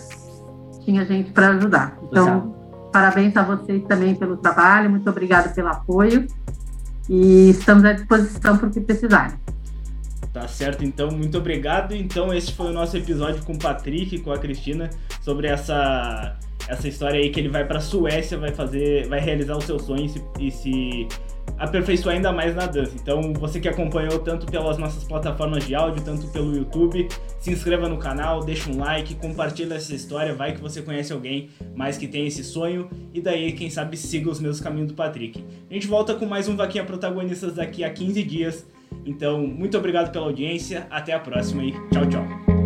tinha 0.83 1.05
gente 1.05 1.31
para 1.31 1.49
ajudar. 1.51 1.97
Então, 2.03 2.27
Exato. 2.27 2.55
parabéns 2.91 3.37
a 3.37 3.43
vocês 3.43 3.81
também 3.87 4.15
pelo 4.15 4.35
trabalho, 4.35 4.89
muito 4.89 5.09
obrigada 5.09 5.49
pelo 5.49 5.69
apoio 5.69 6.27
e 7.09 7.51
estamos 7.51 7.85
à 7.85 7.93
disposição 7.93 8.57
para 8.57 8.67
o 8.67 8.71
que 8.71 8.81
precisarem. 8.81 9.37
Tá 10.33 10.45
certo, 10.47 10.83
então, 10.83 11.09
muito 11.09 11.37
obrigado. 11.37 11.95
Então, 11.95 12.33
esse 12.33 12.51
foi 12.51 12.67
o 12.67 12.73
nosso 12.73 12.97
episódio 12.97 13.43
com 13.43 13.53
o 13.53 13.57
Patrick 13.57 14.15
e 14.15 14.19
com 14.19 14.31
a 14.31 14.37
Cristina 14.37 14.89
sobre 15.21 15.47
essa 15.47 16.37
essa 16.69 16.87
história 16.87 17.19
aí 17.19 17.31
que 17.31 17.39
ele 17.39 17.49
vai 17.49 17.65
para 17.65 17.79
Suécia, 17.79 18.37
vai 18.37 18.51
fazer, 18.51 19.07
vai 19.07 19.19
realizar 19.19 19.57
o 19.57 19.61
seu 19.61 19.79
sonho 19.79 20.05
e 20.05 20.09
se, 20.09 20.23
e 20.39 20.51
se 20.51 21.07
aperfeiçoar 21.57 22.15
ainda 22.15 22.31
mais 22.31 22.55
na 22.55 22.65
dança. 22.65 22.93
Então, 22.95 23.33
você 23.33 23.59
que 23.59 23.67
acompanhou 23.67 24.19
tanto 24.19 24.45
pelas 24.45 24.77
nossas 24.77 25.03
plataformas 25.03 25.65
de 25.65 25.75
áudio, 25.75 26.03
tanto 26.03 26.27
pelo 26.27 26.55
YouTube, 26.55 27.07
se 27.39 27.51
inscreva 27.51 27.87
no 27.87 27.97
canal, 27.97 28.43
deixa 28.43 28.69
um 28.69 28.77
like, 28.77 29.15
compartilha 29.15 29.75
essa 29.75 29.93
história, 29.93 30.33
vai 30.33 30.53
que 30.53 30.61
você 30.61 30.81
conhece 30.81 31.13
alguém 31.13 31.49
mais 31.75 31.97
que 31.97 32.07
tem 32.07 32.27
esse 32.27 32.43
sonho 32.43 32.89
e 33.13 33.21
daí, 33.21 33.53
quem 33.53 33.69
sabe, 33.69 33.97
siga 33.97 34.29
os 34.29 34.39
meus 34.39 34.59
caminhos 34.59 34.89
do 34.89 34.93
Patrick. 34.93 35.43
A 35.69 35.73
gente 35.73 35.87
volta 35.87 36.13
com 36.15 36.25
mais 36.25 36.47
um 36.47 36.55
Vaquinha 36.55 36.83
Protagonistas 36.83 37.55
daqui 37.55 37.83
a 37.83 37.89
15 37.89 38.23
dias. 38.23 38.65
Então, 39.05 39.45
muito 39.45 39.77
obrigado 39.77 40.11
pela 40.11 40.25
audiência, 40.25 40.87
até 40.89 41.13
a 41.13 41.19
próxima 41.19 41.63
e 41.63 41.71
tchau, 41.89 42.05
tchau. 42.09 42.58